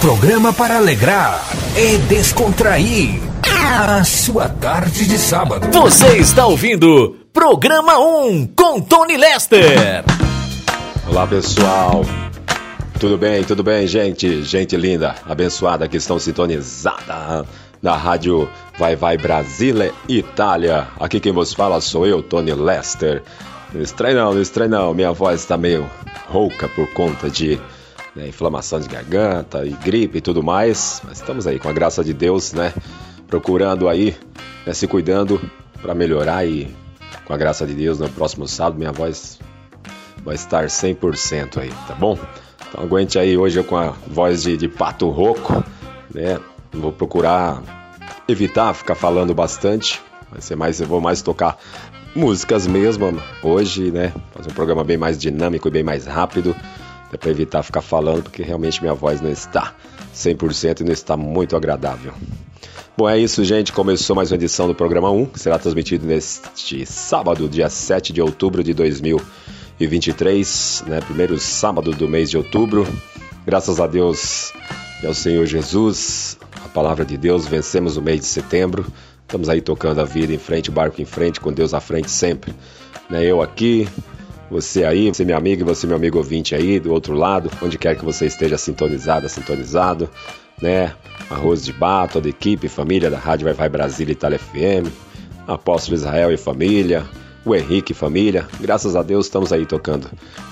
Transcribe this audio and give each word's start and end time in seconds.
programa 0.00 0.52
para 0.52 0.76
alegrar 0.78 1.42
e 1.76 1.98
descontrair 1.98 3.20
a 3.42 4.02
sua 4.02 4.48
tarde 4.48 5.06
de 5.06 5.18
sábado. 5.18 5.68
Você 5.78 6.16
está 6.16 6.46
ouvindo 6.46 7.16
Programa 7.32 7.98
1 7.98 8.46
com 8.56 8.80
Tony 8.80 9.16
Lester. 9.16 10.04
Olá 11.06 11.26
pessoal, 11.26 12.04
tudo 12.98 13.18
bem, 13.18 13.44
tudo 13.44 13.62
bem, 13.62 13.86
gente? 13.86 14.42
Gente 14.42 14.76
linda, 14.76 15.16
abençoada 15.28 15.86
que 15.86 15.98
estão 15.98 16.18
sintonizada 16.18 17.44
na 17.82 17.96
rádio 17.96 18.48
Vai 18.78 18.96
Vai 18.96 19.16
Brasília, 19.16 19.92
Itália. 20.08 20.88
Aqui 20.98 21.20
quem 21.20 21.32
vos 21.32 21.52
fala 21.52 21.80
sou 21.80 22.06
eu, 22.06 22.22
Tony 22.22 22.52
Lester. 22.52 23.22
Não 23.72 23.80
estranho 23.80 24.16
não, 24.16 24.34
não 24.34 24.42
estranho 24.42 24.70
não. 24.70 24.94
Minha 24.94 25.12
voz 25.12 25.40
está 25.40 25.56
meio 25.56 25.88
rouca 26.28 26.68
por 26.68 26.92
conta 26.92 27.30
de 27.30 27.60
né, 28.14 28.28
inflamação 28.28 28.80
de 28.80 28.88
garganta 28.88 29.64
e 29.64 29.70
gripe 29.70 30.18
e 30.18 30.20
tudo 30.20 30.42
mais. 30.42 31.00
Mas 31.04 31.18
estamos 31.18 31.46
aí, 31.46 31.58
com 31.58 31.68
a 31.68 31.72
graça 31.72 32.02
de 32.02 32.12
Deus, 32.12 32.52
né? 32.52 32.72
Procurando 33.26 33.88
aí, 33.88 34.16
né, 34.66 34.74
se 34.74 34.86
cuidando 34.86 35.40
para 35.80 35.94
melhorar 35.94 36.44
e 36.44 36.74
com 37.24 37.32
a 37.32 37.36
graça 37.36 37.66
de 37.66 37.74
Deus, 37.74 37.98
no 37.98 38.08
próximo 38.08 38.46
sábado 38.48 38.76
minha 38.76 38.92
voz 38.92 39.38
vai 40.24 40.34
estar 40.34 40.66
100% 40.66 41.58
aí, 41.58 41.70
tá 41.86 41.94
bom? 41.94 42.18
Então 42.68 42.82
aguente 42.82 43.18
aí 43.18 43.36
hoje 43.36 43.62
com 43.62 43.76
a 43.76 43.94
voz 44.06 44.42
de, 44.42 44.56
de 44.56 44.68
pato 44.68 45.08
rouco, 45.08 45.64
né? 46.12 46.38
Vou 46.72 46.92
procurar 46.92 47.62
evitar 48.28 48.72
ficar 48.74 48.94
falando 48.94 49.34
bastante. 49.34 50.00
Vai 50.30 50.40
ser 50.40 50.56
mais, 50.56 50.80
eu 50.80 50.86
vou 50.86 51.00
mais 51.00 51.22
tocar 51.22 51.58
músicas 52.14 52.66
mesmo 52.66 53.20
hoje, 53.42 53.90
né? 53.90 54.12
Fazer 54.32 54.50
um 54.50 54.54
programa 54.54 54.84
bem 54.84 54.96
mais 54.96 55.18
dinâmico 55.18 55.68
e 55.68 55.70
bem 55.70 55.82
mais 55.82 56.06
rápido. 56.06 56.54
É 57.12 57.16
para 57.16 57.30
evitar 57.30 57.62
ficar 57.62 57.80
falando, 57.80 58.22
porque 58.22 58.42
realmente 58.42 58.80
minha 58.80 58.94
voz 58.94 59.20
não 59.20 59.30
está 59.30 59.74
100% 60.14 60.80
e 60.80 60.84
não 60.84 60.92
está 60.92 61.16
muito 61.16 61.56
agradável. 61.56 62.12
Bom, 62.96 63.08
é 63.08 63.18
isso, 63.18 63.42
gente. 63.44 63.72
Começou 63.72 64.14
mais 64.14 64.30
uma 64.30 64.36
edição 64.36 64.68
do 64.68 64.74
programa 64.74 65.10
1, 65.10 65.26
que 65.26 65.40
será 65.40 65.58
transmitido 65.58 66.06
neste 66.06 66.86
sábado, 66.86 67.48
dia 67.48 67.68
7 67.68 68.12
de 68.12 68.22
outubro 68.22 68.62
de 68.62 68.72
2020 68.72 69.50
e 69.80 69.86
23, 69.86 70.84
né? 70.86 71.00
Primeiro 71.00 71.38
sábado 71.38 71.92
do 71.92 72.06
mês 72.06 72.28
de 72.28 72.36
outubro. 72.36 72.86
Graças 73.46 73.80
a 73.80 73.86
Deus 73.86 74.52
e 75.02 75.06
ao 75.06 75.14
Senhor 75.14 75.46
Jesus, 75.46 76.36
a 76.64 76.68
palavra 76.68 77.04
de 77.04 77.16
Deus, 77.16 77.46
vencemos 77.46 77.96
o 77.96 78.02
mês 78.02 78.20
de 78.20 78.26
setembro. 78.26 78.86
Estamos 79.22 79.48
aí 79.48 79.60
tocando 79.60 80.00
a 80.00 80.04
vida 80.04 80.32
em 80.32 80.38
frente, 80.38 80.70
barco 80.70 81.00
em 81.00 81.04
frente, 81.04 81.40
com 81.40 81.52
Deus 81.52 81.72
à 81.72 81.80
frente 81.80 82.10
sempre. 82.10 82.52
Né? 83.08 83.24
Eu 83.24 83.40
aqui, 83.40 83.88
você 84.50 84.84
aí, 84.84 85.08
você 85.08 85.24
meu 85.24 85.36
amigo 85.36 85.62
e 85.62 85.64
você 85.64 85.86
meu 85.86 85.96
amigo 85.96 86.18
ouvinte 86.18 86.54
aí 86.54 86.80
do 86.80 86.92
outro 86.92 87.14
lado, 87.14 87.50
onde 87.62 87.78
quer 87.78 87.96
que 87.96 88.04
você 88.04 88.26
esteja 88.26 88.58
sintonizada, 88.58 89.28
sintonizado, 89.28 90.10
né? 90.60 90.92
Arroz 91.30 91.64
de 91.64 91.72
Bar, 91.72 92.08
toda 92.08 92.26
a 92.26 92.30
equipe, 92.30 92.68
família 92.68 93.08
da 93.08 93.18
Rádio 93.18 93.44
Vai 93.44 93.54
Vai 93.54 93.68
Brasília 93.68 94.12
Itália 94.12 94.38
FM, 94.38 94.90
Apóstolo 95.46 95.96
Israel 95.96 96.32
e 96.32 96.36
família, 96.36 97.04
o 97.44 97.54
Henrique 97.54 97.94
família. 97.94 98.46
Graças 98.60 98.94
a 98.96 99.02
Deus 99.02 99.26
estamos 99.26 99.52
aí 99.52 99.64
tocando 99.64 100.10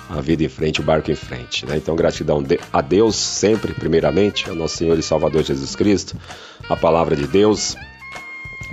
a 0.08 0.20
vida 0.20 0.42
em 0.42 0.48
frente, 0.48 0.80
o 0.80 0.84
barco 0.84 1.10
em 1.10 1.14
frente. 1.14 1.66
Né? 1.66 1.76
Então, 1.76 1.94
gratidão 1.94 2.42
a 2.72 2.80
Deus 2.80 3.16
sempre, 3.16 3.72
primeiramente, 3.74 4.48
ao 4.48 4.56
nosso 4.56 4.76
Senhor 4.76 4.98
e 4.98 5.02
Salvador 5.02 5.42
Jesus 5.42 5.76
Cristo, 5.76 6.16
a 6.68 6.76
palavra 6.76 7.14
de 7.14 7.26
Deus. 7.26 7.76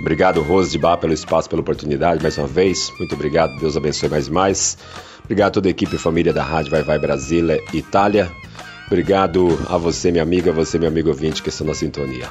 Obrigado, 0.00 0.42
Rose 0.42 0.70
de 0.70 0.78
Bar, 0.78 0.98
pelo 0.98 1.12
espaço, 1.12 1.48
pela 1.48 1.62
oportunidade, 1.62 2.22
mais 2.22 2.36
uma 2.36 2.46
vez. 2.46 2.92
Muito 2.98 3.14
obrigado, 3.14 3.58
Deus 3.58 3.76
abençoe 3.76 4.08
mais 4.08 4.26
e 4.26 4.32
mais. 4.32 4.78
Obrigado 5.24 5.48
a 5.48 5.52
toda 5.52 5.68
a 5.68 5.70
equipe 5.70 5.96
e 5.96 5.98
família 5.98 6.32
da 6.32 6.42
Rádio 6.42 6.70
Vai 6.70 6.82
Vai 6.82 6.98
Brasília, 6.98 7.62
Itália. 7.72 8.30
Obrigado 8.86 9.58
a 9.68 9.76
você, 9.76 10.10
minha 10.10 10.22
amiga, 10.22 10.52
você, 10.52 10.78
meu 10.78 10.88
amigo 10.88 11.08
ouvinte, 11.08 11.42
que 11.42 11.48
estão 11.48 11.66
na 11.66 11.74
sintonia. 11.74 12.28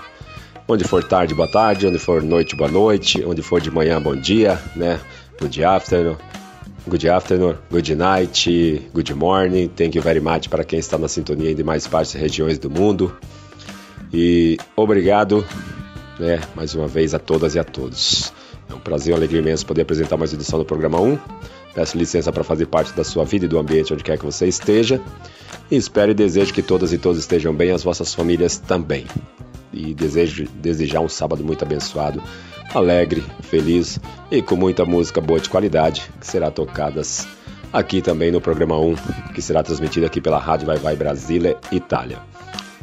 Onde 0.67 0.84
for 0.84 1.03
tarde, 1.03 1.35
boa 1.35 1.47
tarde, 1.47 1.85
onde 1.85 2.00
for 2.00 2.23
noite, 2.23 2.56
boa 2.56 2.72
noite, 2.72 3.23
onde 3.25 3.41
for 3.41 3.59
de 3.59 3.69
manhã, 3.69 4.02
bom 4.02 4.16
dia, 4.16 4.59
né? 4.75 5.00
Good 5.40 5.63
afternoon, 5.63 6.18
good 6.88 7.07
afternoon, 7.07 7.57
good 7.69 7.96
night, 7.96 8.50
good 8.94 9.13
morning, 9.13 9.69
thank 9.69 9.96
you 9.96 10.01
very 10.01 10.19
much 10.19 10.50
para 10.50 10.63
quem 10.63 10.79
está 10.79 10.97
na 10.97 11.07
sintonia 11.07 11.53
de 11.53 11.63
mais 11.63 11.88
partes 11.88 12.16
e 12.16 12.18
regiões 12.18 12.57
do 12.57 12.69
mundo. 12.69 13.16
E 14.13 14.57
obrigado, 14.75 15.46
né, 16.19 16.40
mais 16.56 16.73
uma 16.73 16.88
vez 16.88 17.13
a 17.13 17.19
todas 17.19 17.56
e 17.56 17.59
a 17.59 17.63
todos. 17.63 18.31
É 18.69 18.73
um 18.73 18.79
prazer 18.79 19.12
e 19.12 19.13
uma 19.13 19.19
alegria 19.19 19.41
imensa 19.41 19.66
poder 19.66 19.81
apresentar 19.81 20.18
mais 20.18 20.31
uma 20.31 20.38
edição 20.38 20.57
do 20.57 20.66
programa 20.66 21.00
1. 21.00 21.19
Peço 21.73 21.97
licença 21.97 22.31
para 22.31 22.44
fazer 22.44 22.67
parte 22.67 22.94
da 22.94 23.03
sua 23.03 23.25
vida 23.25 23.46
e 23.46 23.47
do 23.47 23.59
ambiente 23.59 23.94
onde 23.94 24.03
quer 24.03 24.17
que 24.17 24.25
você 24.25 24.47
esteja. 24.47 25.02
E 25.69 25.75
espero 25.75 26.12
e 26.12 26.13
desejo 26.13 26.53
que 26.53 26.62
todas 26.62 26.94
e 26.94 26.97
todos 26.97 27.19
estejam 27.19 27.53
bem, 27.53 27.72
as 27.72 27.84
vossas 27.84 28.13
famílias 28.13 28.57
também. 28.57 29.06
E 29.75 29.93
desejo 29.93 30.47
desejar 30.55 31.01
um 31.01 31.09
sábado 31.09 31.43
muito 31.43 31.63
abençoado 31.63 32.23
alegre, 32.73 33.23
feliz 33.43 33.99
e 34.31 34.41
com 34.41 34.55
muita 34.55 34.85
música 34.85 35.21
boa 35.21 35.39
de 35.39 35.49
qualidade 35.49 36.09
que 36.19 36.25
será 36.25 36.49
tocadas 36.49 37.27
aqui 37.71 38.01
também 38.01 38.31
no 38.31 38.41
programa 38.41 38.79
1, 38.79 38.95
que 39.33 39.41
será 39.41 39.61
transmitido 39.61 40.05
aqui 40.05 40.19
pela 40.19 40.39
Rádio 40.39 40.65
Vai 40.65 40.77
Vai 40.77 40.95
Brasília, 40.95 41.57
Itália. 41.71 42.19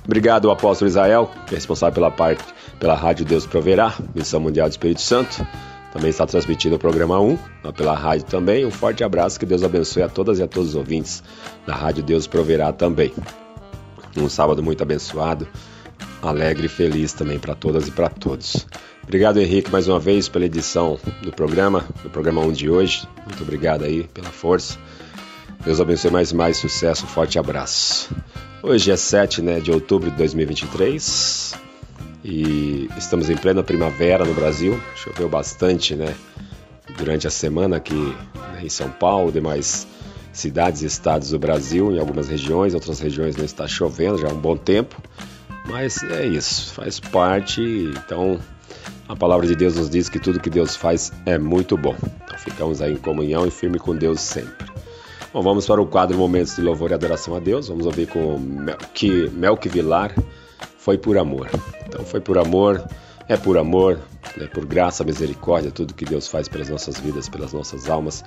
Obrigado 0.05 0.51
apóstolo 0.51 0.89
Israel, 0.89 1.31
é 1.51 1.55
responsável 1.55 1.95
pela 1.95 2.11
parte 2.11 2.45
pela 2.79 2.97
Rádio 2.97 3.25
Deus 3.25 3.47
Proverá, 3.47 3.95
Missão 4.13 4.41
Mundial 4.41 4.69
do 4.69 4.73
Espírito 4.73 5.01
Santo. 5.01 5.47
Também 5.93 6.11
está 6.11 6.27
transmitido 6.27 6.75
o 6.75 6.79
programa 6.81 7.21
1, 7.21 7.39
pela 7.77 7.95
rádio 7.95 8.27
também. 8.27 8.67
Um 8.67 8.73
forte 8.73 9.05
abraço, 9.05 9.39
que 9.39 9.47
Deus 9.47 9.63
abençoe 9.63 10.03
a 10.03 10.09
todas 10.09 10.41
e 10.41 10.43
a 10.43 10.49
todos 10.49 10.71
os 10.71 10.75
ouvintes 10.75 11.23
da 11.65 11.77
Rádio 11.77 12.03
Deus 12.03 12.27
Proverá 12.27 12.73
também. 12.73 13.13
Um 14.17 14.29
sábado 14.29 14.65
muito 14.65 14.83
abençoado, 14.83 15.47
alegre 16.23 16.67
e 16.67 16.69
feliz 16.69 17.13
também 17.13 17.39
para 17.39 17.55
todas 17.55 17.89
e 17.89 17.91
para 17.91 18.09
todos. 18.09 18.67
Obrigado, 19.03 19.41
Henrique, 19.41 19.71
mais 19.71 19.89
uma 19.89 19.99
vez 19.99 20.29
pela 20.29 20.47
edição 20.47 20.99
do 21.23 21.33
programa, 21.33 21.85
do 22.03 22.09
programa 22.09 22.41
1 22.41 22.53
de 22.53 22.71
hoje. 22.71 23.07
Muito 23.27 23.43
obrigado 23.43 23.85
aí 23.85 24.05
pela 24.05 24.31
força. 24.31 24.79
Deus 25.65 25.81
abençoe 25.81 26.11
mais 26.11 26.31
e 26.31 26.37
mais 26.37 26.57
sucesso. 26.57 27.07
Forte 27.07 27.39
abraço. 27.39 28.15
Hoje 28.63 28.93
é 28.93 28.97
7 28.97 29.43
né, 29.43 29.59
de 29.59 29.73
outubro 29.73 30.11
de 30.11 30.17
2023 30.17 31.55
e 32.25 32.89
estamos 32.97 33.29
em 33.29 33.37
plena 33.37 33.63
primavera 33.63 34.25
no 34.25 34.35
Brasil. 34.35 34.81
Choveu 34.95 35.29
bastante 35.29 35.97
né, 35.97 36.15
durante 36.97 37.27
a 37.27 37.31
semana 37.31 37.77
aqui 37.77 37.95
né, 37.95 38.61
em 38.63 38.69
São 38.69 38.89
Paulo, 38.89 39.33
demais 39.33 39.87
cidades 40.33 40.83
e 40.83 40.87
estados 40.87 41.31
do 41.31 41.39
Brasil, 41.39 41.93
em 41.93 41.99
algumas 41.99 42.29
regiões, 42.29 42.73
outras 42.73 43.01
regiões 43.01 43.37
não 43.37 43.45
está 43.45 43.67
chovendo 43.69 44.19
já 44.19 44.29
há 44.29 44.33
um 44.33 44.39
bom 44.39 44.57
tempo. 44.57 44.97
Mas 45.67 46.03
é 46.03 46.27
isso, 46.27 46.73
faz 46.75 47.01
parte. 47.01 47.61
Então 47.97 48.41
a 49.09 49.17
palavra 49.17 49.47
de 49.47 49.55
Deus 49.55 49.77
nos 49.77 49.91
diz 49.91 50.09
que 50.09 50.19
tudo 50.19 50.41
que 50.41 50.51
Deus 50.51 50.77
faz 50.77 51.13
é 51.27 51.39
muito 51.39 51.77
bom. 51.77 51.97
Então 52.25 52.39
ficamos 52.39 52.81
aí 52.81 52.93
em 52.93 52.97
comunhão 52.97 53.47
e 53.47 53.51
firme 53.51 53.79
com 53.79 53.95
Deus 53.97 54.21
sempre. 54.21 54.71
Bom, 55.33 55.43
vamos 55.43 55.67
para 55.67 55.81
o 55.81 55.87
quadro 55.87 56.17
Momentos 56.19 56.57
de 56.57 56.63
Louvor 56.63 56.91
e 56.91 56.95
Adoração 56.95 57.35
a 57.35 57.41
Deus. 57.41 57.69
Vamos 57.69 57.87
ouvir 57.87 58.07
com 58.07 58.39
Melk, 58.39 59.31
Melk 59.31 59.69
Vilar, 59.69 60.15
Foi 60.77 60.99
por 60.99 61.17
Amor. 61.17 61.49
Então 61.87 62.05
foi 62.05 62.21
por 62.21 62.39
amor, 62.39 62.83
é 63.29 63.37
por 63.37 63.59
amor, 63.59 64.01
é 64.41 64.47
por 64.47 64.65
graça, 64.65 65.05
misericórdia, 65.05 65.71
tudo 65.71 65.93
que 65.93 66.07
Deus 66.07 66.27
faz 66.27 66.49
pelas 66.49 66.71
nossas 66.71 66.99
vidas, 66.99 67.29
pelas 67.29 67.53
nossas 67.53 67.91
almas 67.91 68.25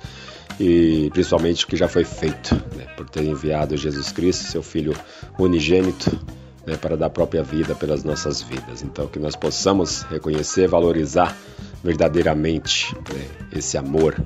e 0.58 1.10
principalmente 1.12 1.64
o 1.64 1.68
que 1.68 1.76
já 1.76 1.88
foi 1.88 2.04
feito, 2.04 2.54
né, 2.76 2.84
por 2.96 3.08
ter 3.08 3.24
enviado 3.24 3.76
Jesus 3.76 4.12
Cristo, 4.12 4.44
seu 4.44 4.62
Filho 4.62 4.94
unigênito, 5.38 6.18
né, 6.66 6.76
para 6.76 6.96
dar 6.96 7.10
própria 7.10 7.42
vida 7.42 7.74
pelas 7.74 8.02
nossas 8.02 8.42
vidas. 8.42 8.82
Então, 8.82 9.06
que 9.06 9.18
nós 9.18 9.36
possamos 9.36 10.02
reconhecer, 10.02 10.66
valorizar 10.66 11.36
verdadeiramente 11.82 12.94
né, 12.94 13.24
esse 13.52 13.78
amor, 13.78 14.16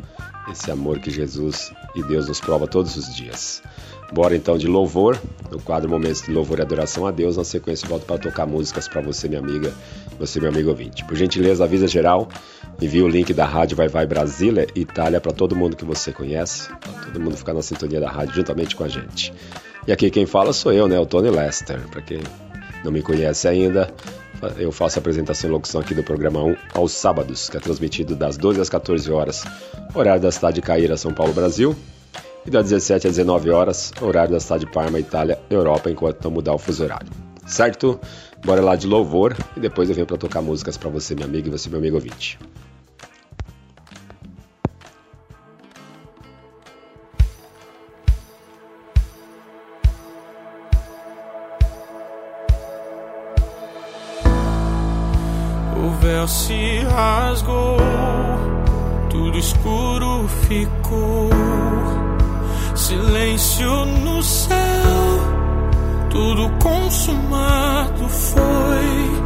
esse 0.51 0.71
amor 0.71 0.99
que 0.99 1.11
Jesus 1.11 1.71
e 1.95 2.03
Deus 2.03 2.29
nos 2.29 2.41
prova 2.41 2.67
todos 2.67 2.97
os 2.97 3.15
dias. 3.15 3.63
Bora 4.13 4.35
então 4.35 4.59
de 4.59 4.67
louvor, 4.67 5.21
no 5.51 5.61
quadro 5.61 5.89
Momentos 5.89 6.23
de 6.23 6.33
Louvor 6.33 6.59
e 6.59 6.63
Adoração 6.63 7.07
a 7.07 7.13
Deus. 7.13 7.37
Na 7.37 7.45
sequência, 7.45 7.89
volto 7.89 8.07
para 8.07 8.19
tocar 8.19 8.45
músicas 8.45 8.89
para 8.89 9.01
você, 9.01 9.29
minha 9.29 9.41
amiga, 9.41 9.73
você, 10.19 10.41
meu 10.41 10.51
amigo 10.51 10.71
ouvinte. 10.71 11.05
Por 11.05 11.17
gentileza, 11.17 11.63
avisa 11.63 11.87
geral, 11.87 12.29
envie 12.81 13.03
o 13.03 13.09
link 13.09 13.33
da 13.33 13.45
Rádio 13.45 13.77
Vai 13.77 13.87
Vai 13.87 14.07
Brasília, 14.07 14.67
Itália, 14.75 15.21
para 15.21 15.33
todo 15.33 15.55
mundo 15.55 15.77
que 15.77 15.85
você 15.85 16.13
conhece, 16.13 16.69
para 16.81 16.93
todo 17.05 17.21
mundo 17.21 17.37
ficar 17.37 17.55
na 17.55 17.63
sintonia 17.63 18.01
da 18.01 18.11
rádio 18.11 18.35
juntamente 18.35 18.75
com 18.75 18.83
a 18.83 18.89
gente. 18.89 19.33
E 19.87 19.93
aqui 19.93 20.11
quem 20.11 20.27
fala 20.27 20.53
sou 20.53 20.73
eu, 20.73 20.87
né, 20.87 20.99
o 20.99 21.07
Tony 21.07 21.31
Lester. 21.31 21.81
Para 21.89 22.03
quem 22.03 22.21
não 22.85 22.93
me 22.93 23.03
conhece 23.03 23.49
ainda, 23.49 23.93
eu 24.57 24.71
faço 24.71 24.99
a 24.99 25.01
apresentação 25.01 25.51
e 25.51 25.53
locução 25.53 25.81
aqui 25.81 25.95
do 25.95 26.03
programa 26.03 26.43
1 26.43 26.57
aos 26.75 26.93
sábados, 26.93 27.49
que 27.49 27.57
é 27.57 27.61
transmitido 27.61 28.15
das 28.15 28.37
12 28.37 28.61
às 28.61 28.69
14 28.69 29.11
horas, 29.11 29.45
horário 29.95 30.23
da 30.23 30.31
cidade 30.31 30.57
de 30.57 30.63
Caíra, 30.63 30.97
São 30.97 31.13
Paulo, 31.13 31.33
Brasil, 31.33 31.77
e 32.47 32.51
das 32.51 32.65
17 32.65 33.07
às 33.09 33.17
19 33.17 33.51
horas, 33.51 33.93
horário 34.01 34.33
da 34.33 34.41
cidade 34.41 34.65
de 34.65 34.73
Parma, 34.73 34.99
Itália, 34.99 35.39
Europa, 35.51 35.91
enquanto 35.91 36.25
não 36.25 36.31
mudar 36.31 36.55
o 36.55 36.59
fuso 36.59 36.85
horário. 36.85 37.09
Certo? 37.47 38.01
Bora 38.45 38.63
lá 38.63 38.77
de 38.77 38.87
louvor 38.87 39.37
e 39.57 39.61
depois 39.61 39.89
eu 39.89 39.95
venho 39.95 40.07
para 40.07 40.17
tocar 40.17 40.41
músicas 40.41 40.77
para 40.77 40.89
você, 40.89 41.15
minha 41.15 41.27
amiga, 41.27 41.49
e 41.49 41.51
você, 41.51 41.69
meu 41.69 41.79
amigo 41.79 41.97
ouvinte. 41.97 42.39
Céu 56.21 56.29
se 56.29 56.81
rasgou, 56.85 57.77
tudo 59.09 59.39
escuro 59.39 60.29
ficou. 60.49 61.31
Silêncio 62.75 63.87
no 63.87 64.23
céu, 64.23 64.57
tudo 66.11 66.51
consumado 66.63 68.09
foi. 68.09 69.21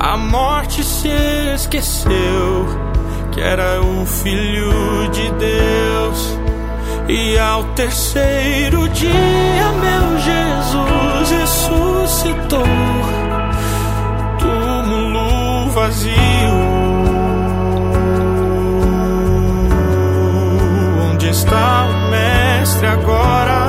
A 0.00 0.16
morte 0.16 0.82
se 0.82 1.08
esqueceu 1.54 2.66
que 3.32 3.40
era 3.40 3.80
o 3.80 4.04
Filho 4.04 5.08
de 5.10 5.30
Deus. 5.32 6.38
E 7.08 7.38
ao 7.38 7.62
terceiro 7.74 8.88
dia, 8.88 9.72
meu 9.80 10.18
Jesus 10.18 11.30
ressuscitou 11.30 12.95
vazio. 15.86 16.10
Onde 21.10 21.28
está 21.28 21.84
o 21.84 22.10
Mestre 22.10 22.86
agora? 22.86 23.60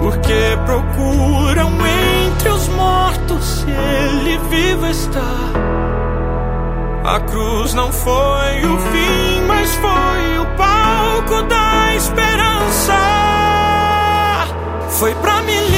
Porque 0.00 0.58
procuram 0.64 1.72
entre 2.32 2.48
os 2.50 2.68
mortos 2.68 3.44
se 3.44 3.70
ele 3.70 4.38
vivo 4.50 4.86
está. 4.86 5.34
A 7.04 7.20
cruz 7.20 7.74
não 7.74 7.90
foi 7.90 8.66
o 8.66 8.78
fim, 8.78 9.46
mas 9.48 9.74
foi 9.74 10.38
o 10.38 10.46
palco 10.56 11.42
da 11.48 11.96
esperança. 11.96 12.98
Foi 14.90 15.14
pra 15.16 15.40
me 15.42 15.52
libertar 15.52 15.77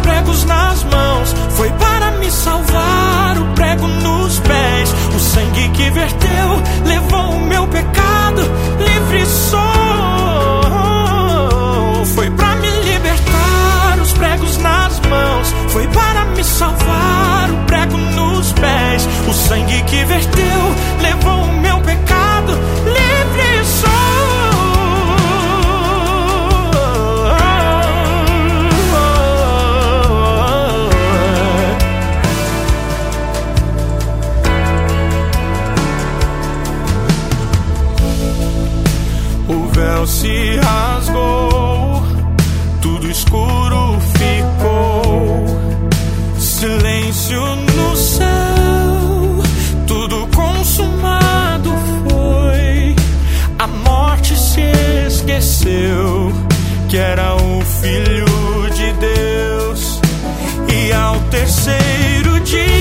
pregos 0.00 0.44
nas 0.44 0.84
mãos. 0.84 1.34
Foi 1.50 1.70
para 1.72 2.10
me 2.12 2.30
salvar 2.30 3.38
o 3.38 3.44
prego 3.54 3.86
nos 3.86 4.38
pés. 4.40 4.94
O 5.14 5.18
sangue 5.18 5.68
que 5.70 5.90
verteu 5.90 6.62
levou 6.84 7.30
o 7.32 7.40
meu 7.40 7.66
pecado. 7.68 8.42
Livre 8.78 9.26
sou. 9.26 9.60
Foi 12.14 12.30
para 12.30 12.56
me 12.56 12.70
libertar 12.70 13.98
os 14.02 14.12
pregos 14.12 14.58
nas 14.58 15.00
mãos. 15.00 15.54
Foi 15.68 15.86
para 15.88 16.24
me 16.26 16.44
salvar 16.44 17.50
o 17.50 17.56
prego 17.66 17.96
nos 17.96 18.52
pés. 18.52 19.08
O 19.28 19.32
sangue 19.32 19.82
que 19.82 20.04
verteu 20.04 20.74
levou 21.02 21.44
o 21.44 21.60
meu 21.60 21.80
pecado. 21.80 22.58
Céu 40.00 40.06
se 40.06 40.56
rasgou, 40.56 42.02
tudo 42.80 43.10
escuro 43.10 43.98
ficou, 44.16 45.44
silêncio 46.38 47.40
no 47.76 47.96
céu, 47.96 48.26
tudo 49.86 50.26
consumado 50.34 51.70
foi. 52.08 52.96
A 53.58 53.66
morte 53.66 54.36
se 54.38 54.62
esqueceu 55.06 56.32
que 56.88 56.96
era 56.96 57.34
o 57.34 57.60
Filho 57.60 58.70
de 58.74 58.92
Deus, 58.94 60.00
e 60.68 60.92
ao 60.92 61.16
terceiro 61.30 62.40
dia, 62.40 62.79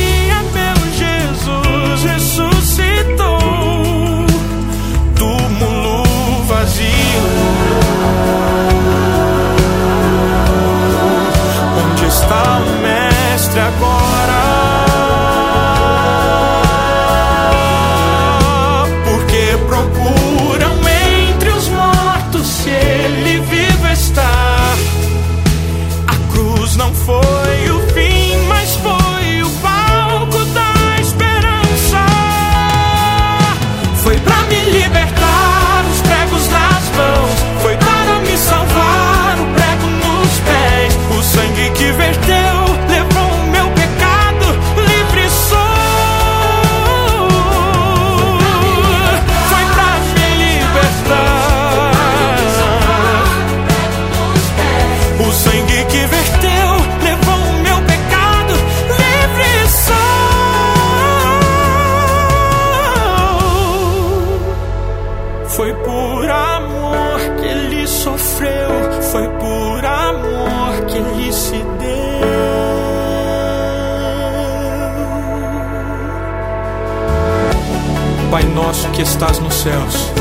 que 79.00 79.04
estás 79.04 79.40
nos 79.40 79.54
céus, 79.54 80.12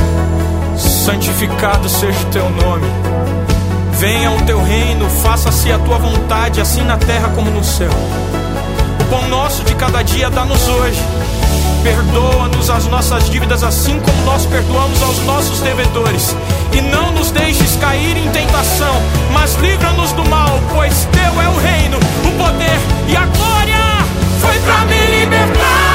santificado 0.77 1.89
seja 1.89 2.17
o 2.21 2.25
teu 2.27 2.49
nome. 2.49 2.87
Venha 3.95 4.31
o 4.31 4.41
teu 4.43 4.63
reino, 4.63 5.11
faça-se 5.21 5.73
a 5.73 5.79
tua 5.81 5.99
vontade, 5.99 6.61
assim 6.61 6.85
na 6.85 6.97
terra 6.97 7.29
como 7.35 7.51
no 7.51 7.65
céu. 7.65 7.91
O 9.01 9.05
pão 9.07 9.29
nosso 9.29 9.65
de 9.65 9.75
cada 9.75 10.01
dia 10.03 10.31
dá-nos 10.31 10.69
hoje. 10.69 11.03
Perdoa-nos 11.83 12.71
as 12.71 12.87
nossas 12.87 13.29
dívidas, 13.29 13.65
assim 13.65 13.99
como 13.99 14.23
nós 14.23 14.47
perdoamos 14.47 15.03
aos 15.03 15.19
nossos 15.25 15.59
devedores. 15.59 16.37
E 16.73 16.81
não 16.81 17.11
nos 17.11 17.33
deixes 17.33 17.75
cair 17.81 18.17
em 18.17 18.31
tentação, 18.31 18.95
mas 19.33 19.57
livra-nos 19.57 20.13
do 20.13 20.25
mal, 20.27 20.61
pois 20.73 21.05
teu 21.11 21.43
é 21.43 21.49
o 21.49 21.57
reino, 21.57 21.99
o 21.99 22.45
poder 22.45 22.79
e 23.09 23.17
a 23.17 23.27
glória. 23.27 24.07
Foi 24.41 24.57
pra 24.61 24.85
me 24.85 25.19
libertar. 25.19 25.88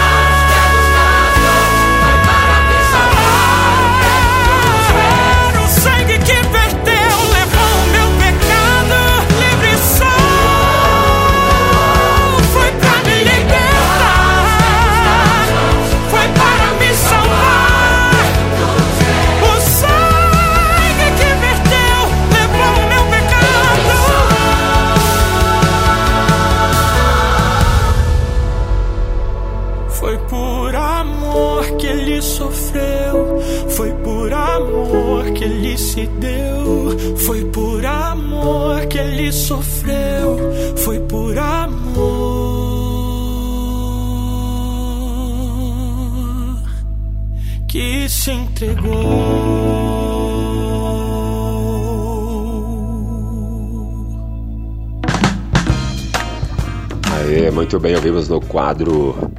Aê, 57.14 57.50
muito 57.50 57.80
bem, 57.80 57.96
ouvimos 57.96 58.28
no 58.28 58.42
quadro 58.42 59.32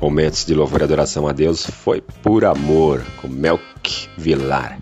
Momentos 0.00 0.46
de 0.46 0.54
Louvor 0.54 0.80
e 0.80 0.84
Adoração 0.84 1.28
a 1.28 1.32
Deus 1.32 1.66
foi 1.66 2.00
Por 2.00 2.46
Amor, 2.46 3.02
com 3.20 3.28
Melk 3.28 4.08
Vilar. 4.16 4.78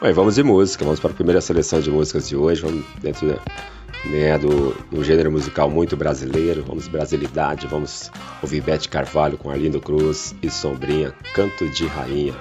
Bem, 0.00 0.14
vamos 0.14 0.36
de 0.36 0.42
música, 0.42 0.82
vamos 0.82 0.98
para 0.98 1.10
a 1.10 1.14
primeira 1.14 1.42
seleção 1.42 1.80
de 1.80 1.90
músicas 1.90 2.26
de 2.26 2.36
hoje, 2.36 2.62
vamos 2.62 2.82
dentro 3.02 3.38
né, 4.06 4.38
do, 4.38 4.74
do 4.90 5.04
gênero 5.04 5.30
musical 5.30 5.68
muito 5.68 5.98
brasileiro, 5.98 6.64
vamos 6.66 6.88
brasilidade, 6.88 7.66
vamos 7.66 8.10
ouvir 8.42 8.62
Bete 8.62 8.88
Carvalho 8.88 9.36
com 9.36 9.50
Arlindo 9.50 9.82
Cruz 9.82 10.34
e 10.42 10.48
Sombrinha, 10.48 11.12
Canto 11.34 11.68
de 11.68 11.86
Rainha. 11.86 12.34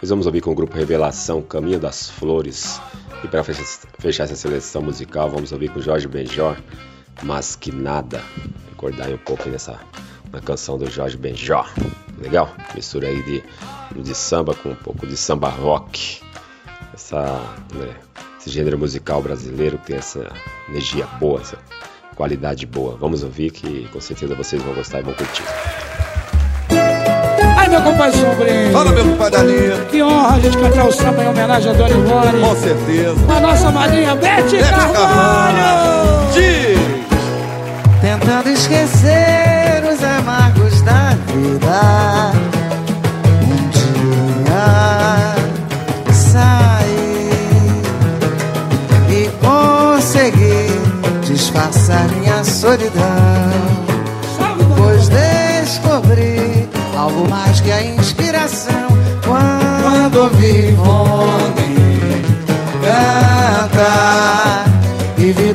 Nós 0.00 0.08
vamos 0.08 0.24
ouvir 0.24 0.40
com 0.40 0.50
o 0.50 0.54
grupo 0.54 0.76
Revelação, 0.76 1.42
Caminho 1.42 1.78
das 1.78 2.08
Flores. 2.08 2.80
E 3.22 3.28
para 3.28 3.44
fechar, 3.44 4.24
essa 4.24 4.34
seleção 4.34 4.80
musical, 4.80 5.28
vamos 5.28 5.52
ouvir 5.52 5.68
com 5.70 5.78
Jorge 5.78 6.08
Benjor, 6.08 6.56
Mas 7.22 7.54
Que 7.54 7.70
Nada. 7.70 8.22
Recordar 8.70 9.08
aí 9.08 9.14
um 9.14 9.18
pouco 9.18 9.46
nessa 9.50 9.78
na 10.32 10.40
canção 10.40 10.78
do 10.78 10.90
Jorge 10.90 11.18
Benjó. 11.18 11.66
Legal? 12.18 12.50
Mistura 12.74 13.08
aí 13.08 13.22
de, 13.22 14.02
de 14.02 14.14
samba 14.14 14.54
com 14.54 14.70
um 14.70 14.74
pouco 14.74 15.06
de 15.06 15.18
samba 15.18 15.50
rock. 15.50 16.22
Essa, 16.94 17.38
né, 17.74 17.94
esse 18.38 18.48
gênero 18.48 18.78
musical 18.78 19.20
brasileiro 19.20 19.78
tem 19.84 19.96
essa 19.96 20.32
energia 20.68 21.06
boa, 21.18 21.42
essa 21.42 21.58
qualidade 22.16 22.64
boa. 22.64 22.96
Vamos 22.96 23.22
ouvir 23.22 23.50
que 23.50 23.86
com 23.88 24.00
certeza 24.00 24.34
vocês 24.34 24.62
vão 24.62 24.74
gostar 24.74 25.00
e 25.00 25.02
vão 25.02 25.12
curtir. 25.12 25.44
Meu 27.70 27.80
compadre 27.82 28.18
Sombrinho. 28.18 28.72
Fala, 28.72 28.90
meu 28.90 29.04
compadre 29.04 29.40
Alinho. 29.40 29.86
Que 29.86 30.02
honra 30.02 30.36
a 30.36 30.40
gente 30.40 30.58
cantar 30.58 30.86
o 30.86 30.92
samba 30.92 31.22
em 31.22 31.28
homenagem 31.28 31.70
a 31.70 31.74
Dona 31.74 31.90
Ivone. 31.90 32.40
Com 32.40 32.56
certeza. 32.56 33.16
A 33.28 33.40
nossa 33.40 33.70
madrinha 33.70 34.14
Bete 34.16 34.56
Bete 34.56 34.70
Carvalho. 34.70 34.92
Carvalho. 34.94 36.32
Diz. 36.32 36.80
Tentando 38.00 38.48
esquecer 38.48 39.84
os 39.92 40.02
amargos 40.02 40.82
da 40.82 41.16
vida. 41.28 42.32
Um 43.44 43.68
dia 43.70 45.34
saí 46.12 47.82
e 49.10 49.30
consegui 49.44 50.80
disfarçar 51.22 52.08
minha 52.08 52.42
solidão. 52.42 53.89
Algo 57.00 57.28
mais 57.28 57.60
que 57.60 57.72
a 57.72 57.82
inspiração 57.82 58.88
quando 59.24 60.16
ouvi 60.16 60.68
Ivone 60.68 61.70
cantar. 62.82 64.64
E 65.16 65.32
vi 65.32 65.52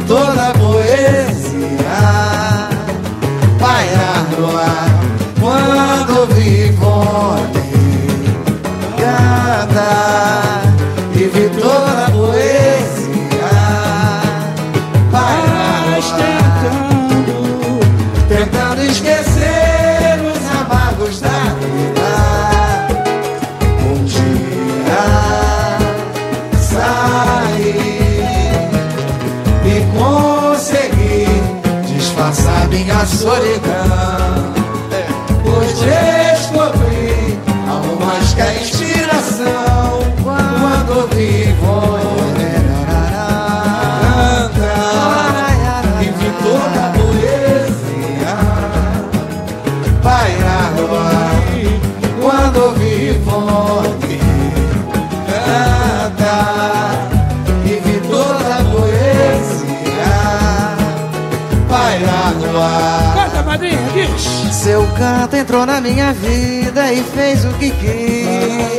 canto 64.97 65.35
entrou 65.35 65.65
na 65.65 65.79
minha 65.79 66.13
vida 66.13 66.91
e 66.91 67.03
fez 67.03 67.45
o 67.45 67.49
que 67.53 67.71
quis. 67.71 68.75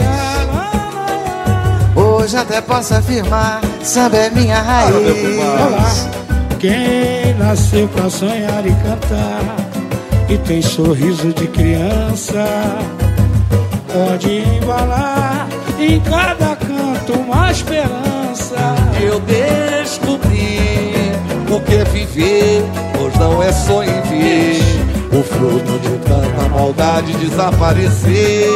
Hoje 1.94 2.36
até 2.36 2.60
posso 2.60 2.94
afirmar, 2.94 3.60
samba 3.82 4.16
é 4.16 4.30
minha 4.30 4.60
raiz. 4.60 6.08
Quem 6.58 7.34
nasceu 7.38 7.88
pra 7.88 8.10
sonhar 8.10 8.66
e 8.66 8.72
cantar 8.82 9.56
e 10.28 10.36
tem 10.38 10.60
sorriso 10.60 11.32
de 11.32 11.46
criança 11.46 12.44
pode 13.92 14.38
embalar 14.38 15.46
em 15.78 16.00
cada 16.00 16.56
canto 16.56 17.12
uma 17.12 17.50
esperança. 17.50 18.74
Eu 19.00 19.20
descobri 19.20 20.58
o 21.48 21.60
que 21.60 21.74
é 21.74 21.84
viver, 21.84 22.64
pois 22.98 23.14
não 23.16 23.42
é 23.42 23.52
só 23.52 23.84
em 23.84 24.00
o 25.18 25.22
fruto 25.22 25.78
de 25.78 25.98
tanta 25.98 26.48
maldade 26.50 27.14
desaparecer. 27.14 28.48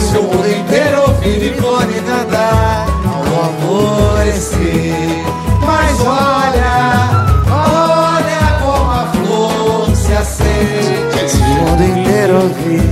Se 0.00 0.18
o 0.18 0.22
mundo 0.22 0.48
inteiro 0.48 1.02
ouvir 1.02 1.46
e 1.46 1.60
pode 1.60 1.94
cantar 2.00 2.86
ao 3.06 3.44
amorecer. 3.50 5.24
Mas 5.64 6.00
olha, 6.00 7.26
olha 7.48 8.58
como 8.60 8.90
a 8.90 9.12
flor 9.12 9.96
se 9.96 10.12
acende. 10.14 11.30
Se 11.30 11.36
o 11.36 11.44
mundo 11.44 11.82
inteiro 11.84 12.34
ouvir 12.42 12.82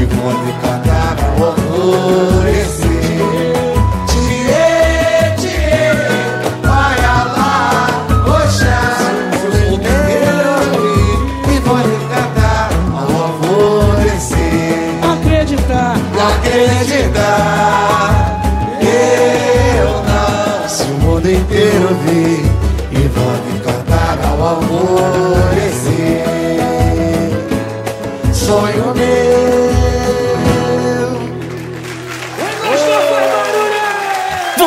e 0.00 0.06
pode 0.06 0.52
cantar 0.62 1.16
ao 1.36 1.52
amorecer. 1.52 2.79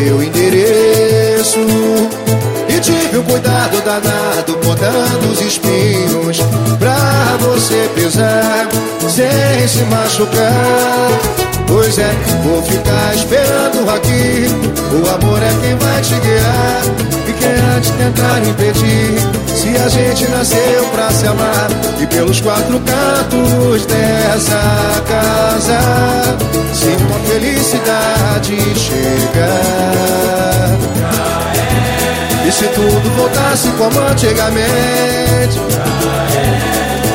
Meu 0.00 0.22
endereço 0.22 1.58
E 2.68 2.80
tive 2.80 3.18
um 3.18 3.22
cuidado 3.22 3.80
danado 3.82 4.54
podando 4.64 5.30
os 5.30 5.40
espinhos 5.40 6.38
Pra 6.78 7.36
você 7.40 7.90
pisar 7.94 8.68
sem 9.08 9.68
se 9.68 9.82
machucar 9.84 11.50
Pois 11.70 11.98
é, 11.98 12.10
vou 12.42 12.60
ficar 12.64 13.14
esperando 13.14 13.88
aqui. 13.88 14.48
O 14.92 15.08
amor 15.08 15.40
é 15.40 15.50
quem 15.60 15.76
vai 15.76 16.02
te 16.02 16.14
guiar. 16.16 16.82
E 17.28 17.32
quem 17.32 17.48
há 17.48 17.78
de 17.78 17.92
tentar 17.92 18.40
impedir? 18.40 19.14
Se 19.46 19.68
a 19.80 19.88
gente 19.88 20.28
nasceu 20.30 20.84
pra 20.92 21.10
se 21.12 21.28
amar. 21.28 21.70
E 22.00 22.06
pelos 22.08 22.40
quatro 22.40 22.80
cantos 22.80 23.86
dessa 23.86 25.00
casa, 25.08 26.36
sinto 26.80 27.12
a 27.14 27.18
felicidade 27.28 28.56
chegar. 28.74 29.50
E 32.46 32.50
se 32.50 32.64
tudo 32.68 33.10
voltasse 33.16 33.68
como 33.72 34.00
antigamente? 34.00 35.60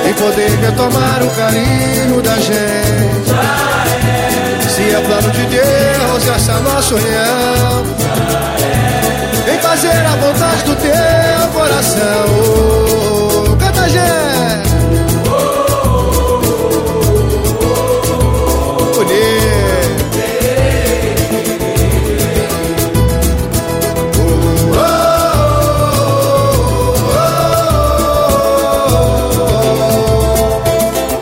Em 0.08 0.14
poder 0.14 0.52
retomar 0.60 1.24
o 1.24 1.30
carinho 1.32 2.22
da 2.22 2.36
gente. 2.36 3.34
Se 4.70 4.84
é 4.84 5.02
plano 5.02 5.32
de 5.32 5.46
Deus 5.48 6.28
essa 6.36 6.60
nossa 6.60 6.94
união. 6.94 7.84
Em 9.52 9.60
fazer 9.60 10.06
a 10.06 10.16
vontade 10.18 10.64
do 10.64 10.76
teu 10.76 11.48
coração. 11.54 13.25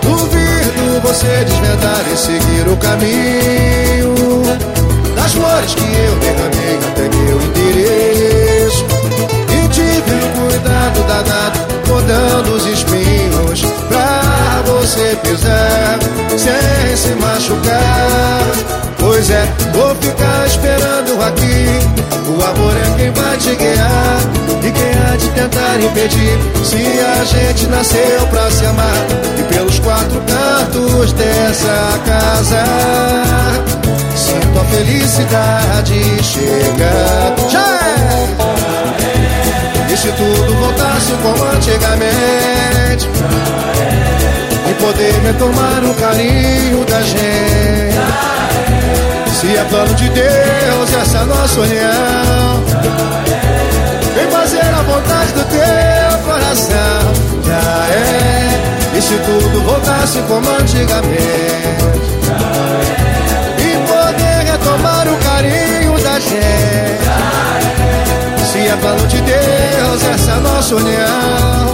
Duvido 0.02 1.02
você 1.02 1.44
desvendar 1.46 2.06
e 2.14 2.16
seguir 2.16 2.68
o 2.68 2.78
caminho 2.78 4.14
das 5.16 5.34
flores 5.34 5.74
que 5.74 5.82
eu 5.82 6.16
derramei 6.20 6.78
até 6.92 7.10
meu 7.10 7.42
endereço. 7.42 8.86
E 9.50 9.68
tive 9.70 10.14
um 10.14 10.48
cuidado 10.48 11.04
danado, 11.08 11.60
podando 11.88 12.54
os 12.54 12.68
espinhos 12.68 13.64
pra 13.90 14.62
você 14.68 15.18
pisar 15.24 16.03
machucar. 17.44 18.42
Pois 18.98 19.30
é, 19.30 19.46
vou 19.74 19.94
ficar 19.96 20.48
esperando 20.48 21.22
aqui. 21.22 21.68
O 22.26 22.42
amor 22.42 22.74
é 22.78 22.98
quem 22.98 23.12
vai 23.12 23.38
te 23.38 23.56
guiar 23.56 24.20
e 24.64 24.72
quem 24.72 24.92
há 24.92 25.16
de 25.18 25.30
tentar 25.30 25.80
impedir. 25.82 26.38
Se 26.64 26.78
a 27.00 27.26
gente 27.26 27.68
nasceu 27.68 28.28
pra 28.30 28.50
se 28.50 28.66
amar 28.66 29.06
e 29.38 29.44
pelos 29.54 29.78
quatro 29.80 30.22
cantos 30.22 31.12
dessa 31.14 32.00
casa, 32.06 32.64
sinto 34.16 34.60
a 34.60 34.64
felicidade 34.66 36.24
chegar. 36.24 37.36
Já 37.50 37.60
é! 37.60 38.28
E 39.92 39.98
se 39.98 40.08
tudo 40.14 40.56
voltasse 40.56 41.12
como 41.22 41.44
antigamente? 41.52 43.10
E 44.22 44.23
poder 44.84 45.14
retomar 45.22 45.82
o 45.86 45.94
carinho 45.94 46.84
da 46.84 47.02
gente. 47.02 47.96
Se 49.40 49.56
é 49.56 49.64
plano 49.70 49.94
de 49.96 50.10
Deus 50.10 50.94
essa 51.02 51.26
nossa 51.26 51.62
união. 51.62 52.64
Vem 54.14 54.30
fazer 54.30 54.60
a 54.60 54.82
vontade 54.84 55.32
do 55.32 55.46
teu 55.46 56.20
coração. 56.26 57.14
Já 57.46 57.88
é. 57.94 58.98
E 58.98 59.02
se 59.02 59.18
tudo 59.20 59.62
voltasse 59.62 60.22
como 60.24 60.50
antigamente? 60.50 61.18
E 63.60 63.78
poder 63.88 64.52
retomar 64.52 65.08
o 65.08 65.18
carinho 65.18 65.98
da 66.04 66.20
gente. 66.20 67.04
Se 68.52 68.68
é 68.68 68.76
plano 68.82 69.08
de 69.08 69.22
Deus 69.22 70.04
essa 70.14 70.36
nossa 70.42 70.76
união 70.76 71.74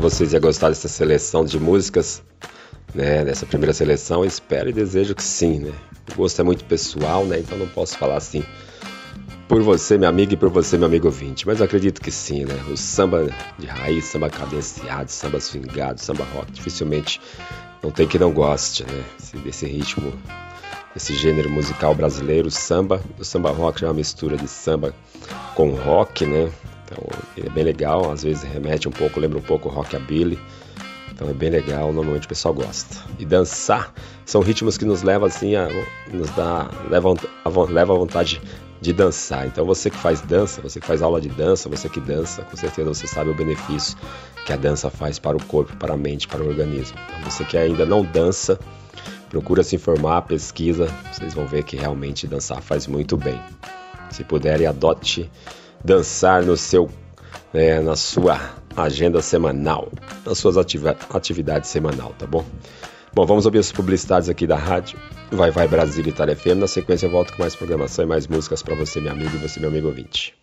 Que 0.00 0.10
vocês 0.10 0.32
iam 0.32 0.40
gostar 0.40 0.70
dessa 0.70 0.88
seleção 0.88 1.44
de 1.44 1.60
músicas, 1.60 2.22
né? 2.94 3.22
Dessa 3.22 3.44
primeira 3.44 3.74
seleção. 3.74 4.24
Espero 4.24 4.70
e 4.70 4.72
desejo 4.72 5.14
que 5.14 5.22
sim, 5.22 5.58
né? 5.58 5.72
O 6.10 6.16
gosto 6.16 6.40
é 6.40 6.42
muito 6.42 6.64
pessoal, 6.64 7.26
né? 7.26 7.38
Então 7.38 7.58
não 7.58 7.68
posso 7.68 7.98
falar 7.98 8.16
assim 8.16 8.42
por 9.46 9.62
você, 9.62 9.98
minha 9.98 10.08
amiga, 10.08 10.32
e 10.32 10.36
por 10.36 10.48
você, 10.48 10.78
meu 10.78 10.86
amigo 10.86 11.06
ouvinte. 11.06 11.46
Mas 11.46 11.58
eu 11.58 11.66
acredito 11.66 12.00
que 12.00 12.10
sim, 12.10 12.46
né? 12.46 12.54
O 12.72 12.78
samba 12.78 13.28
de 13.58 13.66
raiz, 13.66 14.06
samba 14.06 14.30
cadenciado, 14.30 15.10
samba 15.10 15.38
swingado, 15.38 16.00
samba 16.00 16.24
rock, 16.32 16.50
dificilmente 16.50 17.20
não 17.82 17.90
tem 17.90 18.08
que 18.08 18.18
não 18.18 18.32
goste, 18.32 18.84
né? 18.84 19.04
Desse 19.44 19.66
ritmo, 19.66 20.12
desse 20.94 21.14
gênero 21.14 21.50
musical 21.50 21.94
brasileiro, 21.94 22.50
samba. 22.50 23.02
O 23.18 23.24
samba 23.24 23.50
rock 23.50 23.84
é 23.84 23.86
uma 23.86 23.94
mistura 23.94 24.38
de 24.38 24.48
samba 24.48 24.94
com 25.54 25.70
rock, 25.74 26.24
né? 26.24 26.50
Bem 27.60 27.66
legal, 27.66 28.10
às 28.10 28.22
vezes 28.22 28.42
remete 28.42 28.88
um 28.88 28.90
pouco, 28.90 29.20
lembra 29.20 29.38
um 29.38 29.42
pouco 29.42 29.68
rockabilly. 29.68 30.38
Então 31.12 31.28
é 31.28 31.34
bem 31.34 31.50
legal, 31.50 31.92
normalmente 31.92 32.24
o 32.24 32.28
pessoal 32.30 32.54
gosta. 32.54 32.96
E 33.18 33.26
dançar 33.26 33.92
são 34.24 34.40
ritmos 34.40 34.78
que 34.78 34.86
nos 34.86 35.02
levam 35.02 35.28
assim 35.28 35.56
a 35.56 35.68
nos 36.10 36.30
dá 36.30 36.70
leva 36.88 37.10
a, 37.10 37.70
leva 37.70 37.92
a 37.92 37.98
vontade 37.98 38.40
de 38.80 38.94
dançar. 38.94 39.46
Então 39.46 39.66
você 39.66 39.90
que 39.90 39.98
faz 39.98 40.22
dança, 40.22 40.62
você 40.62 40.80
que 40.80 40.86
faz 40.86 41.02
aula 41.02 41.20
de 41.20 41.28
dança, 41.28 41.68
você 41.68 41.86
que 41.86 42.00
dança, 42.00 42.40
com 42.44 42.56
certeza 42.56 42.88
você 42.88 43.06
sabe 43.06 43.28
o 43.28 43.34
benefício 43.34 43.94
que 44.46 44.54
a 44.54 44.56
dança 44.56 44.88
faz 44.88 45.18
para 45.18 45.36
o 45.36 45.44
corpo, 45.44 45.76
para 45.76 45.92
a 45.92 45.98
mente, 45.98 46.26
para 46.26 46.42
o 46.42 46.48
organismo. 46.48 46.96
Então, 47.08 47.30
você 47.30 47.44
que 47.44 47.58
ainda 47.58 47.84
não 47.84 48.02
dança, 48.02 48.58
procura 49.28 49.62
se 49.62 49.76
informar, 49.76 50.22
pesquisa, 50.22 50.86
vocês 51.12 51.34
vão 51.34 51.46
ver 51.46 51.64
que 51.64 51.76
realmente 51.76 52.26
dançar 52.26 52.62
faz 52.62 52.86
muito 52.86 53.18
bem. 53.18 53.38
Se 54.10 54.24
puderem, 54.24 54.66
adote 54.66 55.30
dançar 55.84 56.42
no 56.42 56.56
seu, 56.56 56.88
né, 57.52 57.80
na 57.80 57.96
sua 57.96 58.40
agenda 58.76 59.20
semanal, 59.20 59.88
nas 60.24 60.38
suas 60.38 60.56
atividades 60.56 61.70
semanal, 61.70 62.14
tá 62.18 62.26
bom? 62.26 62.44
Bom, 63.12 63.26
vamos 63.26 63.44
ouvir 63.44 63.58
as 63.58 63.72
publicidades 63.72 64.28
aqui 64.28 64.46
da 64.46 64.56
rádio. 64.56 64.98
Vai 65.32 65.50
Vai 65.50 65.66
Brasil 65.66 66.06
Itália 66.06 66.36
FM. 66.36 66.58
Na 66.58 66.68
sequência 66.68 67.06
eu 67.06 67.10
volto 67.10 67.32
com 67.32 67.42
mais 67.42 67.56
programação 67.56 68.04
e 68.04 68.08
mais 68.08 68.26
músicas 68.26 68.62
para 68.62 68.74
você, 68.74 69.00
meu 69.00 69.12
amigo, 69.12 69.30
e 69.34 69.38
você, 69.38 69.58
meu 69.58 69.68
amigo 69.68 69.88
ouvinte. 69.88 70.34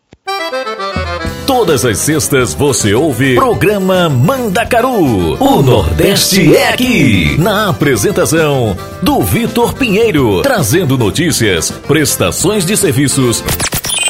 Todas 1.45 1.85
as 1.85 1.97
sextas 1.99 2.53
você 2.53 2.93
ouve 2.93 3.35
programa 3.35 4.09
Mandacaru. 4.09 5.41
O 5.41 5.61
Nordeste 5.61 6.55
é 6.55 6.73
aqui. 6.73 7.37
Na 7.37 7.69
apresentação 7.69 8.75
do 9.01 9.21
Vitor 9.21 9.73
Pinheiro, 9.73 10.41
trazendo 10.41 10.97
notícias, 10.97 11.71
prestações 11.71 12.65
de 12.65 12.75
serviços 12.75 13.41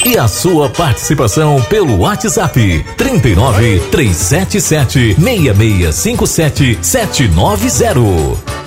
e 0.08 0.18
a 0.18 0.26
sua 0.26 0.70
participação 0.70 1.62
pelo 1.64 2.00
WhatsApp 2.00 2.86
39 2.96 3.80
377 3.92 5.16
6657 5.20 6.80
790. 6.82 8.67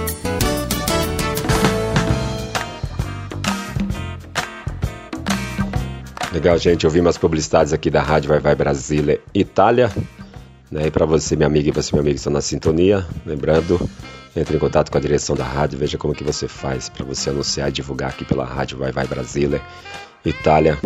Legal, 6.31 6.57
gente. 6.57 6.85
Eu 6.85 6.89
vi 6.89 7.01
umas 7.01 7.17
publicidades 7.17 7.73
aqui 7.73 7.89
da 7.89 8.01
Rádio 8.01 8.29
Vai 8.29 8.39
Vai 8.39 8.55
Brasília 8.55 9.19
Itália. 9.33 9.91
Né? 10.71 10.87
E 10.87 10.91
para 10.91 11.05
você, 11.05 11.35
minha 11.35 11.45
amiga, 11.47 11.67
e 11.67 11.71
você, 11.73 11.93
meu 11.93 12.01
amigo, 12.01 12.15
estão 12.15 12.31
na 12.31 12.39
sintonia, 12.39 13.05
lembrando, 13.25 13.77
entre 14.33 14.55
em 14.55 14.59
contato 14.59 14.89
com 14.89 14.97
a 14.97 15.01
direção 15.01 15.35
da 15.35 15.43
rádio, 15.43 15.77
veja 15.77 15.97
como 15.97 16.13
que 16.15 16.23
você 16.23 16.47
faz 16.47 16.87
para 16.87 17.03
você 17.03 17.31
anunciar 17.31 17.67
e 17.67 17.73
divulgar 17.73 18.11
aqui 18.11 18.23
pela 18.23 18.45
Rádio 18.45 18.77
Vai 18.77 18.93
Vai 18.93 19.05
Brasília 19.05 19.61
Itália. 20.23 20.79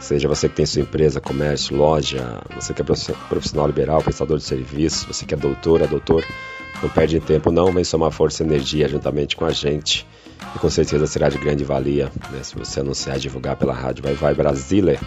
Seja 0.00 0.26
você 0.26 0.48
que 0.48 0.54
tem 0.54 0.64
sua 0.64 0.80
empresa, 0.80 1.20
comércio, 1.20 1.76
loja, 1.76 2.40
você 2.54 2.72
que 2.72 2.80
é 2.80 2.84
profissional 3.28 3.66
liberal, 3.66 4.00
prestador 4.00 4.38
de 4.38 4.44
serviço, 4.44 5.06
você 5.06 5.26
que 5.26 5.34
é 5.34 5.36
doutora, 5.36 5.86
doutor, 5.86 6.24
não 6.82 6.88
perde 6.88 7.20
tempo 7.20 7.52
não, 7.52 7.70
vem 7.70 7.84
somar 7.84 8.10
força 8.10 8.42
e 8.42 8.46
energia 8.46 8.88
juntamente 8.88 9.36
com 9.36 9.44
a 9.44 9.50
gente 9.50 10.06
e 10.54 10.58
com 10.58 10.70
certeza 10.70 11.06
será 11.06 11.28
de 11.28 11.38
grande 11.38 11.64
valia 11.64 12.10
né, 12.30 12.42
se 12.42 12.56
você 12.56 12.80
anunciar 12.80 13.16
e 13.16 13.20
divulgar 13.20 13.56
pela 13.56 13.72
rádio 13.72 14.02
Vai 14.02 14.14
Vai 14.14 14.34
Brasília, 14.34 14.98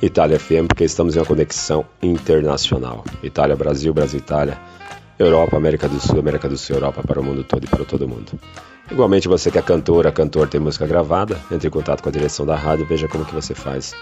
Itália 0.00 0.38
FM, 0.38 0.66
porque 0.68 0.84
estamos 0.84 1.14
em 1.14 1.18
uma 1.18 1.24
conexão 1.24 1.84
internacional. 2.02 3.04
Itália, 3.22 3.54
Brasil, 3.54 3.94
Brasil, 3.94 4.18
Itália, 4.18 4.58
Europa, 5.18 5.56
América 5.56 5.88
do 5.88 6.00
Sul, 6.00 6.18
América 6.18 6.48
do 6.48 6.56
Sul, 6.56 6.76
Europa, 6.76 7.02
para 7.06 7.20
o 7.20 7.24
mundo 7.24 7.44
todo 7.44 7.64
e 7.64 7.68
para 7.68 7.84
todo 7.84 8.08
mundo. 8.08 8.32
Igualmente, 8.90 9.28
você 9.28 9.50
que 9.50 9.58
é 9.58 9.62
cantora, 9.62 10.10
cantor, 10.10 10.48
tem 10.48 10.60
música 10.60 10.86
gravada, 10.86 11.38
entre 11.50 11.68
em 11.68 11.70
contato 11.70 12.02
com 12.02 12.08
a 12.08 12.12
direção 12.12 12.44
da 12.44 12.56
rádio, 12.56 12.84
veja 12.84 13.06
como 13.06 13.24
que 13.24 13.34
você 13.34 13.54
faz 13.54 13.94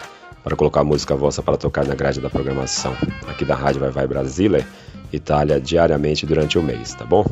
para 0.43 0.57
colocar 0.57 0.83
música 0.83 1.15
vossa 1.15 1.43
para 1.43 1.57
tocar 1.57 1.85
na 1.85 1.95
grade 1.95 2.21
da 2.21 2.31
programação 2.31 2.97
aqui 3.29 3.45
da 3.45 3.55
Rádio 3.55 3.81
Vai 3.81 3.91
Vai 3.91 4.07
Brasília, 4.07 4.67
Itália, 5.13 5.61
diariamente 5.61 6.25
durante 6.25 6.59
o 6.59 6.63
mês, 6.63 6.95
tá 6.95 7.05
bom? 7.05 7.25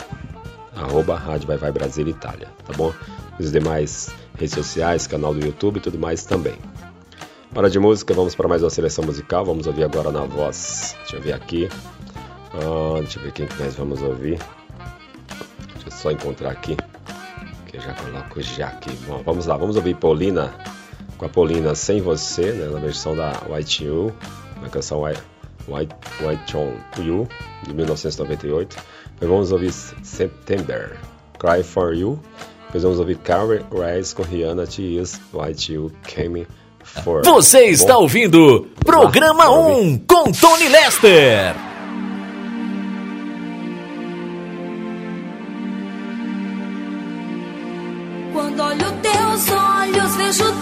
Arroba 0.75 1.15
Rádio 1.15 1.47
Vai 1.47 1.57
Vai 1.57 1.71
Brasília 1.71 2.11
Itália, 2.11 2.47
tá 2.63 2.73
bom? 2.77 2.93
Os 3.39 3.51
demais 3.51 4.13
redes 4.37 4.53
sociais, 4.53 5.07
canal 5.07 5.33
do 5.33 5.43
YouTube 5.43 5.77
e 5.77 5.79
tudo 5.79 5.97
mais 5.97 6.25
também. 6.25 6.53
Hora 7.55 7.71
de 7.71 7.79
música, 7.79 8.13
vamos 8.13 8.35
para 8.35 8.47
mais 8.47 8.61
uma 8.61 8.69
seleção 8.69 9.03
musical. 9.03 9.43
Vamos 9.43 9.65
ouvir 9.65 9.85
agora 9.85 10.11
na 10.11 10.21
voz. 10.21 10.95
Deixa 10.99 11.15
eu 11.15 11.21
ver 11.21 11.33
aqui. 11.33 11.67
Ah, 12.53 12.99
deixa 12.99 13.17
eu 13.17 13.23
ver 13.23 13.31
quem 13.31 13.47
que 13.47 13.63
nós 13.63 13.73
vamos 13.73 13.99
ouvir. 14.03 14.37
Deixa 15.73 15.87
eu 15.87 15.91
só 15.91 16.11
encontrar 16.11 16.51
aqui. 16.51 16.77
Que 17.65 17.77
eu 17.77 17.81
já 17.81 17.95
coloco 17.95 18.39
já 18.43 18.67
aqui. 18.67 18.91
Bom, 19.07 19.23
vamos 19.25 19.47
lá, 19.47 19.57
vamos 19.57 19.75
ouvir 19.75 19.95
Paulina 19.95 20.53
com 21.17 21.25
a 21.25 21.29
Paulina 21.29 21.73
Sem 21.75 22.01
Você, 22.01 22.51
né, 22.51 22.67
na 22.67 22.79
versão 22.79 23.15
da 23.15 23.33
White 23.49 23.83
You, 23.83 24.13
na 24.61 24.69
canção 24.69 25.03
White, 25.03 25.21
White, 25.67 25.95
White 26.21 26.57
on 26.57 26.73
You, 27.01 27.27
de 27.63 27.73
1998. 27.73 28.77
Depois 29.13 29.31
vamos 29.31 29.51
ouvir 29.51 29.71
September, 29.71 30.97
Cry 31.39 31.63
For 31.63 31.93
You. 31.93 32.19
Depois 32.67 32.83
vamos 32.83 32.99
ouvir 32.99 33.17
Carrie 33.17 33.65
Rise 33.71 34.13
com 34.13 34.23
Rihanna 34.23 34.67
T 34.67 34.81
Is 34.81 35.19
White 35.33 35.73
You 35.73 35.91
Came 36.03 36.45
for. 36.83 37.23
Você 37.23 37.65
está 37.65 37.93
Bom. 37.93 38.01
ouvindo 38.01 38.67
Programa 38.85 39.49
1 39.49 39.99
com 39.99 40.31
Tony 40.31 40.67
Lester. 40.69 41.55
Quando 48.33 48.61
olho 48.61 48.91
teus 49.01 49.49
olhos, 49.51 50.15
vejo 50.15 50.61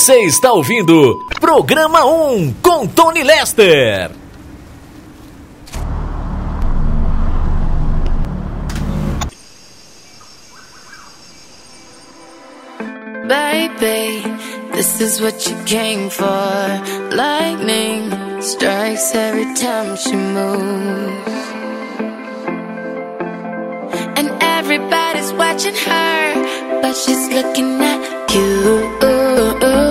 Você 0.00 0.20
está 0.20 0.50
ouvindo 0.50 1.26
Programa 1.38 2.06
1 2.06 2.54
com 2.62 2.86
Tony 2.86 3.22
Lester. 3.22 4.10
Baby, 13.28 14.24
this 14.72 15.02
is 15.02 15.20
what 15.20 15.46
you 15.46 15.54
came 15.66 16.08
for. 16.08 16.24
Lightning 17.14 18.10
strikes 18.40 19.14
every 19.14 19.52
time 19.54 19.98
she 19.98 20.16
moves. 20.16 21.28
And 24.16 24.30
everybody's 24.40 25.30
watching 25.34 25.74
her, 25.74 26.80
but 26.80 26.96
she's 26.96 27.28
looking 27.28 27.82
at 27.82 28.34
you. 28.34 29.00
baby, 29.60 29.89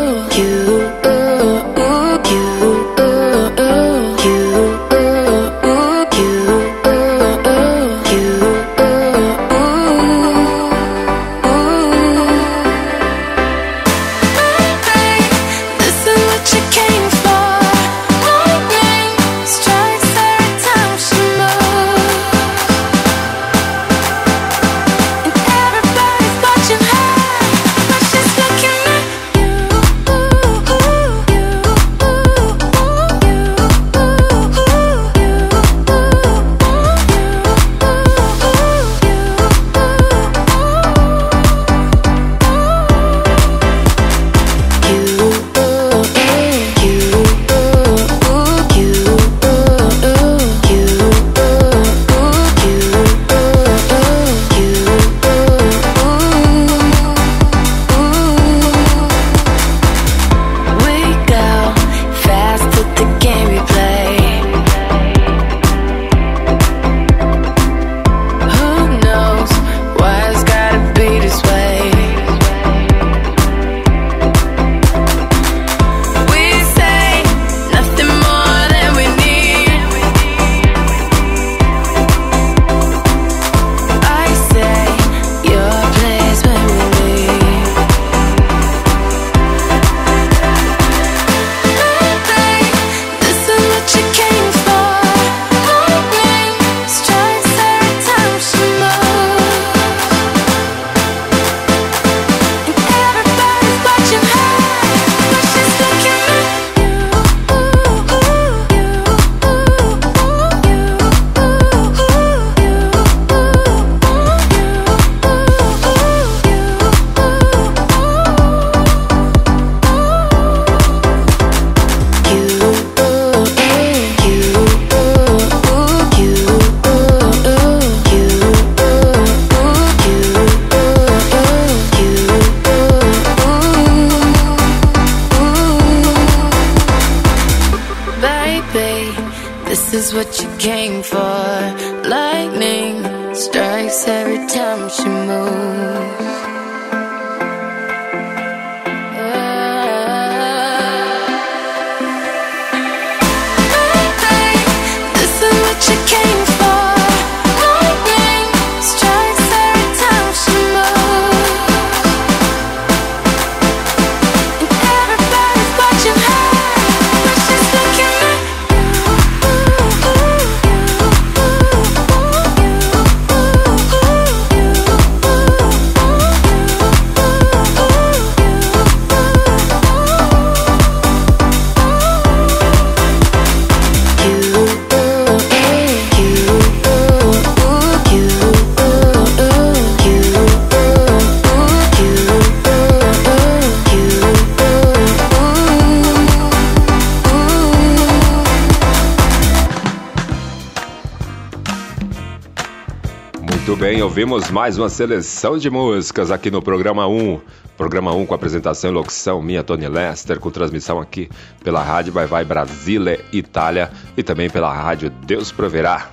bem, 203.92 204.04
ouvimos 204.04 204.52
mais 204.52 204.78
uma 204.78 204.88
seleção 204.88 205.58
de 205.58 205.68
músicas 205.68 206.30
aqui 206.30 206.52
no 206.52 206.62
programa 206.62 207.08
1. 207.08 207.42
Programa 207.76 208.14
1 208.14 208.28
com 208.28 208.36
apresentação 208.36 208.92
e 208.92 208.94
locução 208.94 209.42
minha, 209.42 209.64
Tony 209.64 209.90
Lester, 209.90 210.40
com 210.40 210.52
transmissão 210.52 211.00
aqui 211.00 211.28
pela 211.64 211.82
Rádio 211.82 212.14
Vai 212.14 212.28
Vai 212.28 212.46
Brasília, 212.46 213.20
Itália 213.34 213.90
e 214.16 214.22
também 214.22 214.48
pela 214.48 214.72
Rádio 214.72 215.10
Deus 215.10 215.52
Proverá, 215.52 216.08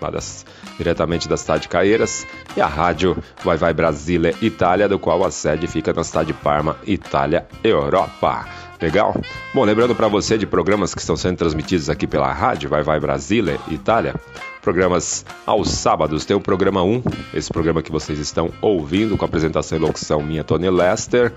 lá 0.00 0.10
das, 0.10 0.44
diretamente 0.76 1.28
da 1.28 1.36
cidade 1.36 1.62
de 1.62 1.68
Caeiras, 1.68 2.26
e 2.56 2.60
a 2.60 2.66
Rádio 2.66 3.16
Vai 3.44 3.56
Vai 3.56 3.72
Brasília, 3.72 4.34
Itália, 4.42 4.88
do 4.88 4.98
qual 4.98 5.24
a 5.24 5.30
sede 5.30 5.68
fica 5.68 5.92
na 5.92 6.02
cidade 6.02 6.32
de 6.32 6.34
Parma, 6.34 6.78
Itália, 6.84 7.46
Europa. 7.62 8.44
Legal? 8.82 9.14
Bom, 9.54 9.62
lembrando 9.62 9.94
para 9.94 10.08
você 10.08 10.36
de 10.36 10.46
programas 10.48 10.94
que 10.94 11.00
estão 11.00 11.14
sendo 11.14 11.36
transmitidos 11.36 11.88
aqui 11.88 12.08
pela 12.08 12.32
rádio 12.32 12.68
Vai 12.68 12.82
Vai 12.82 12.98
Brasília, 12.98 13.56
Itália. 13.68 14.16
Programas 14.62 15.24
aos 15.46 15.70
sábados. 15.70 16.24
Tem 16.24 16.36
o 16.36 16.40
programa 16.40 16.82
1, 16.82 17.02
esse 17.34 17.50
programa 17.50 17.82
que 17.82 17.90
vocês 17.90 18.18
estão 18.18 18.50
ouvindo, 18.60 19.16
com 19.16 19.24
apresentação 19.24 19.78
e 19.78 19.80
locução 19.80 20.22
minha, 20.22 20.44
Tony 20.44 20.68
Lester 20.70 21.32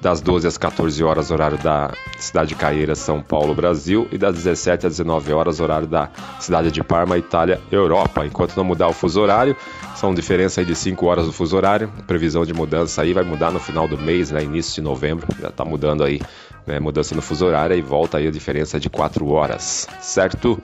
das 0.00 0.20
12 0.20 0.46
às 0.46 0.56
14 0.56 1.02
horas, 1.02 1.30
horário 1.30 1.58
da 1.58 1.92
cidade 2.18 2.50
de 2.50 2.54
Caeira, 2.54 2.94
São 2.94 3.20
Paulo, 3.20 3.54
Brasil, 3.54 4.06
e 4.12 4.18
das 4.18 4.34
17 4.34 4.86
às 4.86 4.92
19 4.92 5.32
horas, 5.32 5.60
horário 5.60 5.86
da 5.86 6.08
cidade 6.38 6.70
de 6.70 6.82
Parma, 6.82 7.18
Itália, 7.18 7.60
Europa. 7.70 8.24
Enquanto 8.24 8.56
não 8.56 8.64
mudar 8.64 8.88
o 8.88 8.92
fuso 8.92 9.20
horário, 9.20 9.56
são 9.96 10.14
diferença 10.14 10.64
de 10.64 10.74
5 10.74 11.04
horas 11.06 11.26
do 11.26 11.32
fuso 11.32 11.56
horário. 11.56 11.90
Previsão 12.06 12.44
de 12.44 12.54
mudança 12.54 13.02
aí 13.02 13.12
vai 13.12 13.24
mudar 13.24 13.50
no 13.50 13.58
final 13.58 13.88
do 13.88 13.98
mês, 13.98 14.30
né, 14.30 14.42
início 14.42 14.74
de 14.74 14.82
novembro, 14.82 15.26
já 15.40 15.48
está 15.48 15.64
mudando 15.64 16.04
aí, 16.04 16.20
né, 16.66 16.78
mudança 16.78 17.14
no 17.14 17.22
fuso 17.22 17.46
horário 17.46 17.76
e 17.76 17.82
volta 17.82 18.18
aí 18.18 18.28
a 18.28 18.30
diferença 18.30 18.78
de 18.78 18.88
4 18.88 19.28
horas, 19.28 19.88
certo? 20.00 20.60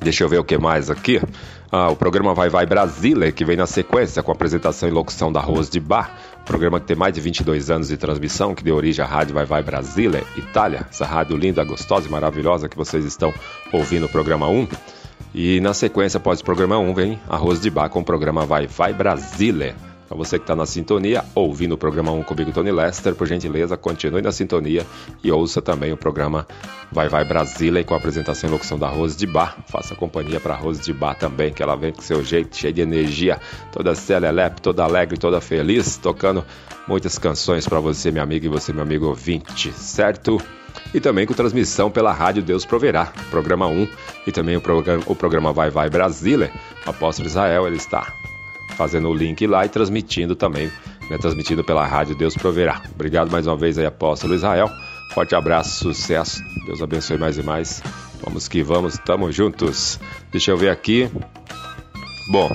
Deixa 0.00 0.24
eu 0.24 0.28
ver 0.28 0.38
o 0.38 0.44
que 0.44 0.56
mais 0.56 0.90
aqui. 0.90 1.20
Ah, 1.70 1.90
o 1.90 1.96
programa 1.96 2.32
Vai 2.34 2.48
Vai 2.48 2.64
Brasília, 2.64 3.30
que 3.30 3.44
vem 3.44 3.56
na 3.56 3.66
sequência 3.66 4.22
com 4.22 4.30
a 4.30 4.34
apresentação 4.34 4.88
e 4.88 4.92
locução 4.92 5.30
da 5.30 5.40
Rose 5.40 5.70
de 5.70 5.80
Bar. 5.80 6.16
Programa 6.46 6.80
que 6.80 6.86
tem 6.86 6.96
mais 6.96 7.12
de 7.12 7.20
22 7.20 7.70
anos 7.70 7.88
de 7.88 7.96
transmissão, 7.96 8.54
que 8.54 8.64
deu 8.64 8.74
origem 8.74 9.04
à 9.04 9.08
Rádio 9.08 9.34
Vai 9.34 9.44
Vai 9.44 9.62
Brasília, 9.62 10.24
Itália. 10.36 10.86
Essa 10.88 11.04
rádio 11.04 11.36
linda, 11.36 11.62
gostosa 11.64 12.08
e 12.08 12.10
maravilhosa 12.10 12.68
que 12.68 12.76
vocês 12.76 13.04
estão 13.04 13.34
ouvindo 13.72 14.06
o 14.06 14.08
programa 14.08 14.48
1. 14.48 14.68
E 15.34 15.60
na 15.60 15.74
sequência, 15.74 16.16
após 16.16 16.40
o 16.40 16.44
programa 16.44 16.78
1, 16.78 16.94
vem 16.94 17.20
Arroz 17.28 17.60
de 17.60 17.68
Bar 17.68 17.90
com 17.90 18.00
o 18.00 18.04
programa 18.04 18.46
Vai 18.46 18.66
Vai 18.66 18.94
Brasília. 18.94 19.87
Você 20.18 20.36
que 20.36 20.42
está 20.42 20.56
na 20.56 20.66
sintonia, 20.66 21.24
ouvindo 21.32 21.76
o 21.76 21.78
programa 21.78 22.10
1 22.10 22.24
comigo, 22.24 22.50
Tony 22.50 22.72
Lester, 22.72 23.14
por 23.14 23.24
gentileza, 23.28 23.76
continue 23.76 24.20
na 24.20 24.32
sintonia 24.32 24.84
e 25.22 25.30
ouça 25.30 25.62
também 25.62 25.92
o 25.92 25.96
programa 25.96 26.44
Vai 26.90 27.08
Vai 27.08 27.24
Brasília 27.24 27.84
com 27.84 27.94
a 27.94 27.98
apresentação 27.98 28.50
e 28.50 28.52
locução 28.52 28.76
da 28.76 28.88
Rose 28.88 29.16
de 29.16 29.28
Bar. 29.28 29.56
Faça 29.68 29.94
companhia 29.94 30.40
para 30.40 30.56
Rose 30.56 30.82
de 30.82 30.92
Bar 30.92 31.14
também, 31.14 31.52
que 31.52 31.62
ela 31.62 31.76
vem 31.76 31.92
com 31.92 32.02
seu 32.02 32.24
jeito, 32.24 32.56
cheio 32.56 32.72
de 32.72 32.80
energia, 32.80 33.38
toda 33.70 33.94
celelepe, 33.94 34.60
toda 34.60 34.82
alegre, 34.82 35.16
toda 35.16 35.40
feliz, 35.40 35.96
tocando 35.96 36.44
muitas 36.88 37.16
canções 37.16 37.68
para 37.68 37.78
você, 37.78 38.10
minha 38.10 38.24
amiga, 38.24 38.44
e 38.44 38.48
você, 38.48 38.72
meu 38.72 38.82
amigo 38.82 39.06
ouvinte, 39.06 39.72
certo? 39.72 40.42
e 40.92 41.00
também 41.00 41.26
com 41.26 41.34
transmissão 41.34 41.90
pela 41.90 42.12
Rádio 42.12 42.42
Deus 42.42 42.64
Proverá, 42.64 43.12
programa 43.30 43.68
1, 43.68 43.88
e 44.26 44.32
também 44.32 44.56
o 44.56 44.60
programa, 44.60 45.02
o 45.06 45.14
programa 45.14 45.52
Vai 45.52 45.70
Vai 45.70 45.88
Brasília. 45.88 46.50
O 46.84 46.90
apóstolo 46.90 47.28
Israel, 47.28 47.68
ele 47.68 47.76
está 47.76 48.12
fazendo 48.76 49.08
o 49.08 49.14
link 49.14 49.46
lá 49.46 49.64
e 49.64 49.68
transmitindo 49.68 50.36
também, 50.36 50.70
né, 51.10 51.18
transmitido 51.18 51.64
pela 51.64 51.86
Rádio 51.86 52.16
Deus 52.16 52.34
Proverá. 52.34 52.82
Obrigado 52.94 53.30
mais 53.30 53.46
uma 53.46 53.56
vez 53.56 53.78
aí, 53.78 53.86
Apóstolo 53.86 54.34
Israel. 54.34 54.70
Forte 55.14 55.34
abraço, 55.34 55.70
sucesso. 55.78 56.42
Deus 56.66 56.82
abençoe 56.82 57.18
mais 57.18 57.38
e 57.38 57.42
mais. 57.42 57.82
Vamos 58.22 58.46
que 58.46 58.62
vamos, 58.62 58.98
tamo 58.98 59.32
juntos. 59.32 59.98
Deixa 60.30 60.50
eu 60.50 60.56
ver 60.56 60.70
aqui. 60.70 61.10
Bom, 62.30 62.50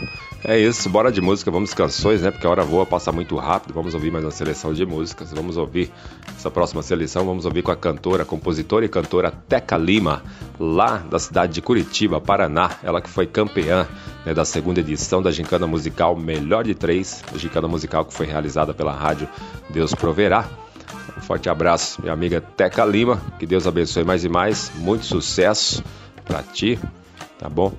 é 0.46 0.60
isso, 0.60 0.90
bora 0.90 1.12
de 1.12 1.22
música, 1.22 1.50
vamos 1.50 1.74
canções, 1.74 2.22
né? 2.22 2.30
Porque 2.30 2.46
a 2.46 2.50
hora 2.50 2.64
voa, 2.64 2.86
passa 2.86 3.12
muito 3.12 3.36
rápido. 3.38 3.74
Vamos 3.74 3.94
ouvir 3.94 4.12
mais 4.12 4.26
uma 4.26 4.32
seleção 4.32 4.74
de 4.74 4.86
músicas. 4.86 5.32
Vamos 5.32 5.58
ouvir 5.58 5.92
essa 6.44 6.52
próxima 6.52 6.84
seleção, 6.84 7.26
vamos 7.26 7.46
ouvir 7.46 7.62
com 7.62 7.72
a 7.72 7.76
cantora, 7.76 8.26
compositora 8.26 8.84
e 8.84 8.90
cantora 8.90 9.32
Teca 9.32 9.78
Lima, 9.78 10.22
lá 10.60 10.98
da 10.98 11.18
cidade 11.18 11.54
de 11.54 11.62
Curitiba, 11.62 12.20
Paraná. 12.20 12.72
Ela 12.84 13.02
que 13.02 13.10
foi 13.10 13.26
campeã 13.26 13.88
né, 14.26 14.34
da 14.34 14.44
segunda 14.44 14.82
edição 14.82 15.22
da 15.22 15.32
Gincana 15.32 15.66
Musical 15.66 16.18
Melhor 16.18 16.66
de 16.66 16.76
Três, 16.76 17.24
a 17.34 17.38
Gincana 17.38 17.66
Musical 17.66 18.04
que 18.04 18.14
foi 18.14 18.26
realizada 18.26 18.74
pela 18.74 18.92
rádio 18.92 19.30
Deus 19.70 19.96
Proverá. 19.96 20.46
Um 21.18 21.22
forte 21.22 21.48
abraço, 21.48 22.02
minha 22.02 22.12
amiga 22.12 22.42
Teca 22.42 22.84
Lima. 22.84 23.22
Que 23.40 23.46
Deus 23.46 23.66
abençoe 23.66 24.04
mais 24.04 24.26
e 24.26 24.30
mais. 24.30 24.70
Muito 24.76 25.06
sucesso 25.06 25.82
para 26.26 26.44
ti, 26.44 26.78
tá 27.40 27.48
bom? 27.48 27.72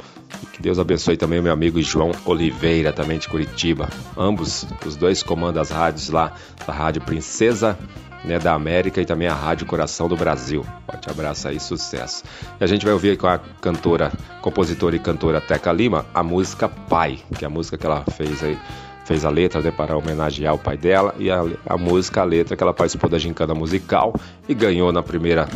Que 0.55 0.62
Deus 0.62 0.79
abençoe 0.79 1.19
também 1.19 1.43
meu 1.43 1.53
amigo 1.53 1.83
João 1.83 2.12
Oliveira, 2.25 2.95
também 2.95 3.19
de 3.19 3.29
Curitiba. 3.29 3.91
Ambos, 4.17 4.67
os 4.87 4.97
dois 4.97 5.23
comandam 5.23 5.61
as 5.61 5.69
rádios 5.69 6.09
lá 6.09 6.33
da 6.67 6.73
Rádio 6.73 7.03
Princesa 7.03 7.79
né, 8.25 8.39
da 8.39 8.55
América 8.55 9.01
e 9.01 9.05
também 9.05 9.29
a 9.29 9.35
Rádio 9.35 9.66
Coração 9.66 10.09
do 10.09 10.16
Brasil. 10.16 10.64
Forte 10.87 11.11
abraço 11.11 11.49
aí, 11.49 11.61
sucesso. 11.61 12.25
E 12.61 12.64
a 12.64 12.66
gente 12.66 12.85
vai 12.85 12.95
ouvir 12.95 13.16
com 13.16 13.27
a 13.27 13.39
cantora, 13.39 14.11
compositora 14.41 14.97
e 14.97 14.99
cantora 14.99 15.41
Teca 15.41 15.72
Lima 15.72 16.07
a 16.14 16.22
música 16.22 16.68
Pai, 16.68 17.18
que 17.39 17.45
é 17.45 17.47
a 17.47 17.51
música 17.51 17.77
que 17.77 17.87
ela 17.87 18.05
fez 18.16 18.43
aí 18.43 18.59
fez 19.05 19.25
a 19.25 19.29
letra 19.29 19.61
né, 19.61 19.70
para 19.70 19.97
homenagear 19.97 20.55
o 20.55 20.59
pai 20.59 20.79
dela 20.79 21.14
e 21.18 21.31
a, 21.31 21.45
a 21.66 21.77
música, 21.77 22.22
a 22.22 22.25
letra 22.25 22.57
que 22.57 22.62
ela 22.62 22.72
participou 22.72 23.11
da 23.11 23.18
gincana 23.18 23.55
musical 23.55 24.14
e 24.49 24.55
ganhou 24.55 24.91
na 24.93 25.03
primeira 25.03 25.47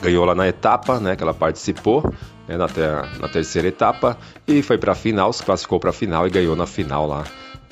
ganhou 0.00 0.24
lá 0.24 0.34
na 0.34 0.48
etapa, 0.48 0.98
né, 0.98 1.16
que 1.16 1.22
ela 1.22 1.34
participou, 1.34 2.02
né, 2.48 2.56
na, 2.56 2.68
ter, 2.68 2.90
na 3.20 3.28
terceira 3.28 3.68
etapa 3.68 4.16
e 4.46 4.62
foi 4.62 4.78
para 4.78 4.92
a 4.92 4.94
final, 4.94 5.32
se 5.32 5.42
classificou 5.42 5.78
para 5.78 5.90
a 5.90 5.92
final 5.92 6.26
e 6.26 6.30
ganhou 6.30 6.56
na 6.56 6.66
final 6.66 7.06
lá, 7.06 7.24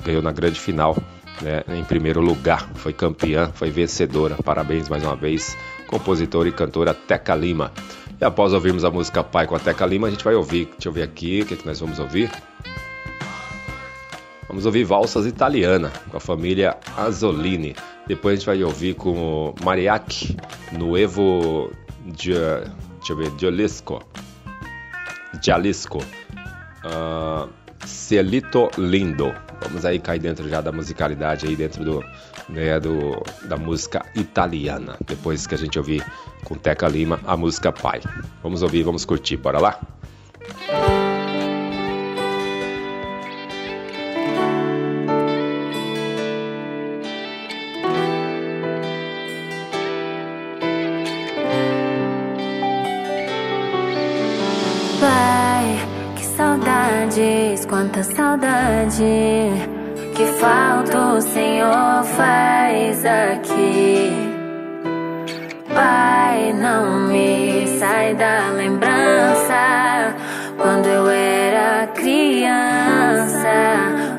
ganhou 0.03 0.21
na 0.21 0.31
grande 0.31 0.59
final, 0.59 0.95
né, 1.41 1.63
em 1.67 1.83
primeiro 1.83 2.21
lugar, 2.21 2.69
foi 2.75 2.93
campeã, 2.93 3.51
foi 3.53 3.69
vencedora. 3.69 4.35
Parabéns 4.43 4.89
mais 4.89 5.03
uma 5.03 5.15
vez, 5.15 5.57
compositora 5.87 6.49
e 6.49 6.51
cantora 6.51 6.93
Teca 6.93 7.35
Lima. 7.35 7.71
E 8.19 8.23
após 8.23 8.53
ouvirmos 8.53 8.85
a 8.85 8.91
música 8.91 9.23
Pai 9.23 9.45
com 9.45 9.55
a 9.55 9.59
Teca 9.59 9.85
Lima, 9.85 10.07
a 10.07 10.09
gente 10.11 10.23
vai 10.23 10.35
ouvir, 10.35 10.65
deixa 10.65 10.89
eu 10.89 10.91
ver 10.91 11.03
aqui, 11.03 11.41
o 11.41 11.45
que, 11.45 11.53
é 11.53 11.57
que 11.57 11.65
nós 11.65 11.79
vamos 11.79 11.99
ouvir? 11.99 12.31
Vamos 14.47 14.65
ouvir 14.65 14.83
Valsas 14.83 15.25
Italiana, 15.25 15.91
com 16.09 16.17
a 16.17 16.19
família 16.19 16.77
Azzolini. 16.95 17.75
Depois 18.07 18.33
a 18.33 18.35
gente 18.35 18.45
vai 18.45 18.63
ouvir 18.63 18.93
com 18.93 19.49
o 19.49 19.55
Mariachi, 19.63 20.37
Nuevo 20.71 21.71
ver, 23.15 23.31
Jalisco. 23.37 24.01
Jalisco. 25.41 25.99
Uh, 26.85 27.49
Celito 27.85 28.69
Lindo. 28.77 29.44
Vamos 29.61 29.85
aí 29.85 29.99
cair 29.99 30.19
dentro 30.19 30.47
já 30.49 30.61
da 30.61 30.71
musicalidade 30.71 31.47
aí 31.47 31.55
dentro 31.55 31.83
do, 31.83 32.05
né, 32.49 32.79
do 32.79 33.21
da 33.43 33.57
música 33.57 34.05
italiana. 34.15 34.97
Depois 35.05 35.47
que 35.47 35.55
a 35.55 35.57
gente 35.57 35.77
ouvir 35.77 36.05
com 36.43 36.55
Teca 36.55 36.87
Lima 36.87 37.19
a 37.25 37.35
música 37.35 37.71
Pai. 37.71 38.01
Vamos 38.43 38.61
ouvir, 38.61 38.83
vamos 38.83 39.05
curtir. 39.05 39.37
Bora 39.37 39.59
lá? 39.59 39.79
Música 40.47 40.84
quanta 57.95 58.03
saudade. 58.03 59.03
Que 60.15 60.25
falta 60.39 60.97
o 60.97 61.21
Senhor 61.21 62.03
faz 62.03 63.05
aqui. 63.05 64.11
Pai, 65.73 66.53
não 66.53 67.07
me 67.07 67.67
sai 67.79 68.13
da 68.15 68.49
lembrança 68.51 70.13
quando 70.57 70.85
eu 70.87 71.09
era 71.09 71.87
criança. 71.87 73.47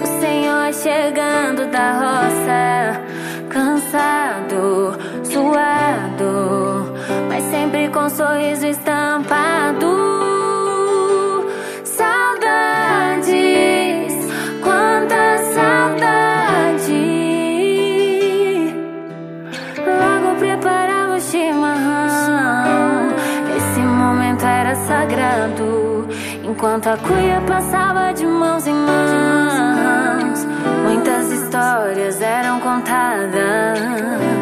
O 0.03 0.21
Senhor 0.21 0.73
chegando 0.73 1.71
da 1.71 1.93
roça, 1.93 3.01
cansado, 3.51 4.99
suado, 5.25 6.95
mas 7.29 7.45
sempre 7.45 7.89
com 7.89 8.09
sorriso 8.09 8.67
estampado. 8.67 8.86
A 26.77 26.97
cuia 26.99 27.41
passava 27.49 28.13
de 28.13 28.27
mãos 28.27 28.67
em 28.67 28.75
mãos, 28.75 30.47
muitas 30.85 31.33
histórias 31.33 32.21
eram 32.21 32.61
contadas. 32.61 34.36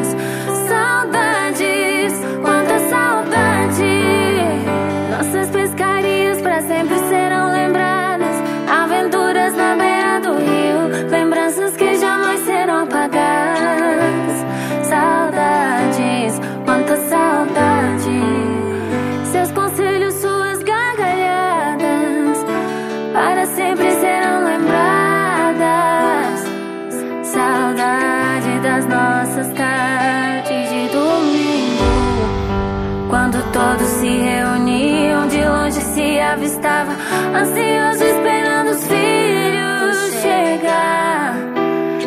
Avistava, 36.33 36.93
ansioso 37.37 38.05
esperando 38.05 38.71
os 38.71 38.87
filhos 38.87 40.23
chegar. 40.23 41.35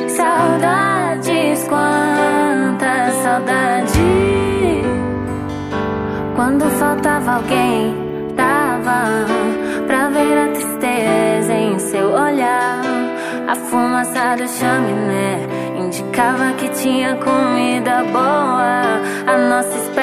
Saudades, 0.10 1.68
quanta 1.68 3.12
saudade. 3.24 4.38
Quando 6.36 6.70
faltava 6.80 7.36
alguém, 7.36 7.96
dava 8.36 9.26
pra 9.86 10.10
ver 10.10 10.38
a 10.38 10.48
tristeza 10.50 11.54
em 11.54 11.80
seu 11.80 12.12
olhar. 12.12 12.82
A 13.48 13.56
fumaça 13.56 14.36
da 14.36 14.48
chaminé 14.48 15.40
indicava 15.80 16.54
que 16.54 16.70
tinha 16.70 17.16
comida 17.16 18.04
boa. 18.12 19.02
A 19.26 19.38
nossa 19.50 19.76
espera, 19.78 19.97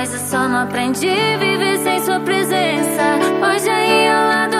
coisas, 0.00 0.30
só 0.30 0.48
não 0.48 0.62
aprendi 0.62 1.08
viver 1.38 1.78
sem 1.80 2.00
Sua 2.00 2.20
presença. 2.20 3.02
Hoje 3.46 3.68
aí 3.68 4.08
ao 4.08 4.28
lado 4.28 4.59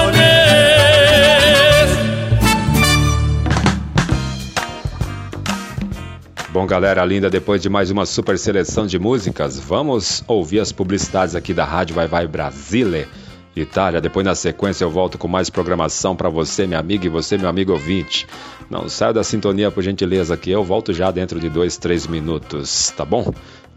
Bom, 6.61 6.67
galera 6.67 7.03
linda, 7.03 7.27
depois 7.27 7.59
de 7.59 7.67
mais 7.69 7.89
uma 7.89 8.05
super 8.05 8.37
seleção 8.37 8.85
de 8.85 8.99
músicas, 8.99 9.59
vamos 9.59 10.23
ouvir 10.27 10.59
as 10.59 10.71
publicidades 10.71 11.33
aqui 11.33 11.55
da 11.55 11.65
Rádio 11.65 11.95
Vai 11.95 12.07
Vai 12.07 12.27
Brasile. 12.27 13.07
Itália. 13.55 13.99
Depois, 13.99 14.23
na 14.23 14.35
sequência, 14.35 14.83
eu 14.83 14.91
volto 14.91 15.17
com 15.17 15.27
mais 15.27 15.49
programação 15.49 16.15
para 16.15 16.29
você, 16.29 16.67
minha 16.67 16.79
amiga, 16.79 17.07
e 17.07 17.09
você, 17.09 17.35
meu 17.35 17.49
amigo 17.49 17.71
ouvinte. 17.71 18.27
Não 18.69 18.87
saia 18.87 19.11
da 19.11 19.23
sintonia, 19.23 19.71
por 19.71 19.81
gentileza, 19.81 20.37
que 20.37 20.51
eu 20.51 20.63
volto 20.63 20.93
já 20.93 21.09
dentro 21.09 21.39
de 21.39 21.49
dois, 21.49 21.77
três 21.77 22.05
minutos, 22.05 22.93
tá 22.95 23.03
bom? 23.03 23.33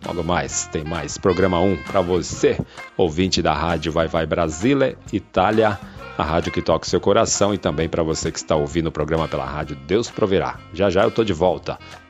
Logo 0.07 0.23
mais, 0.23 0.67
tem 0.67 0.85
mais 0.85 1.17
programa 1.17 1.59
1 1.61 1.85
para 1.85 2.03
você, 2.03 2.59
ouvinte 2.99 3.41
da 3.41 3.55
rádio 3.55 3.91
Vai 3.93 4.09
Vai 4.09 4.27
Brasília, 4.27 4.99
Itália, 5.11 5.81
a 6.19 6.23
rádio 6.23 6.53
que 6.53 6.61
toca 6.61 6.87
o 6.87 6.89
seu 6.89 7.01
coração 7.01 7.55
e 7.55 7.59
também 7.59 7.89
para 7.89 8.03
você 8.03 8.31
que 8.31 8.39
está 8.39 8.55
ouvindo 8.55 8.89
o 8.89 8.93
programa 8.93 9.27
pela 9.27 9.47
rádio 9.47 9.75
Deus 9.87 10.11
Proverá. 10.11 10.61
Já 10.75 10.91
já 10.91 11.03
eu 11.03 11.11
tô 11.11 11.25
de 11.25 11.33
volta. 11.33 11.79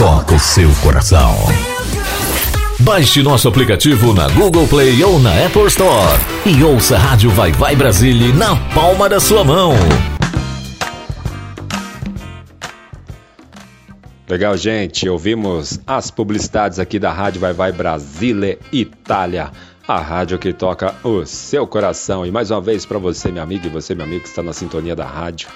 toca 0.00 0.34
o 0.34 0.38
seu 0.38 0.70
coração. 0.82 1.34
Baixe 2.78 3.22
nosso 3.22 3.46
aplicativo 3.46 4.14
na 4.14 4.30
Google 4.30 4.66
Play 4.66 5.04
ou 5.04 5.18
na 5.18 5.44
Apple 5.44 5.66
Store 5.66 6.18
e 6.46 6.64
ouça 6.64 6.96
a 6.96 6.98
Rádio 6.98 7.28
Vai 7.32 7.52
Vai 7.52 7.76
Brasília 7.76 8.32
na 8.32 8.56
palma 8.72 9.10
da 9.10 9.20
sua 9.20 9.44
mão. 9.44 9.74
Legal, 14.26 14.56
gente. 14.56 15.06
Ouvimos 15.06 15.78
as 15.86 16.10
publicidades 16.10 16.78
aqui 16.78 16.98
da 16.98 17.12
Rádio 17.12 17.42
Vai 17.42 17.52
Vai 17.52 17.70
Brasília, 17.70 18.58
Itália. 18.72 19.50
A 19.86 20.00
rádio 20.00 20.38
que 20.38 20.54
toca 20.54 20.94
o 21.04 21.26
seu 21.26 21.66
coração. 21.66 22.24
E 22.24 22.30
mais 22.30 22.50
uma 22.50 22.62
vez 22.62 22.86
para 22.86 22.98
você, 22.98 23.30
minha 23.30 23.44
amiga, 23.44 23.66
e 23.66 23.70
você, 23.70 23.94
meu 23.94 24.06
amigo, 24.06 24.22
que 24.22 24.28
está 24.28 24.42
na 24.42 24.54
sintonia 24.54 24.96
da 24.96 25.04
rádio. 25.04 25.48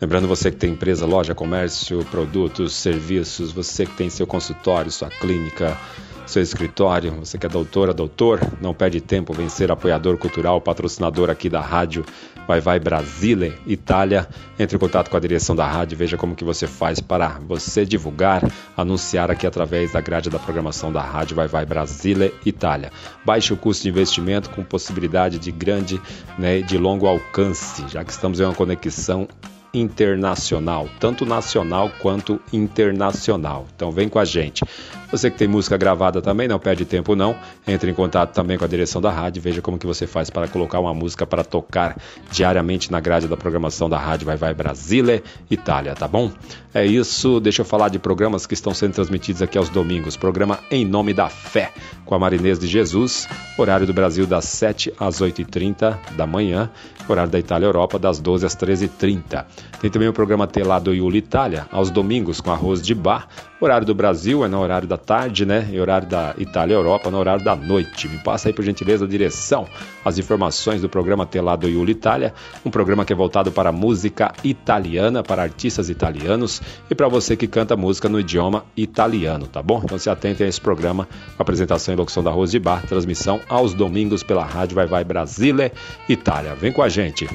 Lembrando 0.00 0.26
você 0.26 0.50
que 0.50 0.56
tem 0.56 0.72
empresa, 0.72 1.04
loja, 1.04 1.34
comércio, 1.34 2.02
produtos, 2.06 2.72
serviços, 2.72 3.52
você 3.52 3.84
que 3.84 3.92
tem 3.92 4.08
seu 4.08 4.26
consultório, 4.26 4.90
sua 4.90 5.10
clínica, 5.10 5.76
seu 6.26 6.42
escritório, 6.42 7.12
você 7.12 7.36
que 7.36 7.44
é 7.44 7.48
doutora, 7.48 7.92
doutor, 7.92 8.40
não 8.62 8.72
perde 8.72 8.98
tempo, 9.02 9.34
vem 9.34 9.50
ser 9.50 9.70
apoiador 9.70 10.16
cultural, 10.16 10.58
patrocinador 10.58 11.28
aqui 11.28 11.50
da 11.50 11.60
rádio 11.60 12.02
Vai 12.46 12.60
Vai 12.62 12.80
Brasília, 12.80 13.54
Itália. 13.66 14.26
Entre 14.58 14.74
em 14.74 14.80
contato 14.80 15.10
com 15.10 15.16
a 15.18 15.20
direção 15.20 15.54
da 15.54 15.66
rádio, 15.66 15.98
veja 15.98 16.16
como 16.16 16.34
que 16.34 16.44
você 16.44 16.66
faz 16.66 16.98
para 16.98 17.38
você 17.46 17.84
divulgar, 17.84 18.42
anunciar 18.74 19.30
aqui 19.30 19.46
através 19.46 19.92
da 19.92 20.00
grade 20.00 20.30
da 20.30 20.38
programação 20.38 20.90
da 20.90 21.02
rádio 21.02 21.36
Vai 21.36 21.46
Vai 21.46 21.66
Brasília, 21.66 22.32
Itália. 22.46 22.90
Baixe 23.22 23.52
o 23.52 23.56
custo 23.56 23.82
de 23.82 23.90
investimento 23.90 24.48
com 24.48 24.64
possibilidade 24.64 25.38
de 25.38 25.52
grande, 25.52 26.00
né, 26.38 26.62
de 26.62 26.78
longo 26.78 27.06
alcance, 27.06 27.84
já 27.88 28.02
que 28.02 28.12
estamos 28.12 28.40
em 28.40 28.44
uma 28.44 28.54
conexão 28.54 29.28
internacional, 29.72 30.88
tanto 30.98 31.24
nacional 31.24 31.90
quanto 32.00 32.40
internacional. 32.52 33.66
Então 33.74 33.90
vem 33.90 34.08
com 34.08 34.18
a 34.18 34.24
gente. 34.24 34.64
Você 35.10 35.28
que 35.28 35.36
tem 35.36 35.48
música 35.48 35.76
gravada 35.76 36.22
também, 36.22 36.46
não 36.46 36.58
perde 36.58 36.84
tempo 36.84 37.16
não. 37.16 37.34
Entre 37.66 37.90
em 37.90 37.94
contato 37.94 38.32
também 38.32 38.56
com 38.56 38.64
a 38.64 38.68
direção 38.68 39.02
da 39.02 39.10
rádio, 39.10 39.42
veja 39.42 39.60
como 39.60 39.76
que 39.76 39.86
você 39.86 40.06
faz 40.06 40.30
para 40.30 40.46
colocar 40.46 40.78
uma 40.78 40.94
música 40.94 41.26
para 41.26 41.42
tocar 41.42 41.96
diariamente 42.30 42.92
na 42.92 43.00
grade 43.00 43.26
da 43.26 43.36
programação 43.36 43.90
da 43.90 43.98
rádio 43.98 44.26
Vai 44.26 44.36
Vai 44.36 44.54
Brasília, 44.54 45.22
Itália, 45.50 45.94
tá 45.94 46.06
bom? 46.06 46.30
É 46.72 46.86
isso, 46.86 47.40
deixa 47.40 47.62
eu 47.62 47.66
falar 47.66 47.88
de 47.88 47.98
programas 47.98 48.46
que 48.46 48.54
estão 48.54 48.72
sendo 48.72 48.94
transmitidos 48.94 49.42
aqui 49.42 49.58
aos 49.58 49.68
domingos. 49.68 50.16
Programa 50.16 50.60
Em 50.70 50.84
Nome 50.84 51.12
da 51.12 51.28
Fé, 51.28 51.72
com 52.04 52.14
a 52.14 52.18
Marinês 52.18 52.60
de 52.60 52.68
Jesus, 52.68 53.28
horário 53.58 53.88
do 53.88 53.92
Brasil 53.92 54.26
das 54.26 54.44
7 54.44 54.94
às 54.98 55.20
8h30 55.20 55.98
da 56.16 56.26
manhã, 56.26 56.70
horário 57.08 57.32
da 57.32 57.38
Itália 57.38 57.66
Europa 57.66 57.98
das 57.98 58.20
12 58.20 58.46
às 58.46 58.56
13h30. 58.56 59.44
Tem 59.80 59.90
também 59.90 60.08
o 60.08 60.12
programa 60.12 60.46
Telado 60.46 60.94
Yuli 60.94 61.18
Itália, 61.18 61.66
aos 61.72 61.90
domingos 61.90 62.40
com 62.40 62.50
arroz 62.50 62.82
de 62.82 62.94
bar. 62.94 63.26
Horário 63.58 63.86
do 63.86 63.94
Brasil 63.94 64.44
é 64.44 64.48
no 64.48 64.58
horário 64.58 64.88
da 64.88 64.96
tarde, 64.96 65.44
né? 65.44 65.68
E 65.70 65.78
horário 65.78 66.08
da 66.08 66.34
Itália 66.38 66.74
Europa 66.74 67.10
no 67.10 67.18
horário 67.18 67.44
da 67.44 67.54
noite. 67.54 68.08
Me 68.08 68.18
passa 68.18 68.48
aí, 68.48 68.54
por 68.54 68.62
gentileza, 68.62 69.04
a 69.04 69.08
direção, 69.08 69.66
as 70.04 70.18
informações 70.18 70.80
do 70.80 70.88
programa 70.88 71.26
Telado 71.26 71.68
Yuli 71.68 71.92
Itália, 71.92 72.32
um 72.64 72.70
programa 72.70 73.04
que 73.04 73.12
é 73.12 73.16
voltado 73.16 73.52
para 73.52 73.70
música 73.72 74.32
italiana, 74.44 75.22
para 75.22 75.42
artistas 75.42 75.90
italianos 75.90 76.60
e 76.90 76.94
para 76.94 77.08
você 77.08 77.36
que 77.36 77.46
canta 77.46 77.76
música 77.76 78.08
no 78.08 78.20
idioma 78.20 78.64
italiano, 78.76 79.46
tá 79.46 79.62
bom? 79.62 79.82
Então 79.84 79.98
se 79.98 80.08
atentem 80.08 80.46
a 80.46 80.48
esse 80.48 80.60
programa 80.60 81.08
apresentação 81.38 81.94
e 81.94 81.96
locução 81.96 82.22
da 82.22 82.30
Arroz 82.30 82.50
de 82.50 82.58
Bar, 82.58 82.86
transmissão 82.86 83.40
aos 83.48 83.74
domingos 83.74 84.22
pela 84.22 84.44
Rádio 84.44 84.74
Vai 84.74 84.86
Vai 84.86 85.04
Brasília, 85.04 85.72
Itália. 86.08 86.54
Vem 86.54 86.72
com 86.72 86.82
a 86.82 86.88
gente. 86.88 87.28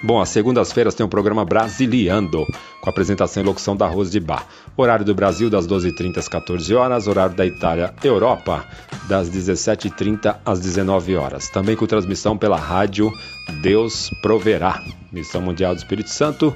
Bom, 0.00 0.20
às 0.20 0.28
segundas-feiras 0.28 0.94
tem 0.94 1.04
o 1.04 1.08
programa 1.08 1.44
Brasiliando, 1.44 2.46
com 2.80 2.88
apresentação 2.88 3.42
e 3.42 3.46
locução 3.46 3.76
da 3.76 3.88
Rose 3.88 4.12
de 4.12 4.20
Bar. 4.20 4.46
Horário 4.76 5.04
do 5.04 5.12
Brasil, 5.12 5.50
das 5.50 5.66
12h30 5.66 6.18
às 6.18 6.28
14 6.28 6.72
horas. 6.74 7.08
Horário 7.08 7.34
da 7.34 7.44
Itália, 7.44 7.92
Europa, 8.04 8.64
das 9.08 9.28
17h30 9.28 10.36
às 10.44 10.60
19 10.60 11.16
horas. 11.16 11.48
Também 11.48 11.74
com 11.74 11.86
transmissão 11.86 12.38
pela 12.38 12.56
rádio 12.56 13.10
Deus 13.60 14.10
Proverá. 14.22 14.80
Missão 15.10 15.40
Mundial 15.40 15.74
do 15.74 15.78
Espírito 15.78 16.10
Santo, 16.10 16.54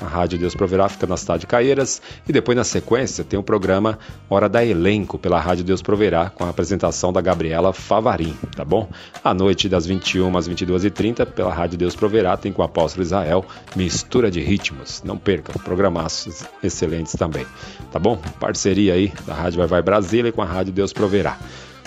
a 0.00 0.06
Rádio 0.06 0.38
Deus 0.38 0.54
Proverá 0.54 0.88
fica 0.88 1.06
na 1.06 1.16
cidade 1.16 1.40
de 1.40 1.46
Caieiras. 1.46 2.00
E 2.28 2.32
depois, 2.32 2.56
na 2.56 2.64
sequência, 2.64 3.24
tem 3.24 3.38
o 3.38 3.42
programa 3.42 3.98
Hora 4.28 4.48
da 4.48 4.64
Elenco, 4.64 5.18
pela 5.18 5.40
Rádio 5.40 5.64
Deus 5.64 5.82
Proverá, 5.82 6.30
com 6.30 6.44
a 6.44 6.48
apresentação 6.48 7.12
da 7.12 7.20
Gabriela 7.20 7.72
Favarim, 7.72 8.36
tá 8.54 8.64
bom? 8.64 8.88
À 9.22 9.34
noite, 9.34 9.68
das 9.68 9.86
21 9.86 10.36
às 10.36 10.48
22h30, 10.48 11.26
pela 11.26 11.52
Rádio 11.52 11.78
Deus 11.78 11.96
Proverá, 11.96 12.36
tem 12.36 12.52
com 12.52 12.62
o 12.62 12.64
Apóstolo 12.64 13.02
Israel, 13.02 13.44
Mistura 13.74 14.30
de 14.30 14.40
Ritmos. 14.40 15.02
Não 15.04 15.16
perca, 15.16 15.58
programaços 15.58 16.44
excelentes 16.62 17.14
também, 17.14 17.46
tá 17.92 17.98
bom? 17.98 18.16
Parceria 18.38 18.94
aí 18.94 19.12
da 19.26 19.34
Rádio 19.34 19.58
Vai 19.58 19.66
Vai 19.66 19.82
Brasília 19.82 20.32
com 20.32 20.42
a 20.42 20.46
Rádio 20.46 20.72
Deus 20.72 20.92
Proverá. 20.92 21.38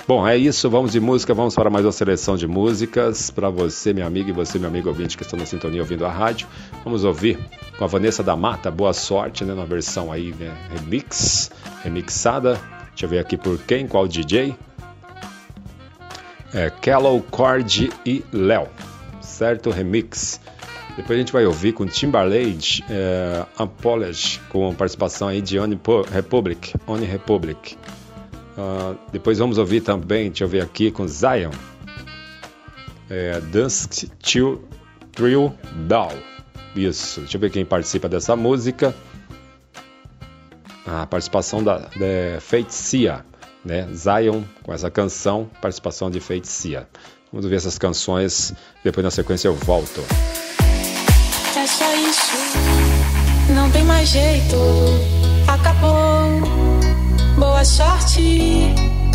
Bom, 0.05 0.27
é 0.27 0.35
isso, 0.35 0.69
vamos 0.69 0.91
de 0.91 0.99
música, 0.99 1.33
vamos 1.33 1.55
para 1.55 1.69
mais 1.69 1.85
uma 1.85 1.91
seleção 1.93 2.35
de 2.35 2.45
músicas 2.45 3.31
para 3.31 3.49
você, 3.49 3.93
minha 3.93 4.05
amiga, 4.05 4.31
e 4.31 4.33
você, 4.33 4.59
meu 4.59 4.67
amigo 4.67 4.89
ouvinte 4.89 5.15
que 5.15 5.23
está 5.23 5.37
na 5.37 5.45
sintonia 5.45 5.79
ouvindo 5.79 6.05
a 6.05 6.11
rádio. 6.11 6.45
Vamos 6.83 7.05
ouvir 7.05 7.39
com 7.77 7.85
a 7.85 7.87
Vanessa 7.87 8.21
da 8.21 8.35
Mata, 8.35 8.69
Boa 8.69 8.91
Sorte, 8.91 9.45
né, 9.45 9.53
na 9.53 9.63
versão 9.63 10.11
aí, 10.11 10.33
né, 10.37 10.53
remix, 10.69 11.49
remixada. 11.81 12.59
Deixa 12.89 13.05
eu 13.05 13.09
ver 13.09 13.19
aqui 13.19 13.37
por 13.37 13.57
quem, 13.59 13.87
qual 13.87 14.05
DJ. 14.05 14.53
É, 16.53 16.69
Kellow, 16.69 17.21
Cord 17.31 17.89
e 18.05 18.25
Léo, 18.33 18.67
certo? 19.21 19.69
Remix. 19.69 20.41
Depois 20.97 21.17
a 21.17 21.19
gente 21.21 21.31
vai 21.31 21.45
ouvir 21.45 21.71
com 21.71 21.85
Timberlake, 21.85 22.83
é, 22.89 23.45
com 24.49 24.75
participação 24.75 25.29
aí 25.29 25.41
de 25.41 25.57
Oni 25.57 25.79
Republic, 26.11 26.75
Oni 26.85 27.05
Republic. 27.05 27.77
Uh, 28.57 28.97
depois 29.11 29.39
vamos 29.39 29.57
ouvir 29.57 29.81
também, 29.81 30.29
deixa 30.29 30.43
eu 30.43 30.47
ver 30.47 30.61
aqui, 30.61 30.91
com 30.91 31.07
Zion. 31.07 31.51
É, 33.09 33.39
Dusk 33.39 34.09
Till 34.21 34.63
Thrill 35.11 35.53
Down. 35.87 36.13
Isso, 36.75 37.21
deixa 37.21 37.37
eu 37.37 37.41
ver 37.41 37.51
quem 37.51 37.65
participa 37.65 38.09
dessa 38.09 38.35
música. 38.35 38.95
A 40.85 41.05
participação 41.05 41.63
da, 41.63 41.77
da 41.77 42.39
Feiticia, 42.39 43.25
né? 43.63 43.87
Zion 43.93 44.43
com 44.63 44.73
essa 44.73 44.89
canção, 44.89 45.49
participação 45.61 46.09
de 46.09 46.19
Feiticia. 46.19 46.87
Vamos 47.31 47.47
ver 47.47 47.55
essas 47.55 47.77
canções, 47.77 48.53
depois 48.83 49.03
na 49.03 49.11
sequência 49.11 49.47
eu 49.47 49.55
volto. 49.55 50.01
É 51.55 51.65
só 51.65 51.95
isso, 51.95 53.53
não 53.55 53.71
tem 53.71 53.83
mais 53.83 54.09
jeito, 54.09 54.55
acabou 55.47 56.62
sorte. 57.65 58.73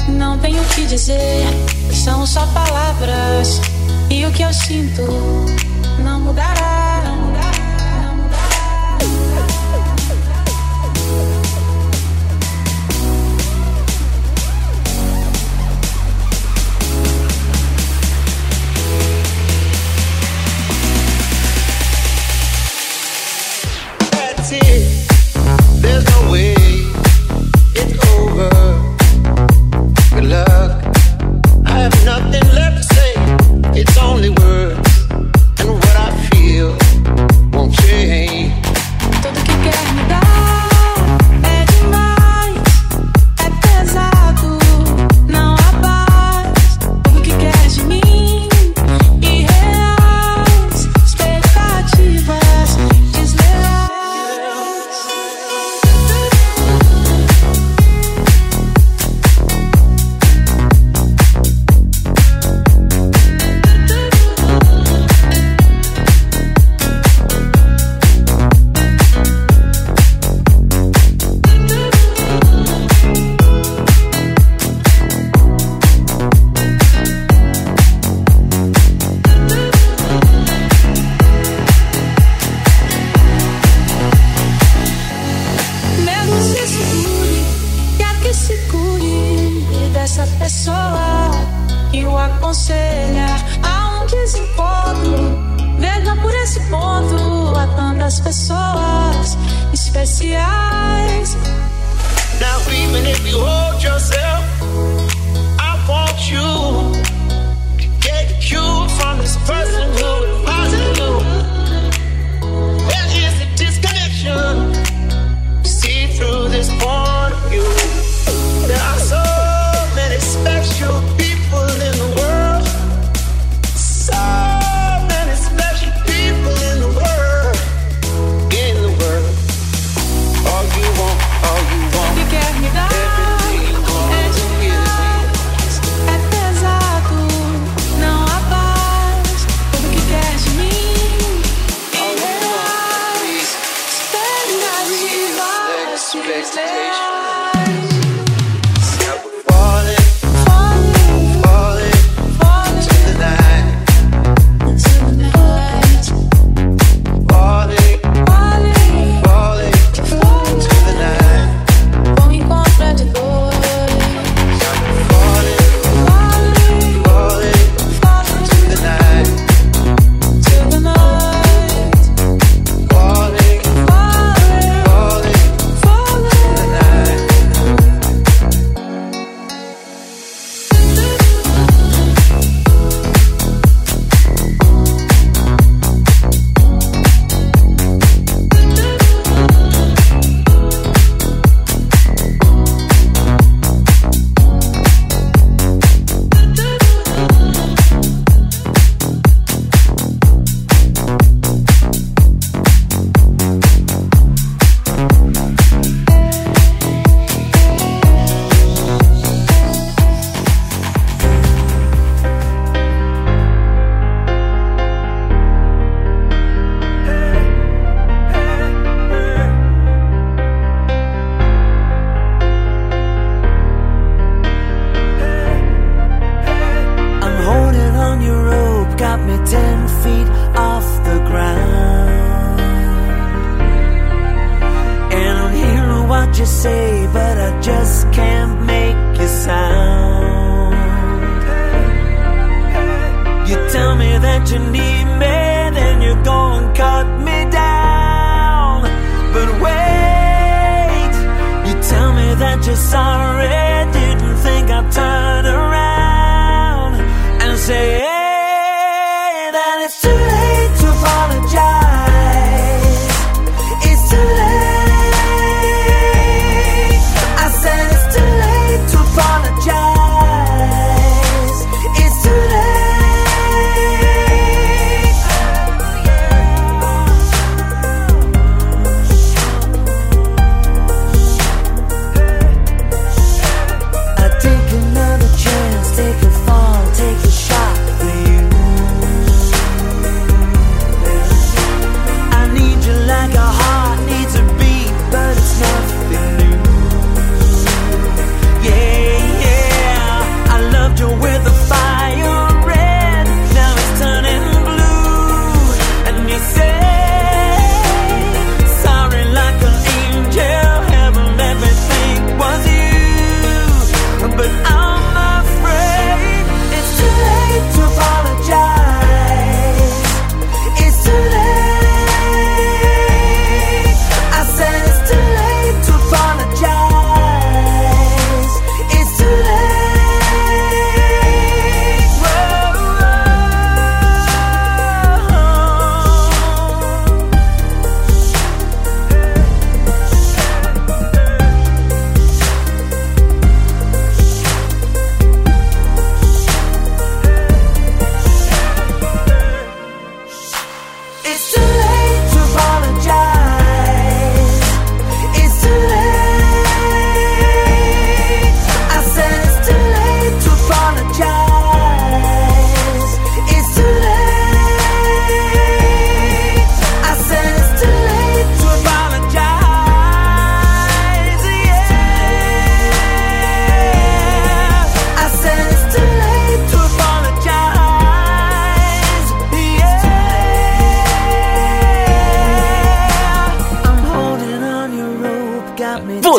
Não 0.08 0.38
tenho 0.38 0.62
o 0.62 0.66
que 0.68 0.86
dizer, 0.86 1.44
são 1.92 2.26
só 2.26 2.46
palavras. 2.46 3.60
E 4.10 4.24
o 4.24 4.32
que 4.32 4.42
eu 4.42 4.52
sinto. 4.52 5.02
Não 6.02 6.20
mudará, 6.20 6.77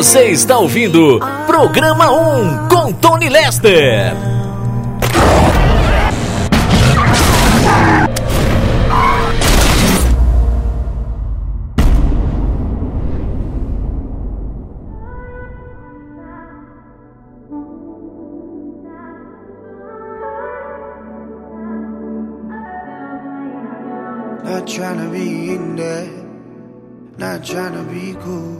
Você 0.00 0.28
está 0.28 0.56
ouvindo 0.56 1.20
Programa 1.46 2.10
1 2.10 2.68
com 2.68 2.90
Tony 2.90 3.28
Lester. 3.28 4.14
Not 24.42 24.66
trying 24.66 24.96
to 24.96 25.10
be 25.10 25.52
in 25.52 25.76
there, 25.76 26.08
not 27.18 27.44
trying 27.44 27.74
to 27.74 27.82
be 27.92 28.14
cool. 28.24 28.59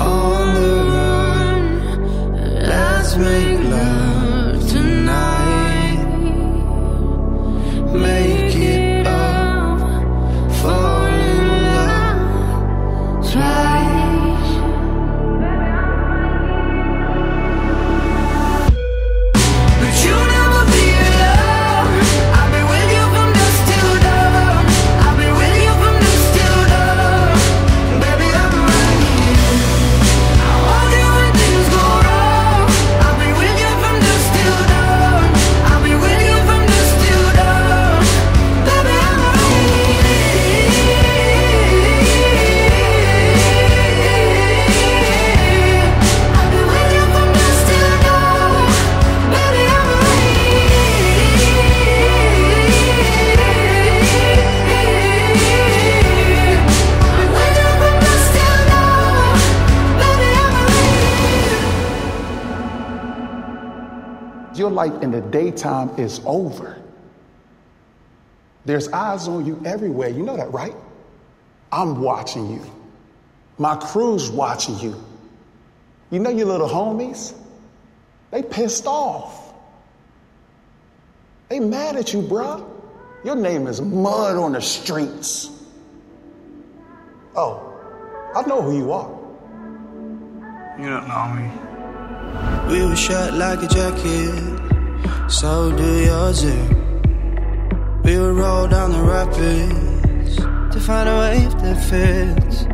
on 0.00 0.54
the. 0.54 0.76
Let's 2.68 3.16
make 3.16 3.60
love 3.60 4.68
tonight. 4.68 6.02
Make 7.92 8.56
it 8.56 9.06
up, 9.06 9.80
fall 10.52 11.06
in 11.06 11.62
love 11.74 13.32
twice. 13.32 13.65
I'm 64.76 64.92
life 64.92 65.02
in 65.02 65.10
the 65.10 65.22
daytime 65.22 65.90
is 65.98 66.20
over. 66.26 66.76
There's 68.66 68.88
eyes 68.88 69.26
on 69.26 69.46
you 69.46 69.62
everywhere. 69.64 70.10
You 70.10 70.22
know 70.22 70.36
that, 70.36 70.52
right? 70.52 70.74
I'm 71.72 72.02
watching 72.02 72.50
you. 72.50 72.62
My 73.56 73.76
crew's 73.76 74.30
watching 74.30 74.78
you. 74.78 75.02
You 76.10 76.18
know 76.18 76.28
your 76.30 76.46
little 76.46 76.68
homies? 76.68 77.34
They 78.30 78.42
pissed 78.42 78.86
off. 78.86 79.54
They 81.48 81.60
mad 81.60 81.96
at 81.96 82.12
you, 82.12 82.20
bruh. 82.20 82.68
Your 83.24 83.36
name 83.36 83.66
is 83.68 83.80
mud 83.80 84.36
on 84.36 84.52
the 84.52 84.60
streets. 84.60 85.50
Oh, 87.34 87.72
I 88.34 88.42
know 88.42 88.60
who 88.60 88.76
you 88.76 88.92
are. 88.92 89.10
You 90.78 90.90
don't 90.90 91.08
know 91.08 91.28
me. 91.28 91.66
We 92.68 92.84
were 92.84 92.96
shot 92.96 93.32
like 93.34 93.62
a 93.62 93.68
jacket, 93.68 94.65
so 95.28 95.72
do 95.76 96.04
yours. 96.04 96.44
eh? 96.44 96.68
We 98.04 98.18
would 98.18 98.36
roll 98.36 98.68
down 98.68 98.92
the 98.92 99.02
rapids 99.02 100.36
to 100.72 100.80
find 100.80 101.08
a 101.08 101.16
wave 101.18 101.52
that 101.62 101.78
fits. 101.90 102.64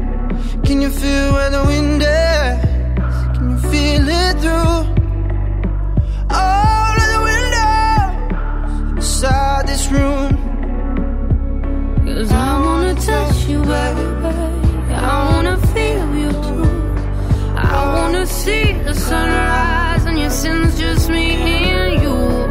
Can 0.67 0.81
you 0.81 0.91
feel 0.91 1.33
where 1.33 1.51
the 1.51 1.65
wind 1.65 2.03
is? 2.03 3.37
Can 3.37 3.51
you 3.53 3.59
feel 3.73 4.07
it 4.09 4.35
through 4.43 4.79
all 6.31 6.95
of 7.03 7.09
the 7.15 7.21
windows 7.31 8.97
inside 8.99 9.67
this 9.67 9.91
room? 9.91 10.31
Cause 12.05 12.31
I 12.33 12.61
wanna 12.61 12.95
touch 12.95 13.47
you, 13.47 13.61
baby. 13.63 14.07
I 14.95 15.33
wanna 15.33 15.57
feel 15.73 16.15
you 16.23 16.31
too. 16.31 16.69
I 17.57 17.83
wanna 17.95 18.27
see 18.27 18.73
the 18.85 18.95
sunrise 18.95 20.05
and 20.05 20.19
your 20.19 20.31
sins 20.31 20.79
just 20.79 21.09
me 21.09 21.31
and 21.33 22.03
you. 22.03 22.42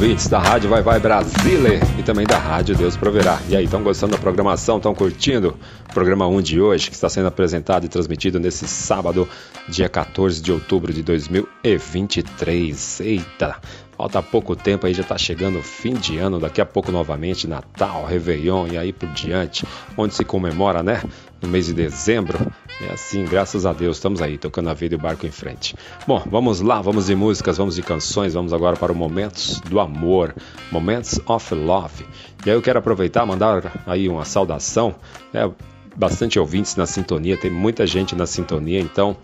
Ouvintes 0.00 0.28
da 0.28 0.38
Rádio 0.38 0.70
Vai 0.70 0.80
Vai 0.80 0.98
Brasile 0.98 1.78
e 1.98 2.02
também 2.02 2.24
da 2.24 2.38
Rádio 2.38 2.74
Deus 2.74 2.96
Proverá. 2.96 3.38
E 3.50 3.54
aí, 3.54 3.66
estão 3.66 3.82
gostando 3.82 4.12
da 4.12 4.18
programação? 4.18 4.78
Estão 4.78 4.94
curtindo 4.94 5.58
o 5.90 5.92
programa 5.92 6.26
1 6.26 6.40
de 6.40 6.58
hoje, 6.58 6.88
que 6.88 6.94
está 6.94 7.10
sendo 7.10 7.28
apresentado 7.28 7.84
e 7.84 7.88
transmitido 7.88 8.40
nesse 8.40 8.66
sábado, 8.66 9.28
dia 9.68 9.90
14 9.90 10.40
de 10.40 10.50
outubro 10.50 10.90
de 10.90 11.02
2023. 11.02 13.00
Eita, 13.00 13.56
falta 13.94 14.22
pouco 14.22 14.56
tempo 14.56 14.86
aí, 14.86 14.94
já 14.94 15.02
está 15.02 15.18
chegando 15.18 15.58
o 15.58 15.62
fim 15.62 15.92
de 15.92 16.16
ano, 16.16 16.40
daqui 16.40 16.62
a 16.62 16.66
pouco 16.66 16.90
novamente 16.90 17.46
Natal, 17.46 18.06
Réveillon 18.06 18.68
e 18.68 18.78
aí 18.78 18.94
por 18.94 19.10
diante, 19.10 19.66
onde 19.98 20.14
se 20.14 20.24
comemora, 20.24 20.82
né? 20.82 21.02
No 21.42 21.48
mês 21.50 21.66
de 21.66 21.74
dezembro. 21.74 22.49
Assim, 23.10 23.24
graças 23.24 23.66
a 23.66 23.72
Deus, 23.72 23.96
estamos 23.96 24.22
aí, 24.22 24.38
tocando 24.38 24.70
a 24.70 24.72
vida 24.72 24.94
e 24.94 24.96
o 24.96 25.00
barco 25.00 25.26
em 25.26 25.32
frente. 25.32 25.74
Bom, 26.06 26.22
vamos 26.30 26.60
lá, 26.60 26.80
vamos 26.80 27.06
de 27.06 27.16
músicas, 27.16 27.58
vamos 27.58 27.74
de 27.74 27.82
canções, 27.82 28.34
vamos 28.34 28.52
agora 28.52 28.76
para 28.76 28.92
o 28.92 28.94
Momentos 28.94 29.58
do 29.62 29.80
Amor, 29.80 30.32
Momentos 30.70 31.18
of 31.26 31.52
Love. 31.52 32.06
E 32.46 32.50
aí 32.50 32.56
eu 32.56 32.62
quero 32.62 32.78
aproveitar, 32.78 33.26
mandar 33.26 33.82
aí 33.84 34.08
uma 34.08 34.24
saudação, 34.24 34.94
né? 35.32 35.50
Bastante 35.96 36.38
ouvintes 36.38 36.76
na 36.76 36.86
sintonia, 36.86 37.36
tem 37.36 37.50
muita 37.50 37.84
gente 37.84 38.14
na 38.14 38.26
sintonia, 38.26 38.78
então 38.78 39.16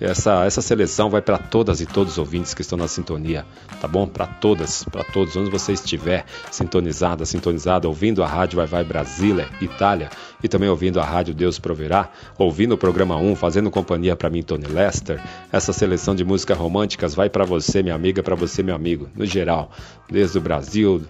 essa, 0.00 0.44
essa 0.44 0.60
seleção 0.60 1.08
vai 1.08 1.22
para 1.22 1.38
todas 1.38 1.80
e 1.80 1.86
todos 1.86 2.14
os 2.14 2.18
ouvintes 2.18 2.54
que 2.54 2.62
estão 2.62 2.76
na 2.76 2.88
sintonia, 2.88 3.44
tá 3.80 3.88
bom? 3.88 4.06
Para 4.06 4.26
todas, 4.26 4.84
para 4.84 5.04
todos, 5.04 5.36
onde 5.36 5.50
você 5.50 5.72
estiver 5.72 6.24
sintonizada, 6.50 7.24
sintonizada, 7.24 7.88
ouvindo 7.88 8.22
a 8.22 8.26
rádio 8.26 8.56
Vai 8.56 8.66
Vai 8.66 8.84
Brasília, 8.84 9.48
Itália, 9.60 10.10
e 10.42 10.48
também 10.48 10.68
ouvindo 10.68 11.00
a 11.00 11.04
rádio 11.04 11.34
Deus 11.34 11.58
Proverá, 11.58 12.10
ouvindo 12.38 12.72
o 12.72 12.78
programa 12.78 13.16
1, 13.16 13.36
fazendo 13.36 13.70
companhia 13.70 14.16
para 14.16 14.28
mim, 14.28 14.42
Tony 14.42 14.66
Lester. 14.66 15.22
Essa 15.52 15.72
seleção 15.72 16.14
de 16.14 16.24
músicas 16.24 16.58
românticas 16.58 17.14
vai 17.14 17.30
para 17.30 17.44
você, 17.44 17.82
minha 17.82 17.94
amiga, 17.94 18.22
para 18.22 18.34
você, 18.34 18.62
meu 18.62 18.74
amigo, 18.74 19.08
no 19.14 19.24
geral, 19.24 19.70
desde 20.10 20.38
o 20.38 20.40
Brasil, 20.40 21.02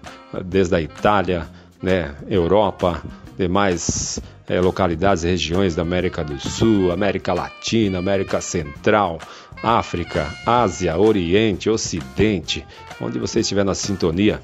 desde 0.45 0.75
a 0.75 0.81
Itália, 0.81 1.47
né, 1.81 2.15
Europa, 2.29 3.01
demais 3.37 4.19
é, 4.47 4.59
localidades 4.59 5.23
e 5.23 5.27
regiões 5.27 5.75
da 5.75 5.81
América 5.81 6.23
do 6.23 6.39
Sul, 6.39 6.91
América 6.91 7.33
Latina, 7.33 7.99
América 7.99 8.41
Central, 8.41 9.19
África, 9.61 10.27
Ásia, 10.45 10.97
Oriente, 10.97 11.69
Ocidente, 11.69 12.65
onde 13.01 13.19
você 13.19 13.39
estiver 13.39 13.65
na 13.65 13.75
sintonia, 13.75 14.39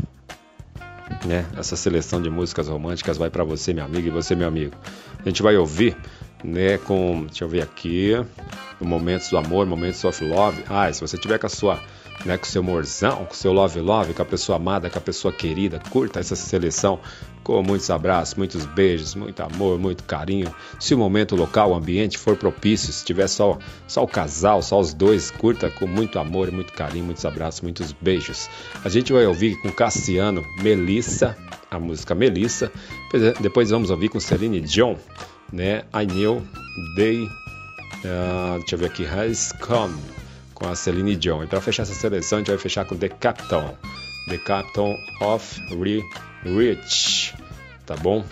né? 1.25 1.45
Essa 1.57 1.75
seleção 1.75 2.21
de 2.21 2.29
músicas 2.29 2.67
românticas 2.67 3.17
vai 3.17 3.29
para 3.29 3.43
você, 3.43 3.73
meu 3.73 3.85
amigo, 3.85 4.07
e 4.07 4.11
você, 4.11 4.35
meu 4.35 4.47
amigo. 4.47 4.73
A 5.19 5.23
gente 5.27 5.43
vai 5.43 5.55
ouvir, 5.57 5.95
né, 6.43 6.77
com, 6.79 7.25
deixa 7.27 7.43
eu 7.43 7.49
ver 7.49 7.61
aqui, 7.61 8.13
Momentos 8.79 9.29
do 9.29 9.37
Amor, 9.37 9.65
Momentos 9.67 10.03
of 10.03 10.23
Love. 10.25 10.63
Ah, 10.67 10.91
se 10.91 10.99
você 11.01 11.17
tiver 11.17 11.37
com 11.37 11.45
a 11.45 11.49
sua 11.49 11.79
né, 12.25 12.37
com 12.37 12.45
seu 12.45 12.61
morzão, 12.61 13.25
com 13.25 13.33
seu 13.33 13.51
love 13.51 13.79
love, 13.79 14.13
com 14.13 14.21
a 14.21 14.25
pessoa 14.25 14.57
amada, 14.57 14.89
com 14.89 14.97
a 14.97 15.01
pessoa 15.01 15.33
querida. 15.33 15.81
Curta 15.89 16.19
essa 16.19 16.35
seleção 16.35 16.99
com 17.43 17.61
muitos 17.63 17.89
abraços, 17.89 18.35
muitos 18.35 18.65
beijos, 18.65 19.15
muito 19.15 19.41
amor, 19.41 19.79
muito 19.79 20.03
carinho. 20.03 20.53
Se 20.79 20.93
o 20.93 20.97
momento 20.97 21.35
local, 21.35 21.71
o 21.71 21.75
ambiente 21.75 22.17
for 22.17 22.35
propício, 22.35 22.93
se 22.93 23.03
tiver 23.03 23.27
só, 23.27 23.57
só 23.87 24.03
o 24.03 24.07
casal, 24.07 24.61
só 24.61 24.79
os 24.79 24.93
dois, 24.93 25.31
curta 25.31 25.69
com 25.69 25.87
muito 25.87 26.19
amor, 26.19 26.51
muito 26.51 26.73
carinho, 26.73 27.05
muitos 27.05 27.25
abraços, 27.25 27.61
muitos 27.61 27.91
beijos. 27.93 28.49
A 28.83 28.89
gente 28.89 29.11
vai 29.11 29.25
ouvir 29.25 29.59
com 29.61 29.71
Cassiano, 29.71 30.43
Melissa, 30.61 31.37
a 31.69 31.79
música 31.79 32.13
Melissa. 32.13 32.71
Depois 33.39 33.69
vamos 33.69 33.89
ouvir 33.89 34.09
com 34.09 34.19
Celine 34.19 34.61
Dion, 34.61 34.95
né? 35.51 35.83
I 35.93 36.05
Knew 36.05 36.41
They. 36.95 37.23
Uh, 38.03 38.57
deixa 38.59 38.75
eu 38.75 38.79
ver 38.79 38.85
aqui, 38.87 39.05
Has 39.05 39.51
Come 39.61 40.20
com 40.61 40.69
a 40.69 40.75
Celine 40.75 41.15
Dion. 41.15 41.43
E 41.43 41.47
para 41.47 41.59
fechar 41.59 41.83
essa 41.83 41.95
seleção, 41.95 42.37
a 42.37 42.41
gente 42.41 42.49
vai 42.49 42.57
fechar 42.59 42.85
com 42.85 42.95
The 42.95 43.09
Captain. 43.09 43.71
The 44.27 44.37
Captain 44.37 44.95
of 45.19 45.59
Re 45.75 46.03
Rich. 46.43 47.33
Tá 47.83 47.95
bom? 47.95 48.23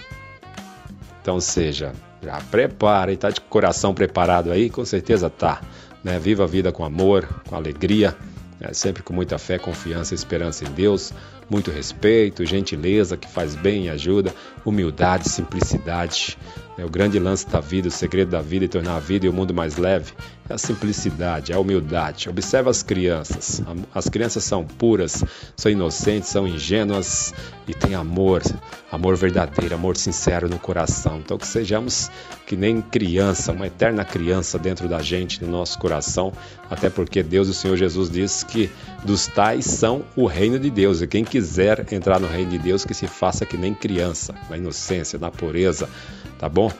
Então 1.22 1.40
seja, 1.42 1.92
já 2.22 2.40
prepara 2.52 3.12
e 3.12 3.18
tá 3.18 3.32
de 3.32 3.42
coração 3.42 3.96
preparado 3.96 4.52
aí, 4.52 4.70
com 4.70 4.86
certeza 4.86 5.28
tá. 5.28 5.60
Né? 6.04 6.20
Viva 6.20 6.44
a 6.44 6.48
vida 6.48 6.72
com 6.72 6.86
amor, 6.86 7.28
com 7.48 7.56
alegria, 7.56 8.16
né? 8.60 8.74
sempre 8.74 9.02
com 9.02 9.12
muita 9.12 9.40
fé, 9.40 9.58
confiança 9.58 10.14
esperança 10.14 10.64
em 10.64 10.72
Deus, 10.72 11.12
muito 11.50 11.72
respeito, 11.72 12.46
gentileza 12.46 13.18
que 13.18 13.28
faz 13.28 13.56
bem 13.56 13.86
e 13.86 13.90
ajuda, 13.90 14.34
humildade, 14.64 15.28
simplicidade. 15.28 16.38
É 16.78 16.86
o 16.86 16.90
grande 16.90 17.18
lance 17.18 17.50
da 17.50 17.60
vida, 17.60 17.88
o 17.88 17.92
segredo 17.92 18.30
da 18.30 18.42
vida 18.42 18.66
e 18.66 18.68
tornar 18.68 18.98
a 18.98 19.00
vida 19.00 19.26
e 19.26 19.30
o 19.30 19.34
mundo 19.34 19.52
mais 19.52 19.78
leve 19.78 20.14
é 20.50 20.54
a 20.54 20.58
simplicidade, 20.58 21.52
é 21.52 21.56
a 21.56 21.60
humildade. 21.60 22.28
Observa 22.28 22.70
as 22.70 22.82
crianças. 22.82 23.62
As 23.94 24.10
crianças 24.10 24.44
são 24.44 24.66
puras, 24.66 25.24
são 25.56 25.72
inocentes, 25.72 26.30
são 26.30 26.48
ingênuas 26.48 27.34
e 27.68 27.74
têm 27.74 27.94
amor, 27.94 28.42
amor 28.92 29.16
verdadeiro, 29.16 29.76
amor 29.76 29.96
sincero 29.96 30.50
no 30.50 30.58
coração. 30.58 31.20
Então 31.20 31.38
que 31.38 31.46
sejamos 31.46 32.10
que 32.48 32.56
nem 32.56 32.82
criança, 32.82 33.52
uma 33.52 33.68
eterna 33.68 34.04
criança 34.04 34.58
dentro 34.58 34.90
da 34.90 35.02
gente, 35.02 35.44
no 35.44 35.52
nosso 35.52 35.78
coração, 35.78 36.34
até 36.70 36.90
porque 36.90 37.22
Deus 37.22 37.48
o 37.48 37.54
Senhor 37.54 37.78
Jesus 37.78 38.10
diz 38.10 38.44
que 38.44 38.72
dos 39.04 39.28
tais 39.28 39.66
são 39.66 40.04
o 40.16 40.26
reino 40.26 40.58
de 40.58 40.72
Deus. 40.72 41.02
E 41.02 41.08
quem 41.08 41.24
quiser 41.24 41.86
entrar 41.94 42.20
no 42.20 42.28
reino 42.28 42.50
de 42.50 42.58
Deus, 42.58 42.84
que 42.84 42.94
se 42.94 43.08
faça 43.08 43.46
que 43.46 43.56
nem 43.56 43.74
criança, 43.74 44.34
na 44.50 44.58
inocência, 44.58 45.20
na 45.20 45.30
pureza, 45.30 45.88
tá 46.40 46.50
bom? 46.50 46.72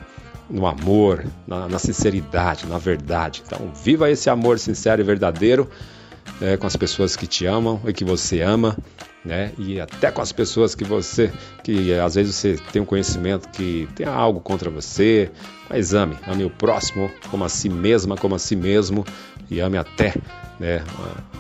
No 0.50 0.66
amor, 0.66 1.26
na, 1.48 1.68
na 1.68 1.78
sinceridade, 1.78 2.66
na 2.66 2.78
verdade. 2.78 3.44
Então, 3.46 3.72
viva 3.84 4.10
esse 4.10 4.30
amor 4.30 4.58
sincero 4.58 5.02
e 5.02 5.04
verdadeiro 5.04 5.70
né, 6.40 6.58
com 6.58 6.68
as 6.68 6.76
pessoas 6.76 7.16
que 7.16 7.28
te 7.28 7.46
amam 7.46 7.80
e 7.86 7.94
que 7.94 8.04
você 8.04 8.42
ama, 8.42 8.78
né? 9.24 9.52
E 9.58 9.80
até 9.80 10.12
com 10.12 10.22
as 10.22 10.32
pessoas 10.32 10.76
que 10.76 10.84
você, 10.84 11.32
que 11.64 11.94
às 11.94 12.16
vezes 12.16 12.36
você 12.36 12.58
tem 12.72 12.82
um 12.82 12.86
conhecimento 12.86 13.50
que 13.50 13.88
tem 13.96 14.06
algo 14.06 14.40
contra 14.40 14.70
você, 14.70 15.30
mas 15.70 15.94
ame, 15.94 16.18
ame 16.28 16.44
o 16.44 16.50
próximo 16.50 17.12
como 17.30 17.44
a 17.44 17.50
si 17.50 17.70
mesma, 17.70 18.16
como 18.16 18.36
a 18.36 18.40
si 18.40 18.56
mesmo 18.56 19.06
e 19.50 19.60
ame 19.60 19.78
até, 19.78 20.14
né? 20.60 20.84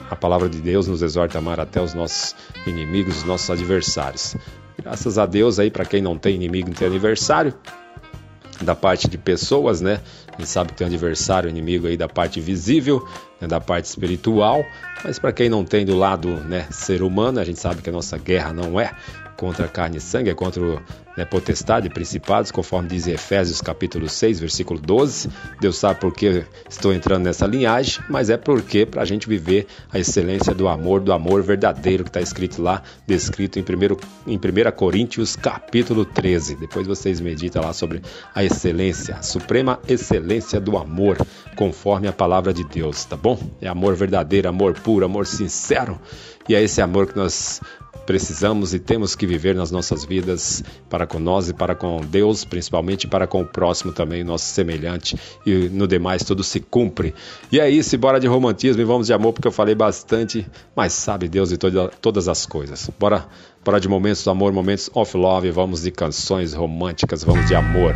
A 0.10 0.16
palavra 0.16 0.50
de 0.50 0.60
Deus 0.60 0.88
nos 0.88 1.02
exorta 1.02 1.38
a 1.38 1.40
amar 1.40 1.60
até 1.60 1.82
os 1.82 1.94
nossos 1.94 2.36
inimigos, 2.66 3.18
os 3.18 3.24
nossos 3.24 3.50
adversários. 3.50 4.36
Graças 4.82 5.18
a 5.18 5.26
Deus 5.26 5.60
aí 5.60 5.70
para 5.70 5.86
quem 5.86 6.02
não 6.02 6.18
tem 6.18 6.36
inimigo, 6.36 6.70
não 6.70 6.76
tem 6.76 6.88
adversário, 6.88 7.54
da 8.62 8.76
parte 8.76 9.08
de 9.08 9.18
pessoas, 9.18 9.82
né? 9.82 10.02
A 10.28 10.40
gente 10.40 10.50
sabe 10.50 10.72
que 10.72 10.78
tem 10.78 10.86
um 10.86 10.90
adversário, 10.90 11.50
inimigo 11.50 11.88
aí 11.88 11.96
da 11.96 12.08
parte 12.08 12.40
visível, 12.40 13.06
né? 13.40 13.48
da 13.48 13.60
parte 13.60 13.86
espiritual, 13.86 14.64
mas 15.04 15.18
para 15.18 15.32
quem 15.32 15.50
não 15.50 15.64
tem 15.64 15.86
do 15.86 15.96
lado, 15.96 16.28
né, 16.28 16.68
ser 16.70 17.02
humano, 17.02 17.40
a 17.40 17.44
gente 17.44 17.60
sabe 17.60 17.82
que 17.82 17.90
a 17.90 17.94
nossa 17.94 18.18
guerra 18.18 18.54
não 18.54 18.80
é 18.80 18.92
contra 19.38 19.68
carne 19.68 19.98
e 19.98 20.02
sangue, 20.02 20.30
é 20.30 20.34
contra 20.34 20.62
né, 21.20 21.26
potestade 21.26 21.90
principados, 21.90 22.50
conforme 22.50 22.88
diz 22.88 23.06
Efésios 23.06 23.60
capítulo 23.60 24.08
6, 24.08 24.40
versículo 24.40 24.80
12. 24.80 25.30
Deus 25.60 25.78
sabe 25.78 26.00
por 26.00 26.14
que 26.14 26.46
estou 26.70 26.94
entrando 26.94 27.26
nessa 27.26 27.46
linhagem, 27.46 28.02
mas 28.10 28.30
é 28.30 28.38
porque 28.38 28.86
para 28.86 29.02
a 29.02 29.06
gente 29.06 29.28
viver 29.28 29.68
a 29.92 30.00
excelência 30.00 30.56
do 30.56 30.70
amor, 30.70 31.02
do 31.02 31.12
amor 31.12 31.44
verdadeiro 31.44 32.06
que 32.06 32.10
está 32.10 32.22
escrito 32.22 32.62
lá, 32.62 32.82
descrito 33.06 33.60
em 33.60 33.64
1 33.64 34.32
em 34.32 34.38
1 34.38 34.72
Coríntios 34.78 35.36
capítulo 35.36 36.06
13. 36.06 36.56
Depois 36.56 36.88
vocês 36.88 37.20
meditam 37.20 37.64
lá 37.64 37.74
sobre 37.74 38.02
a 38.34 38.42
excelência, 38.42 39.16
a 39.16 39.22
suprema 39.22 39.78
excelência 39.90 40.58
do 40.58 40.78
amor, 40.78 41.18
conforme 41.58 42.08
a 42.08 42.14
palavra 42.14 42.54
de 42.54 42.64
Deus, 42.64 43.04
tá 43.04 43.18
bom? 43.18 43.38
É 43.60 43.68
amor 43.68 43.94
verdadeiro, 43.94 44.48
amor 44.48 44.74
puro, 44.80 45.04
amor 45.04 45.28
sincero. 45.28 46.00
E 46.48 46.56
é 46.56 46.64
esse 46.64 46.82
amor 46.82 47.08
que 47.08 47.18
nós 47.18 47.62
precisamos 48.10 48.74
e 48.74 48.80
temos 48.80 49.16
que 49.16 49.28
viver 49.28 49.54
nas 49.54 49.70
nossas 49.70 50.04
vidas 50.04 50.64
para 50.90 51.06
com 51.10 51.20
nós 51.20 51.50
e 51.50 51.54
para 51.54 51.76
com 51.76 52.00
Deus, 52.00 52.46
principalmente 52.46 53.08
para 53.08 53.28
com 53.28 53.42
o 53.42 53.46
próximo 53.46 53.92
também, 53.92 54.24
nosso 54.24 54.46
semelhante, 54.46 55.18
e 55.46 55.68
no 55.70 55.88
demais 55.88 56.24
tudo 56.24 56.44
se 56.44 56.62
cumpre. 56.62 57.14
E 57.52 57.60
é 57.60 57.70
isso, 57.70 57.98
bora 57.98 58.20
de 58.20 58.28
romantismo 58.28 58.82
e 58.82 58.86
vamos 58.86 59.08
de 59.08 59.14
amor, 59.14 59.34
porque 59.34 59.48
eu 59.48 59.52
falei 59.52 59.76
bastante, 59.76 60.48
mas 60.74 60.94
sabe 60.94 61.28
Deus 61.28 61.50
de 61.50 61.58
toda, 61.58 61.90
todas 62.02 62.30
as 62.30 62.46
coisas. 62.46 62.90
Bora, 62.98 63.28
bora 63.66 63.80
de 63.80 63.90
momentos 63.90 64.24
do 64.24 64.30
amor, 64.30 64.54
momentos 64.54 64.90
of 64.94 65.18
love, 65.18 65.52
vamos 65.52 65.82
de 65.82 65.92
canções 65.92 66.54
românticas, 66.54 67.24
vamos 67.24 67.46
de 67.48 67.56
amor. 67.56 67.96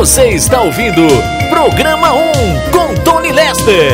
Você 0.00 0.28
está 0.28 0.62
ouvindo 0.62 1.06
Programa 1.50 2.14
1 2.14 2.22
com 2.72 2.94
Tony 3.04 3.32
Lester. 3.32 3.92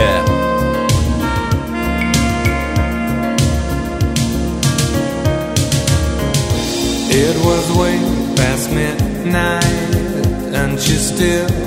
It 7.10 7.36
was 7.44 7.68
way 7.72 7.98
past 8.36 8.70
midnight 8.70 9.64
and 10.54 10.78
she 10.78 10.94
still 10.94 11.65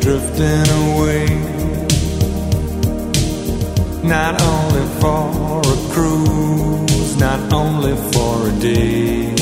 drifting 0.00 0.68
away. 0.82 1.26
Not 4.02 4.40
only 4.40 4.84
for 5.00 5.60
a 5.60 5.76
cruise, 5.92 7.16
not 7.18 7.52
only 7.52 7.94
for 8.12 8.48
a 8.48 8.52
day. 8.60 9.34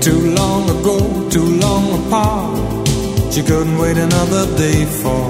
Too 0.00 0.34
long 0.34 0.62
ago, 0.70 1.28
too 1.30 1.48
long 1.64 1.84
apart. 2.06 2.60
She 3.32 3.42
couldn't 3.42 3.78
wait 3.78 3.96
another 3.96 4.44
day 4.56 4.84
for 4.86 5.29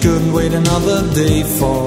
couldn't 0.00 0.32
wait 0.32 0.52
another 0.54 1.06
day 1.14 1.42
for 1.42 1.86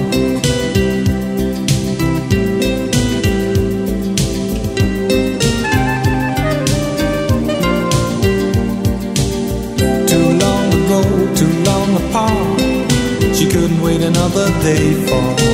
Another 14.63 15.35
day 15.37 15.50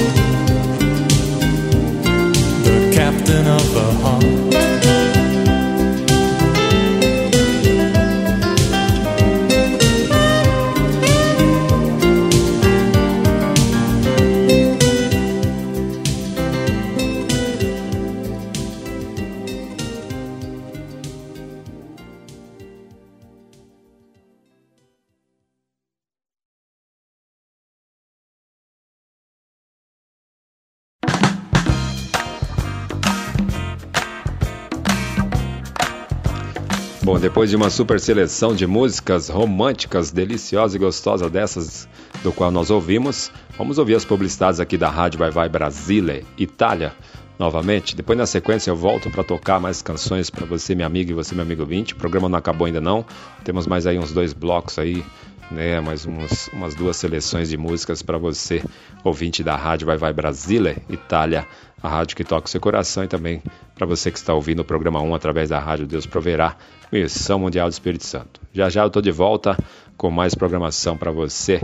depois 37.48 37.52
de 37.52 37.56
uma 37.56 37.70
super 37.70 38.00
seleção 38.00 38.54
de 38.54 38.68
músicas 38.68 39.30
românticas, 39.30 40.12
deliciosas 40.12 40.76
e 40.76 40.80
gostosas 40.80 41.32
dessas 41.32 41.88
do 42.22 42.34
qual 42.34 42.52
nós 42.52 42.70
ouvimos, 42.70 43.32
vamos 43.58 43.78
ouvir 43.78 43.96
as 43.96 44.04
publicidades 44.04 44.60
aqui 44.60 44.78
da 44.78 44.90
Rádio 44.90 45.20
Vai 45.20 45.32
Vai 45.32 45.48
Brasília, 45.48 46.24
Itália, 46.38 46.94
novamente. 47.40 47.96
Depois 47.96 48.18
na 48.18 48.26
sequência 48.26 48.70
eu 48.70 48.76
volto 48.76 49.10
para 49.10 49.24
tocar 49.24 49.62
mais 49.62 49.82
canções 49.82 50.30
para 50.30 50.46
você, 50.46 50.76
minha 50.76 50.88
amiga, 50.88 51.12
e 51.12 51.14
você, 51.14 51.34
meu 51.34 51.44
amigo 51.44 51.66
20. 51.66 51.94
O 51.94 51.96
programa 51.96 52.28
não 52.28 52.38
acabou 52.38 52.66
ainda 52.66 52.82
não. 52.82 53.06
Temos 53.46 53.66
mais 53.66 53.88
aí 53.88 53.98
uns 53.98 54.12
dois 54.12 54.34
blocos 54.34 54.78
aí, 54.78 55.06
né? 55.50 55.80
Mais 55.80 56.06
uns, 56.06 56.50
umas 56.50 56.76
duas 56.76 56.98
seleções 56.98 57.48
de 57.48 57.56
músicas 57.56 58.02
para 58.02 58.18
você, 58.18 58.62
ouvinte 59.06 59.42
da 59.42 59.56
Rádio 59.56 59.88
Vai 59.88 59.98
Vai 59.98 60.12
Brasília, 60.12 60.76
Itália, 60.90 61.48
a 61.82 61.90
rádio 61.90 62.16
que 62.16 62.24
toca 62.24 62.48
o 62.48 62.50
seu 62.50 62.60
coração 62.60 63.04
e 63.04 63.08
também 63.08 63.42
para 63.76 63.86
você 63.86 64.12
que 64.12 64.18
está 64.18 64.34
ouvindo 64.34 64.62
o 64.62 64.66
programa 64.66 65.02
1 65.02 65.14
através 65.14 65.50
da 65.50 65.60
Rádio 65.60 65.86
Deus 65.86 66.06
Proverá, 66.06 66.56
Missão 66.92 67.40
Mundial 67.40 67.70
do 67.70 67.72
Espírito 67.72 68.06
Santo. 68.06 68.42
Já 68.54 68.70
já 68.70 68.82
eu 68.82 68.88
estou 68.88 69.02
de 69.02 69.12
volta 69.12 69.58
com 69.96 70.10
mais 70.10 70.34
programação 70.34 70.98
para 70.98 71.12
você, 71.12 71.62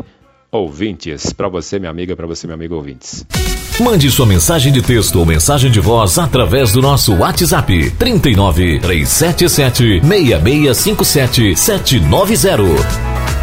ouvintes, 0.52 1.34
para 1.34 1.48
você, 1.48 1.80
minha 1.80 1.92
amiga, 1.92 2.16
para 2.16 2.28
você, 2.28 2.46
meu 2.46 2.56
amigo 2.56 2.76
ouvintes. 2.76 3.26
Mande 3.80 4.12
sua 4.12 4.28
mensagem 4.28 4.72
de 4.72 4.84
texto 4.84 5.18
ou 5.18 5.26
mensagem 5.26 5.72
de 5.72 5.80
voz 5.80 6.20
através 6.20 6.72
do 6.72 6.82
nosso 6.82 7.16
WhatsApp 7.16 7.92
39 7.92 8.80
377 8.80 10.02
6657 10.02 11.56
790. 11.56 13.43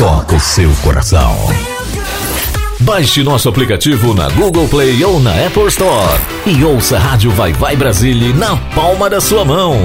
toca 0.00 0.34
o 0.34 0.40
seu 0.40 0.70
coração. 0.82 1.36
Baixe 2.80 3.22
nosso 3.22 3.50
aplicativo 3.50 4.14
na 4.14 4.30
Google 4.30 4.66
Play 4.66 5.04
ou 5.04 5.20
na 5.20 5.46
Apple 5.46 5.66
Store 5.66 6.18
e 6.46 6.64
ouça 6.64 6.96
a 6.96 6.98
Rádio 6.98 7.30
Vai 7.32 7.52
Vai 7.52 7.76
Brasília 7.76 8.34
na 8.34 8.56
palma 8.74 9.10
da 9.10 9.20
sua 9.20 9.44
mão. 9.44 9.76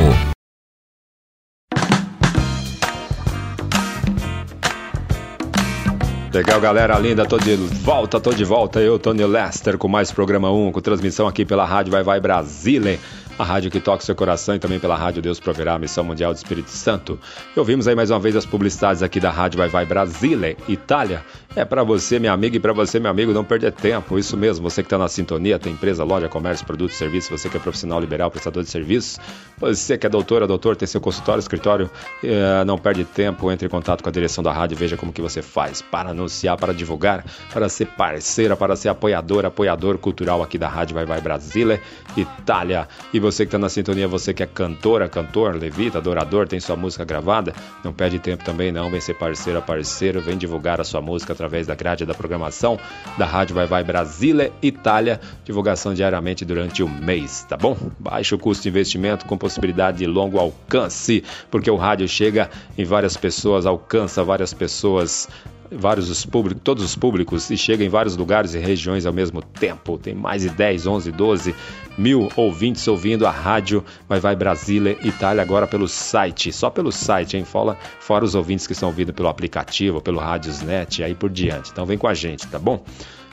Legal, 6.33 6.61
galera 6.61 6.97
linda, 6.97 7.25
tô 7.25 7.37
de 7.37 7.57
volta, 7.57 8.17
tô 8.17 8.33
de 8.33 8.45
volta. 8.45 8.79
Eu, 8.79 8.97
Tony 8.97 9.25
Lester, 9.25 9.77
com 9.77 9.89
mais 9.89 10.13
programa 10.13 10.49
1, 10.49 10.71
com 10.71 10.79
transmissão 10.79 11.27
aqui 11.27 11.43
pela 11.43 11.65
Rádio 11.65 11.91
Vai 11.91 12.03
Vai 12.03 12.21
Brasília, 12.21 12.99
a 13.37 13.43
rádio 13.43 13.69
que 13.69 13.79
toca 13.79 14.03
seu 14.03 14.15
coração 14.15 14.55
e 14.55 14.59
também 14.59 14.79
pela 14.79 14.95
Rádio 14.95 15.21
Deus 15.21 15.39
Proverá, 15.39 15.77
Missão 15.77 16.03
Mundial 16.03 16.33
do 16.33 16.37
Espírito 16.37 16.69
Santo. 16.69 17.19
E 17.55 17.59
ouvimos 17.59 17.87
aí 17.87 17.95
mais 17.95 18.09
uma 18.09 18.19
vez 18.19 18.35
as 18.35 18.45
publicidades 18.45 19.03
aqui 19.03 19.19
da 19.19 19.29
Rádio 19.29 19.57
Vai 19.57 19.67
Vai 19.67 19.85
Brasília, 19.85 20.55
Itália. 20.67 21.23
É 21.55 21.63
para 21.63 21.83
você, 21.83 22.19
minha 22.19 22.33
amiga, 22.33 22.57
e 22.57 22.59
para 22.59 22.73
você, 22.73 22.99
meu 22.99 23.09
amigo, 23.09 23.31
não 23.31 23.45
perder 23.45 23.71
tempo. 23.71 24.19
Isso 24.19 24.35
mesmo, 24.35 24.69
você 24.69 24.83
que 24.83 24.87
está 24.87 24.97
na 24.97 25.07
sintonia, 25.07 25.57
tem 25.57 25.71
empresa, 25.71 26.03
loja, 26.03 26.27
comércio, 26.27 26.65
produto, 26.65 26.91
serviço, 26.91 27.29
você 27.31 27.47
que 27.47 27.55
é 27.55 27.59
profissional 27.61 27.97
liberal, 27.97 28.29
prestador 28.29 28.61
de 28.61 28.69
serviços, 28.69 29.17
você 29.57 29.97
que 29.97 30.05
é 30.05 30.09
doutora, 30.09 30.45
doutor, 30.45 30.75
tem 30.75 30.85
seu 30.85 30.99
consultório, 30.99 31.39
escritório, 31.39 31.89
eh, 32.21 32.65
não 32.65 32.77
perde 32.77 33.05
tempo, 33.05 33.49
entre 33.49 33.67
em 33.67 33.69
contato 33.69 34.03
com 34.03 34.09
a 34.09 34.11
direção 34.11 34.43
da 34.43 34.51
rádio, 34.51 34.75
veja 34.75 34.97
como 34.97 35.13
que 35.13 35.21
você 35.21 35.41
faz 35.41 35.81
para 35.81 36.09
anunciar, 36.09 36.57
para 36.57 36.73
divulgar, 36.73 37.23
para 37.53 37.69
ser 37.69 37.85
parceira, 37.85 38.57
para 38.57 38.75
ser 38.75 38.89
apoiador, 38.89 39.45
apoiador 39.45 39.97
cultural 39.97 40.43
aqui 40.43 40.57
da 40.57 40.67
Rádio 40.67 40.93
Vai 40.93 41.05
Vai 41.05 41.21
Brasília, 41.21 41.81
Itália. 42.17 42.85
E 43.13 43.19
você 43.19 43.45
que 43.45 43.47
está 43.47 43.57
na 43.57 43.69
sintonia, 43.69 44.09
você 44.09 44.33
que 44.33 44.43
é 44.43 44.45
cantora, 44.45 45.07
cantor, 45.07 45.55
levita, 45.55 45.99
adorador, 45.99 46.49
tem 46.49 46.59
sua 46.59 46.75
música 46.75 47.05
gravada, 47.05 47.53
não 47.81 47.93
perde 47.93 48.19
tempo 48.19 48.43
também 48.43 48.73
não, 48.73 48.91
vem 48.91 48.99
ser 48.99 49.13
parceira, 49.13 49.61
parceiro, 49.61 50.19
vem 50.19 50.37
divulgar 50.37 50.81
a 50.81 50.83
sua 50.83 50.99
música 50.99 51.33
através 51.45 51.67
da 51.67 51.75
grade 51.75 52.05
da 52.05 52.13
programação 52.13 52.79
da 53.17 53.25
Rádio 53.25 53.55
Vai 53.55 53.67
Vai 53.67 53.83
Brasília, 53.83 54.51
Itália, 54.61 55.19
divulgação 55.43 55.93
diariamente 55.93 56.43
durante 56.43 56.81
o 56.81 56.89
mês, 56.89 57.45
tá 57.47 57.55
bom? 57.55 57.77
Baixo 57.99 58.37
custo 58.37 58.63
de 58.63 58.69
investimento 58.69 59.25
com 59.25 59.37
possibilidade 59.37 59.99
de 59.99 60.07
longo 60.07 60.39
alcance, 60.39 61.23
porque 61.51 61.69
o 61.69 61.75
rádio 61.75 62.07
chega 62.07 62.49
em 62.77 62.83
várias 62.83 63.15
pessoas, 63.15 63.65
alcança 63.65 64.23
várias 64.23 64.53
pessoas 64.53 65.29
vários 65.71 66.09
os 66.09 66.25
públicos, 66.25 66.61
todos 66.63 66.83
os 66.83 66.95
públicos 66.95 67.49
e 67.49 67.57
chega 67.57 67.83
em 67.83 67.89
vários 67.89 68.15
lugares 68.15 68.53
e 68.53 68.59
regiões 68.59 69.05
ao 69.05 69.13
mesmo 69.13 69.41
tempo. 69.41 69.97
Tem 69.97 70.13
mais 70.13 70.41
de 70.41 70.49
10, 70.49 70.87
11, 70.87 71.11
12 71.11 71.55
mil 71.97 72.29
ouvintes 72.35 72.87
ouvindo 72.87 73.25
a 73.25 73.31
rádio 73.31 73.83
Vai 74.07 74.19
Vai 74.19 74.35
Brasília, 74.35 74.97
Itália 75.03 75.41
agora 75.41 75.65
pelo 75.65 75.87
site, 75.87 76.51
só 76.51 76.69
pelo 76.69 76.91
site, 76.91 77.37
hein? 77.37 77.45
Fora, 77.45 77.77
fora 77.99 78.25
os 78.25 78.35
ouvintes 78.35 78.67
que 78.67 78.73
estão 78.73 78.89
ouvindo 78.89 79.13
pelo 79.13 79.29
aplicativo, 79.29 80.01
pelo 80.01 80.19
Radiosnet 80.19 81.01
e 81.01 81.03
aí 81.03 81.15
por 81.15 81.29
diante. 81.29 81.71
Então 81.71 81.85
vem 81.85 81.97
com 81.97 82.07
a 82.07 82.13
gente, 82.13 82.47
tá 82.47 82.59
bom? 82.59 82.83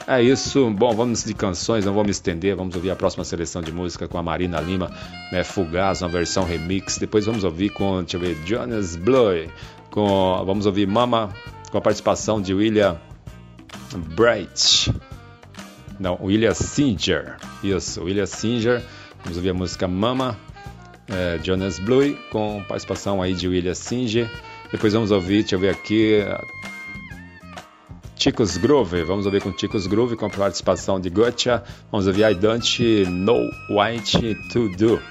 É 0.07 0.21
isso. 0.21 0.69
Bom, 0.71 0.93
vamos 0.95 1.25
de 1.25 1.35
canções, 1.35 1.85
não 1.85 1.93
vou 1.93 2.05
me 2.05 2.11
estender. 2.11 2.57
Vamos 2.57 2.75
ouvir 2.75 2.91
a 2.91 2.97
próxima 2.97 3.25
seleção 3.25 3.63
de 3.63 3.73
música 3.73 4.09
com 4.09 4.19
a 4.19 4.23
Marina 4.23 4.61
Lima, 4.61 4.91
né? 5.31 5.45
Fugaz, 5.45 6.03
uma 6.03 6.09
versão 6.09 6.45
remix. 6.45 6.99
Depois 6.99 7.27
vamos 7.27 7.45
ouvir 7.45 7.71
com, 7.71 8.01
deixa 8.01 8.17
eu 8.17 8.21
ver, 8.21 8.37
Jonas 8.45 8.97
Blue. 8.97 9.49
Com, 9.91 10.43
vamos 10.45 10.67
ouvir 10.67 10.87
Mama 10.89 11.31
com 11.73 11.79
a 11.79 11.81
participação 11.81 12.41
de 12.41 12.53
William 12.53 13.01
Bright. 14.15 14.93
Não, 15.99 16.19
William 16.23 16.53
Singer. 16.53 17.37
Isso, 17.65 18.05
William 18.05 18.27
Singer. 18.27 18.83
Vamos 19.23 19.39
ouvir 19.39 19.51
a 19.51 19.55
música 19.55 19.89
Mama, 19.89 20.39
é, 21.09 21.41
Jonas 21.43 21.79
Blue, 21.79 22.15
com 22.31 22.63
participação 22.69 23.23
aí 23.23 23.33
de 23.33 23.49
William 23.49 23.75
Singer. 23.75 24.31
Depois 24.71 24.93
vamos 24.93 25.11
ouvir, 25.11 25.41
deixa 25.41 25.55
eu 25.55 25.61
ver 25.61 25.71
aqui, 25.71 26.23
Chicos 28.17 28.57
Groove. 28.59 29.03
Vamos 29.03 29.25
ouvir 29.25 29.43
com 29.43 29.57
Chicos 29.57 29.87
Groove, 29.87 30.15
com 30.15 30.27
a 30.27 30.31
participação 30.31 31.01
de 31.01 31.09
Gotcha. 31.09 31.63
Vamos 31.91 32.07
ouvir 32.07 32.31
I 32.31 32.35
Don't 32.35 33.07
Know 33.07 33.49
White 33.71 34.37
To 34.53 34.69
Do. 34.77 35.03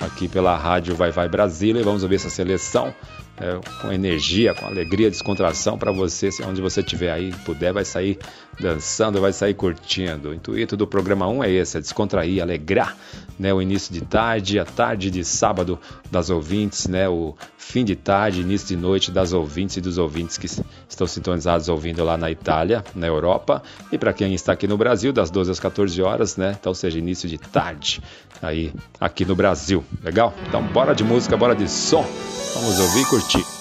Aqui 0.00 0.26
pela 0.28 0.56
rádio 0.56 0.96
Vai 0.96 1.12
Vai 1.12 1.28
Brasília. 1.28 1.80
E 1.80 1.84
vamos 1.84 2.02
ouvir 2.02 2.16
essa 2.16 2.28
seleção 2.28 2.92
é, 3.38 3.60
com 3.80 3.92
energia, 3.92 4.54
com 4.54 4.66
alegria, 4.66 5.10
descontração 5.10 5.76
para 5.76 5.90
você, 5.90 6.28
onde 6.46 6.60
você 6.60 6.80
estiver 6.80 7.10
aí, 7.10 7.32
puder, 7.44 7.72
vai 7.72 7.84
sair 7.84 8.18
dançando, 8.58 9.20
vai 9.20 9.32
sair 9.32 9.54
curtindo. 9.54 10.30
O 10.30 10.34
intuito 10.34 10.76
do 10.76 10.86
programa 10.86 11.26
1 11.26 11.44
é 11.44 11.50
esse, 11.50 11.76
é 11.76 11.80
descontrair, 11.80 12.42
alegrar, 12.42 12.96
né, 13.38 13.52
o 13.52 13.60
início 13.60 13.92
de 13.92 14.00
tarde, 14.00 14.58
a 14.58 14.64
tarde 14.64 15.10
de 15.10 15.24
sábado 15.24 15.78
das 16.10 16.30
ouvintes, 16.30 16.86
né, 16.86 17.08
o 17.08 17.34
fim 17.58 17.84
de 17.84 17.96
tarde, 17.96 18.40
início 18.40 18.68
de 18.68 18.76
noite 18.76 19.10
das 19.10 19.32
ouvintes 19.32 19.76
e 19.76 19.80
dos 19.80 19.98
ouvintes 19.98 20.38
que 20.38 20.46
estão 20.88 21.06
sintonizados 21.06 21.68
ouvindo 21.68 22.04
lá 22.04 22.16
na 22.16 22.30
Itália, 22.30 22.84
na 22.94 23.06
Europa, 23.06 23.62
e 23.90 23.98
para 23.98 24.12
quem 24.12 24.34
está 24.34 24.52
aqui 24.52 24.66
no 24.66 24.76
Brasil, 24.76 25.12
das 25.12 25.30
12 25.30 25.50
às 25.50 25.60
14 25.60 26.00
horas, 26.02 26.36
né, 26.36 26.56
então 26.58 26.72
seja 26.74 26.98
início 26.98 27.28
de 27.28 27.38
tarde 27.38 28.00
aí 28.42 28.72
aqui 29.00 29.24
no 29.24 29.34
Brasil. 29.34 29.84
Legal? 30.02 30.34
Então 30.48 30.62
bora 30.62 30.94
de 30.94 31.02
música, 31.02 31.36
bora 31.36 31.54
de 31.54 31.68
som. 31.68 32.06
Vamos 32.54 32.78
ouvir 32.78 33.00
e 33.00 33.06
curtir. 33.06 33.53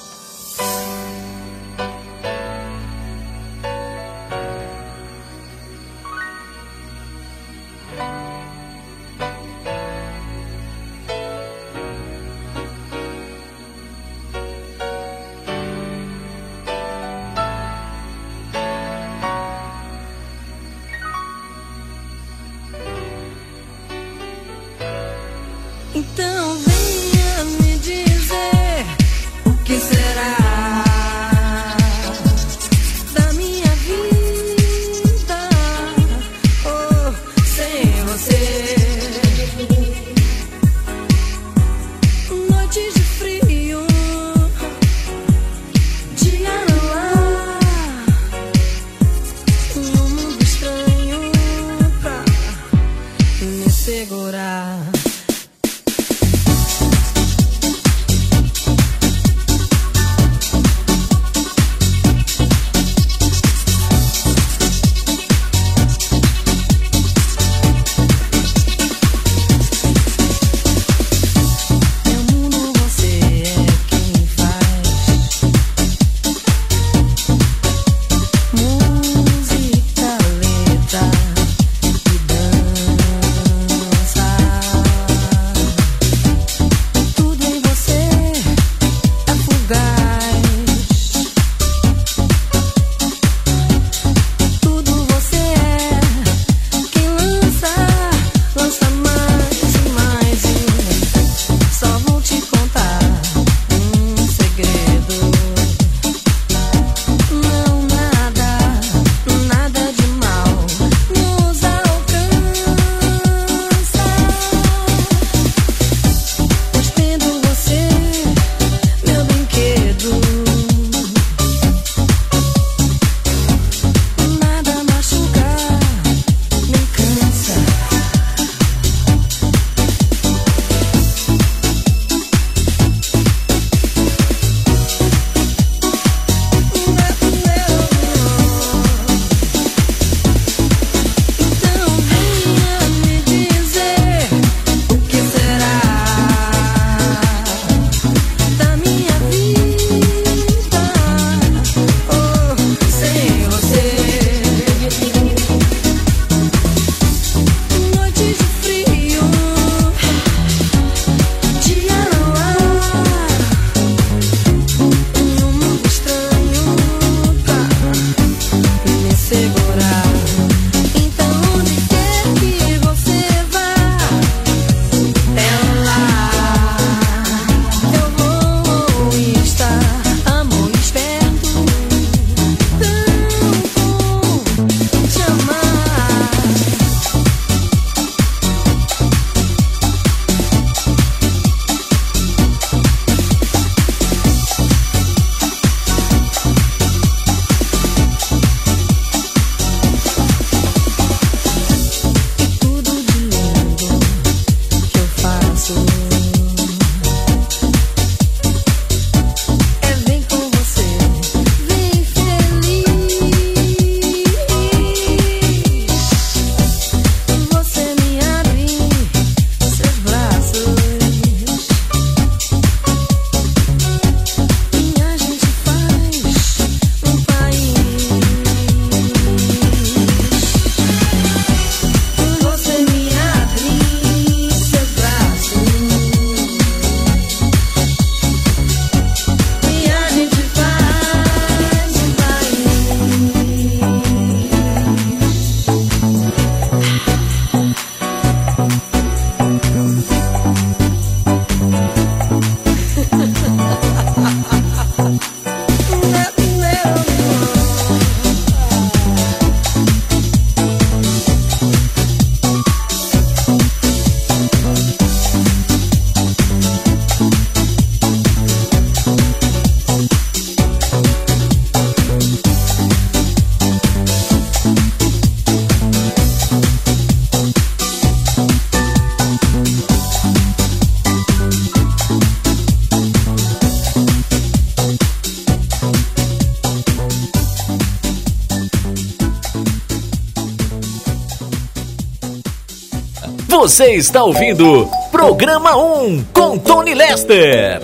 Você 293.63 293.93
está 293.93 294.21
ouvindo 294.21 294.89
Programa 295.09 295.77
1 295.77 296.25
com 296.33 296.57
Tony 296.57 296.93
Lester. 296.93 297.81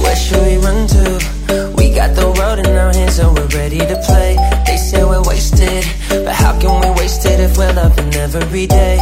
Where 0.00 0.16
should 0.16 0.40
we 0.40 0.56
run 0.56 0.86
to? 0.86 1.18
We 1.76 1.90
got 1.90 2.14
the 2.14 2.32
world 2.34 2.60
in 2.60 2.74
our 2.74 2.94
hands 2.94 3.18
and 3.18 3.38
we're 3.38 3.54
ready 3.54 3.80
to 3.80 3.96
play. 4.06 4.38
They 4.64 4.78
say 4.78 5.04
we're 5.04 5.20
wasted, 5.20 5.84
but 6.08 6.32
how 6.32 6.58
can 6.58 6.80
we 6.80 6.88
waste 6.98 7.26
it 7.26 7.38
if 7.38 7.58
we're 7.58 7.74
loving 7.74 8.14
every 8.14 8.66
day? 8.66 8.96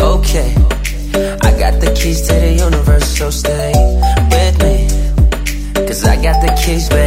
Okay, 0.00 0.56
I 1.40 1.56
got 1.56 1.78
the 1.80 1.94
keys 1.94 2.22
to 2.22 2.34
the 2.34 2.52
universe, 2.52 3.16
so 3.16 3.30
stay 3.30 3.72
with 4.32 4.58
me. 4.60 4.88
Cause 5.86 6.04
I 6.04 6.20
got 6.20 6.42
the 6.42 6.52
keys, 6.60 6.88
baby. 6.88 7.03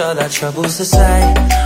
all 0.00 0.18
our 0.18 0.28
troubles 0.28 0.80
aside 0.80 1.59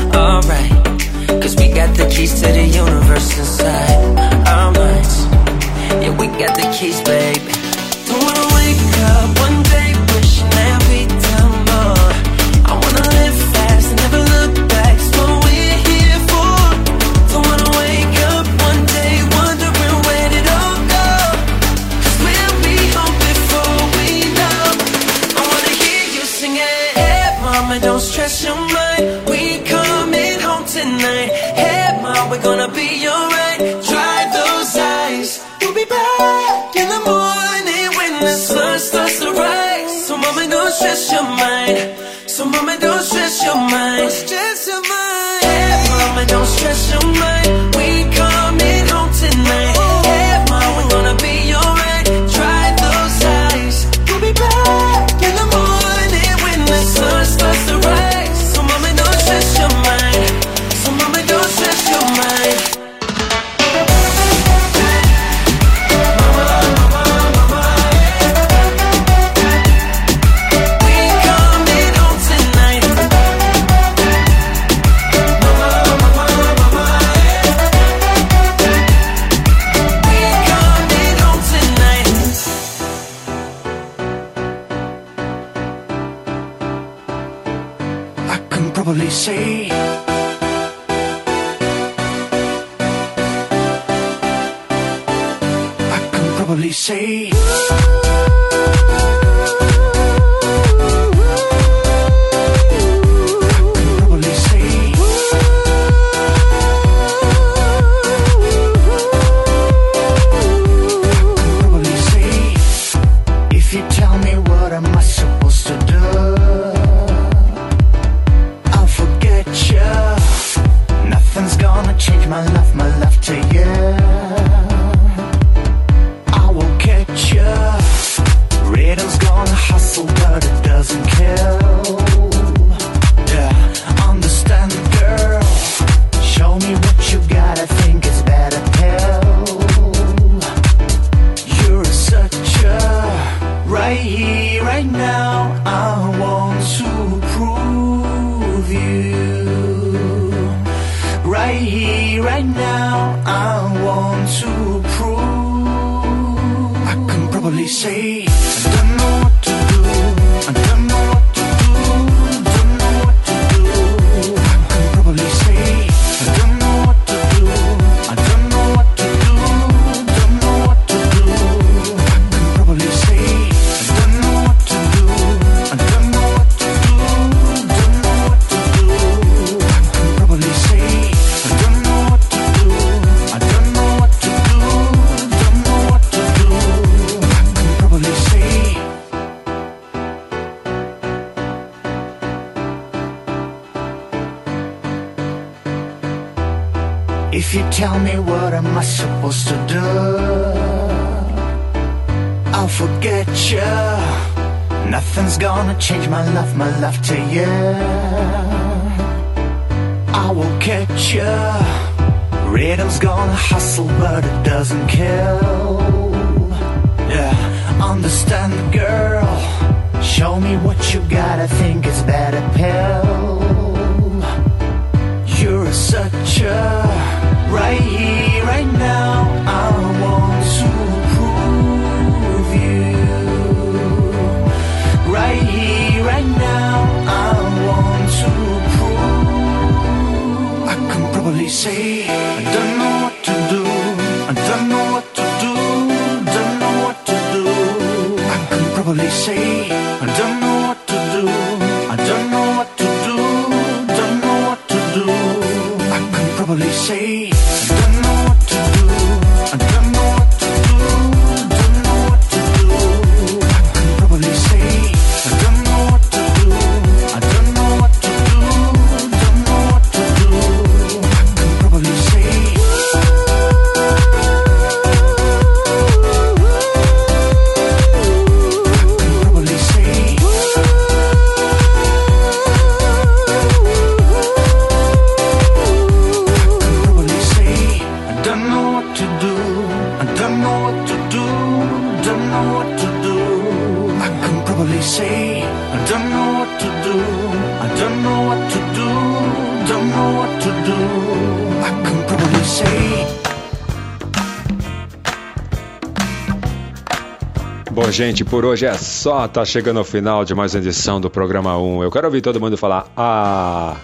gente, 307.94 308.24
por 308.24 308.44
hoje 308.44 308.66
é 308.66 308.74
só. 308.74 309.28
Tá 309.28 309.44
chegando 309.44 309.78
ao 309.78 309.84
final 309.84 310.24
de 310.24 310.34
mais 310.34 310.52
uma 310.52 310.60
edição 310.60 311.00
do 311.00 311.08
programa 311.08 311.56
1. 311.56 311.84
Eu 311.84 311.92
quero 311.92 312.08
ouvir 312.08 312.20
todo 312.20 312.40
mundo 312.40 312.56
falar: 312.56 312.88
Ah, 312.96 313.76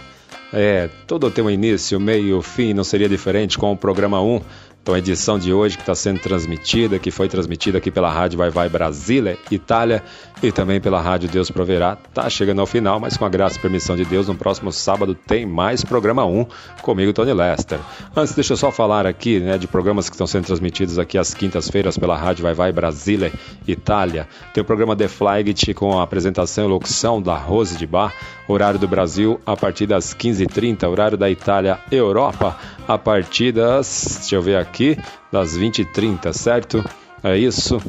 é, 0.52 0.90
tudo 1.06 1.30
tem 1.30 1.44
um 1.44 1.50
início, 1.50 2.00
meio, 2.00 2.42
fim, 2.42 2.74
não 2.74 2.82
seria 2.82 3.08
diferente 3.08 3.56
com 3.56 3.70
o 3.70 3.76
programa 3.76 4.20
1. 4.20 4.40
Então, 4.82 4.94
a 4.94 4.98
edição 4.98 5.38
de 5.38 5.52
hoje 5.52 5.76
que 5.76 5.82
está 5.82 5.94
sendo 5.94 6.18
transmitida, 6.18 6.98
que 6.98 7.10
foi 7.10 7.28
transmitida 7.28 7.78
aqui 7.78 7.90
pela 7.90 8.10
Rádio 8.10 8.38
Vai 8.38 8.50
Vai 8.50 8.68
Brasília, 8.68 9.38
Itália, 9.50 10.02
e 10.42 10.50
também 10.50 10.80
pela 10.80 11.00
Rádio 11.00 11.28
Deus 11.28 11.50
Proverá, 11.50 11.96
tá 11.96 12.28
chegando 12.30 12.60
ao 12.60 12.66
final, 12.66 12.98
mas 12.98 13.16
com 13.16 13.26
a 13.26 13.28
graça 13.28 13.58
e 13.58 13.60
permissão 13.60 13.94
de 13.94 14.06
Deus, 14.06 14.26
no 14.26 14.34
próximo 14.34 14.72
sábado 14.72 15.14
tem 15.14 15.44
mais 15.44 15.84
programa 15.84 16.24
1 16.24 16.46
comigo, 16.82 17.12
Tony 17.12 17.32
Lester. 17.32 17.78
Antes, 18.14 18.34
deixa 18.34 18.54
eu 18.54 18.56
só 18.56 18.72
falar 18.72 19.06
aqui 19.06 19.38
né, 19.38 19.56
de 19.56 19.68
programas 19.68 20.08
que 20.08 20.14
estão 20.16 20.26
sendo 20.26 20.44
transmitidos 20.44 20.98
aqui 20.98 21.16
às 21.16 21.32
quintas-feiras 21.32 21.96
pela 21.96 22.16
Rádio 22.16 22.42
Vai 22.42 22.52
Vai 22.52 22.72
Brasília, 22.72 23.32
Itália. 23.68 24.26
Tem 24.52 24.60
o 24.60 24.64
programa 24.64 24.96
The 24.96 25.06
Flight 25.06 25.72
com 25.74 25.96
a 25.96 26.02
apresentação 26.02 26.64
e 26.64 26.68
locução 26.68 27.22
da 27.22 27.36
Rose 27.36 27.76
de 27.76 27.86
Bar, 27.86 28.12
horário 28.48 28.80
do 28.80 28.88
Brasil 28.88 29.40
a 29.46 29.56
partir 29.56 29.86
das 29.86 30.12
15h30, 30.12 30.88
horário 30.88 31.16
da 31.16 31.30
Itália, 31.30 31.78
Europa, 31.90 32.58
a 32.88 32.98
partir 32.98 33.52
das, 33.52 34.16
deixa 34.18 34.34
eu 34.34 34.42
ver 34.42 34.56
aqui, 34.56 34.98
das 35.30 35.56
20h30, 35.56 36.32
certo? 36.32 36.84
É 37.22 37.38
isso? 37.38 37.80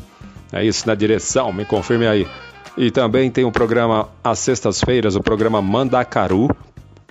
É 0.53 0.64
isso 0.64 0.85
na 0.85 0.93
direção, 0.93 1.52
me 1.52 1.65
confirme 1.65 2.06
aí. 2.06 2.27
E 2.77 2.91
também 2.91 3.31
tem 3.31 3.43
o 3.43 3.52
programa 3.52 4.10
às 4.23 4.38
sextas-feiras, 4.38 5.15
o 5.15 5.22
programa 5.22 5.64
Mandacaru, 5.64 6.48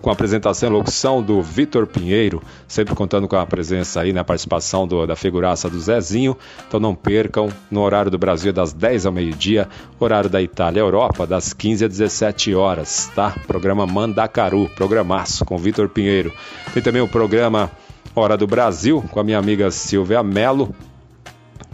com 0.01 0.11
a 0.11 0.13
apresentação 0.13 0.69
e 0.69 0.73
locução 0.73 1.23
do 1.23 1.43
Vitor 1.43 1.87
Pinheiro, 1.87 2.43
sempre 2.67 2.95
contando 2.95 3.29
com 3.29 3.37
a 3.37 3.47
presença 3.47 4.01
aí 4.01 4.13
na 4.13 4.25
participação 4.25 4.87
do, 4.87 5.07
da 5.07 5.17
figuraça 5.17 5.69
do 5.69 5.79
Zezinho. 5.79 6.37
Então 6.67 6.81
não 6.81 6.95
percam, 6.95 7.49
no 7.71 7.81
horário 7.81 8.11
do 8.11 8.19
Brasil 8.19 8.53
das 8.53 8.73
10 8.73 9.07
ao 9.07 9.13
meio-dia, 9.13 9.69
horário 9.99 10.31
da 10.31 10.41
Itália 10.41 10.81
Europa 10.81 11.27
das 11.27 11.53
15 11.53 11.85
às 11.85 11.91
17 11.91 12.55
horas, 12.55 13.11
tá? 13.15 13.35
Programa 13.47 13.87
Mandacaru, 13.87 14.69
programaço 14.75 15.45
com 15.45 15.59
Vitor 15.59 15.89
Pinheiro. 15.89 16.33
Tem 16.73 16.83
também 16.83 17.03
o 17.03 17.09
programa 17.09 17.71
Hora 18.15 18.37
do 18.37 18.47
Brasil 18.47 19.05
com 19.11 19.21
a 19.21 19.25
minha 19.25 19.39
amiga 19.39 19.71
Silvia 19.71 20.23
Melo, 20.23 20.75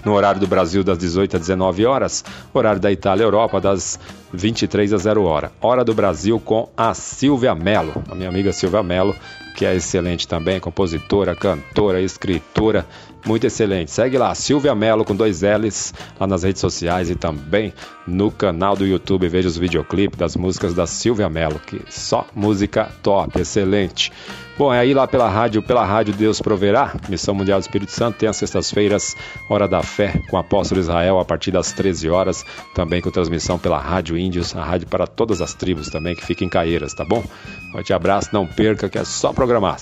no 0.04 0.12
horário 0.14 0.40
do 0.40 0.46
Brasil 0.46 0.84
das 0.84 0.98
18 0.98 1.36
às 1.36 1.42
19 1.42 1.84
horas, 1.86 2.24
horário 2.52 2.80
da 2.80 2.90
Itália 2.92 3.24
Europa 3.24 3.60
das 3.60 3.98
23 4.32 4.92
às 4.92 5.02
0 5.02 5.24
hora. 5.24 5.52
Hora 5.60 5.84
do 5.84 5.94
Brasil 5.94 6.38
com 6.38 6.68
a 6.76 6.94
Silvia 6.94 7.54
Mello, 7.54 8.02
a 8.08 8.14
minha 8.14 8.28
amiga 8.28 8.52
Silvia 8.52 8.82
Mello, 8.82 9.14
que 9.56 9.64
é 9.64 9.74
excelente 9.74 10.28
também, 10.28 10.60
compositora, 10.60 11.34
cantora, 11.34 12.00
escritora, 12.00 12.86
muito 13.26 13.46
excelente. 13.46 13.90
Segue 13.90 14.16
lá, 14.16 14.34
Silvia 14.34 14.74
Mello 14.74 15.04
com 15.04 15.14
dois 15.14 15.42
L's 15.42 15.92
lá 16.18 16.26
nas 16.26 16.42
redes 16.42 16.60
sociais 16.60 17.10
e 17.10 17.14
também 17.14 17.74
no 18.06 18.30
canal 18.30 18.76
do 18.76 18.86
YouTube. 18.86 19.28
Veja 19.28 19.48
os 19.48 19.58
videoclipes 19.58 20.18
das 20.18 20.36
músicas 20.36 20.72
da 20.72 20.86
Silvia 20.86 21.28
Mello, 21.28 21.58
que 21.58 21.80
só 21.90 22.26
música 22.34 22.90
top, 23.02 23.40
excelente. 23.40 24.12
Bom, 24.58 24.72
é 24.72 24.78
aí 24.78 24.94
lá 24.94 25.06
pela 25.06 25.28
rádio, 25.28 25.62
pela 25.62 25.84
rádio 25.84 26.14
Deus 26.14 26.40
Proverá, 26.40 26.94
Missão 27.10 27.34
Mundial 27.34 27.58
do 27.58 27.62
Espírito 27.62 27.92
Santo, 27.92 28.16
tem 28.16 28.26
as 28.26 28.38
sextas-feiras, 28.38 29.14
Hora 29.50 29.68
da 29.68 29.82
Fé, 29.82 30.22
com 30.30 30.36
o 30.36 30.40
apóstolo 30.40 30.80
Israel, 30.80 31.18
a 31.18 31.26
partir 31.26 31.50
das 31.50 31.72
13 31.72 32.08
horas, 32.08 32.42
também 32.74 33.02
com 33.02 33.10
transmissão 33.10 33.58
pela 33.58 33.78
Rádio 33.78 34.16
Índios, 34.16 34.56
a 34.56 34.64
rádio 34.64 34.86
para 34.86 35.06
todas 35.06 35.42
as 35.42 35.52
tribos 35.52 35.90
também, 35.90 36.16
que 36.16 36.24
fica 36.24 36.42
em 36.42 36.48
Caeiras, 36.48 36.94
tá 36.94 37.04
bom? 37.04 37.22
Forte 37.70 37.92
abraço, 37.92 38.30
não 38.32 38.46
perca, 38.46 38.88
que 38.88 38.96
é 38.96 39.04
só 39.04 39.30
programar. 39.30 39.76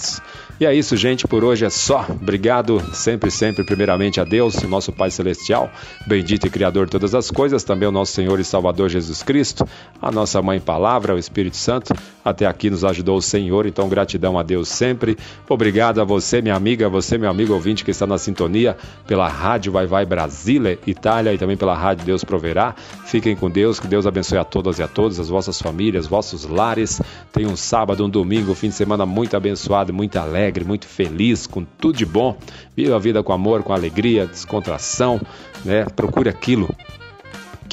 E 0.61 0.65
é 0.67 0.73
isso, 0.73 0.97
gente, 0.97 1.27
por 1.27 1.43
hoje 1.43 1.65
é 1.65 1.71
só. 1.71 2.07
Obrigado 2.09 2.81
sempre, 2.93 3.29
sempre, 3.29 3.65
primeiramente 3.65 4.21
a 4.21 4.25
Deus, 4.25 4.63
nosso 4.63 4.93
Pai 4.93 5.11
Celestial, 5.11 5.69
bendito 6.07 6.47
e 6.47 6.51
Criador 6.51 6.87
de 6.87 6.93
todas 6.93 7.13
as 7.13 7.29
coisas, 7.29 7.65
também 7.65 7.89
o 7.89 7.93
nosso 7.93 8.13
Senhor 8.13 8.39
e 8.39 8.45
Salvador 8.45 8.89
Jesus 8.89 9.21
Cristo, 9.25 9.67
a 10.01 10.13
nossa 10.13 10.41
Mãe 10.41 10.61
Palavra, 10.61 11.13
o 11.13 11.19
Espírito 11.19 11.57
Santo, 11.57 11.93
até 12.25 12.47
aqui 12.47 12.71
nos 12.71 12.85
ajudou 12.85 13.19
o 13.19 13.23
Senhor, 13.23 13.67
então 13.67 13.89
gratidão 13.89 14.39
a 14.39 14.45
Deus 14.45 14.69
sempre. 14.69 15.19
Obrigado 15.49 16.01
a 16.01 16.05
você, 16.05 16.41
minha 16.41 16.55
amiga, 16.55 16.89
você, 16.89 17.19
meu 17.19 17.29
amigo 17.29 17.53
ouvinte 17.53 17.85
que 17.85 17.91
está 17.91 18.07
na 18.07 18.17
sintonia 18.17 18.77
pela 19.09 19.27
Rádio 19.27 19.73
Vai 19.73 19.87
Vai 19.87 20.07
Brasília, 20.07 20.79
Itália 20.87 21.35
e 21.35 21.39
também 21.39 21.57
pela 21.57 21.75
Rádio 21.75 22.07
Deus 22.07 22.23
Proverá. 22.23 22.77
Fiquem 23.05 23.35
com 23.35 23.51
Deus, 23.51 23.81
que 23.81 23.89
Deus 23.89 24.07
abençoe 24.07 24.39
a 24.39 24.45
todas 24.45 24.79
e 24.79 24.85
a 24.85 24.89
todos, 24.89 25.19
as 25.19 25.29
vossas 25.29 25.61
famílias, 25.61 26.07
vossos 26.07 26.45
lares. 26.45 27.03
Tenham 27.33 27.51
um 27.51 27.57
sábado, 27.57 28.05
um 28.05 28.09
domingo, 28.09 28.53
um 28.53 28.55
fim 28.55 28.69
de 28.69 28.75
semana 28.75 29.05
muito 29.05 29.37
abençoado, 29.37 29.93
muito 29.93 30.17
alegre, 30.17 30.44
muito 30.67 30.87
feliz, 30.87 31.47
com 31.47 31.65
tudo 31.65 31.97
de 31.97 32.07
bom. 32.07 32.37
Viva 32.77 32.97
a 32.97 32.99
vida 32.99 33.23
com 33.23 33.33
amor, 33.33 33.63
com 33.63 33.73
alegria, 33.73 34.27
descontração, 34.27 35.21
né? 35.65 35.85
Procure 35.97 36.29
aquilo 36.29 36.69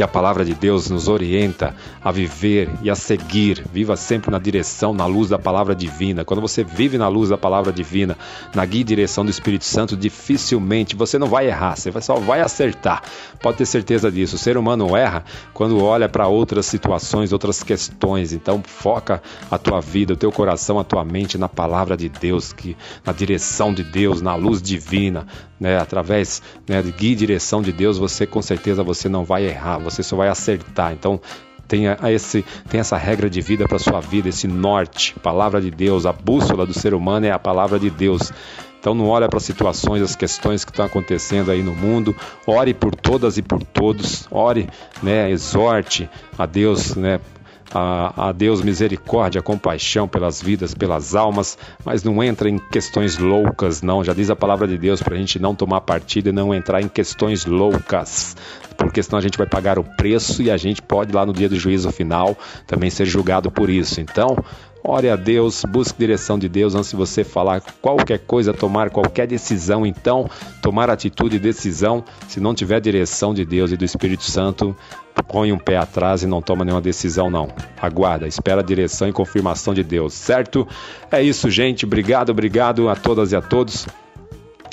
que 0.01 0.03
a 0.03 0.07
palavra 0.07 0.43
de 0.43 0.55
Deus 0.55 0.89
nos 0.89 1.07
orienta 1.07 1.75
a 2.03 2.11
viver 2.11 2.71
e 2.81 2.89
a 2.89 2.95
seguir. 2.95 3.63
Viva 3.71 3.95
sempre 3.95 4.31
na 4.31 4.39
direção, 4.39 4.95
na 4.95 5.05
luz 5.05 5.29
da 5.29 5.37
palavra 5.37 5.75
divina. 5.75 6.25
Quando 6.25 6.41
você 6.41 6.63
vive 6.63 6.97
na 6.97 7.07
luz 7.07 7.29
da 7.29 7.37
palavra 7.37 7.71
divina, 7.71 8.17
na 8.55 8.65
guia 8.65 8.81
e 8.81 8.83
direção 8.83 9.23
do 9.23 9.29
Espírito 9.29 9.63
Santo, 9.63 9.95
dificilmente 9.95 10.95
você 10.95 11.19
não 11.19 11.27
vai 11.27 11.45
errar, 11.45 11.75
você 11.75 11.91
só 12.01 12.15
vai 12.15 12.41
acertar. 12.41 13.03
Pode 13.43 13.59
ter 13.59 13.67
certeza 13.67 14.11
disso. 14.11 14.37
O 14.37 14.39
ser 14.39 14.57
humano 14.57 14.97
erra 14.97 15.23
quando 15.53 15.79
olha 15.83 16.09
para 16.09 16.27
outras 16.27 16.65
situações, 16.65 17.31
outras 17.31 17.61
questões. 17.61 18.33
Então 18.33 18.63
foca 18.65 19.21
a 19.51 19.57
tua 19.59 19.81
vida, 19.81 20.13
o 20.13 20.17
teu 20.17 20.31
coração, 20.31 20.79
a 20.79 20.83
tua 20.83 21.05
mente 21.05 21.37
na 21.37 21.47
palavra 21.47 21.95
de 21.95 22.09
Deus, 22.09 22.51
que 22.51 22.75
na 23.05 23.13
direção 23.13 23.71
de 23.71 23.83
Deus, 23.83 24.19
na 24.19 24.33
luz 24.33 24.63
divina, 24.63 25.27
né, 25.61 25.77
através 25.77 26.41
né, 26.67 26.81
de 26.81 26.91
guia 26.91 27.11
e 27.11 27.15
direção 27.15 27.61
de 27.61 27.71
Deus, 27.71 27.99
você 27.99 28.25
com 28.25 28.41
certeza 28.41 28.83
você 28.83 29.07
não 29.07 29.23
vai 29.23 29.45
errar, 29.45 29.77
você 29.77 30.01
só 30.01 30.17
vai 30.17 30.27
acertar. 30.27 30.91
Então 30.91 31.21
tenha 31.67 31.97
esse 32.09 32.43
tem 32.67 32.79
essa 32.79 32.97
regra 32.97 33.29
de 33.29 33.39
vida 33.39 33.67
para 33.67 33.77
sua 33.77 34.01
vida, 34.01 34.27
esse 34.27 34.47
norte, 34.47 35.13
palavra 35.19 35.61
de 35.61 35.69
Deus, 35.69 36.07
a 36.07 36.11
bússola 36.11 36.65
do 36.65 36.73
ser 36.73 36.95
humano 36.95 37.27
é 37.27 37.31
a 37.31 37.37
palavra 37.37 37.79
de 37.79 37.91
Deus. 37.91 38.33
Então 38.79 38.95
não 38.95 39.07
olha 39.07 39.29
para 39.29 39.37
as 39.37 39.43
situações, 39.43 40.01
as 40.01 40.15
questões 40.15 40.65
que 40.65 40.71
estão 40.71 40.83
acontecendo 40.83 41.51
aí 41.51 41.61
no 41.61 41.75
mundo. 41.75 42.15
Ore 42.47 42.73
por 42.73 42.95
todas 42.95 43.37
e 43.37 43.43
por 43.43 43.61
todos. 43.61 44.27
Ore, 44.31 44.67
né? 45.03 45.29
Exorte 45.29 46.09
a 46.35 46.47
Deus, 46.47 46.95
né? 46.95 47.19
A, 47.73 48.29
a 48.29 48.31
Deus 48.31 48.61
misericórdia, 48.61 49.41
compaixão 49.41 50.07
pelas 50.07 50.41
vidas, 50.41 50.73
pelas 50.73 51.15
almas, 51.15 51.57
mas 51.85 52.03
não 52.03 52.23
entra 52.23 52.49
em 52.49 52.57
questões 52.57 53.17
loucas, 53.17 53.81
não. 53.81 54.03
Já 54.03 54.13
diz 54.13 54.29
a 54.29 54.35
palavra 54.35 54.67
de 54.67 54.77
Deus 54.77 55.01
para 55.01 55.15
a 55.15 55.17
gente 55.17 55.39
não 55.39 55.55
tomar 55.55 55.81
partido 55.81 56.29
e 56.29 56.31
não 56.31 56.53
entrar 56.53 56.81
em 56.81 56.87
questões 56.87 57.45
loucas, 57.45 58.35
porque 58.77 59.01
senão 59.01 59.19
a 59.19 59.21
gente 59.21 59.37
vai 59.37 59.47
pagar 59.47 59.79
o 59.79 59.83
preço 59.83 60.41
e 60.41 60.51
a 60.51 60.57
gente 60.57 60.81
pode 60.81 61.13
lá 61.13 61.25
no 61.25 61.33
dia 61.33 61.47
do 61.47 61.55
juízo 61.55 61.91
final 61.91 62.37
também 62.67 62.89
ser 62.89 63.05
julgado 63.05 63.49
por 63.49 63.69
isso. 63.69 64.01
Então, 64.01 64.35
Ore 64.83 65.09
a 65.09 65.15
Deus, 65.15 65.63
busque 65.63 65.99
direção 65.99 66.39
de 66.39 66.49
Deus 66.49 66.73
antes 66.73 66.89
de 66.89 66.95
você 66.95 67.23
falar 67.23 67.61
qualquer 67.81 68.19
coisa, 68.19 68.51
tomar 68.51 68.89
qualquer 68.89 69.27
decisão. 69.27 69.85
Então, 69.85 70.27
tomar 70.61 70.89
atitude 70.89 71.35
e 71.35 71.39
decisão, 71.39 72.03
se 72.27 72.39
não 72.39 72.55
tiver 72.55 72.81
direção 72.81 73.33
de 73.33 73.45
Deus 73.45 73.71
e 73.71 73.77
do 73.77 73.85
Espírito 73.85 74.23
Santo, 74.23 74.75
põe 75.27 75.51
um 75.51 75.57
pé 75.57 75.77
atrás 75.77 76.23
e 76.23 76.27
não 76.27 76.41
toma 76.41 76.65
nenhuma 76.65 76.81
decisão, 76.81 77.29
não. 77.29 77.47
Aguarda, 77.79 78.27
espera 78.27 78.61
a 78.61 78.63
direção 78.63 79.07
e 79.07 79.13
confirmação 79.13 79.73
de 79.73 79.83
Deus, 79.83 80.13
certo? 80.13 80.67
É 81.11 81.21
isso, 81.21 81.49
gente. 81.49 81.85
Obrigado, 81.85 82.31
obrigado 82.31 82.89
a 82.89 82.95
todas 82.95 83.31
e 83.31 83.35
a 83.35 83.41
todos. 83.41 83.85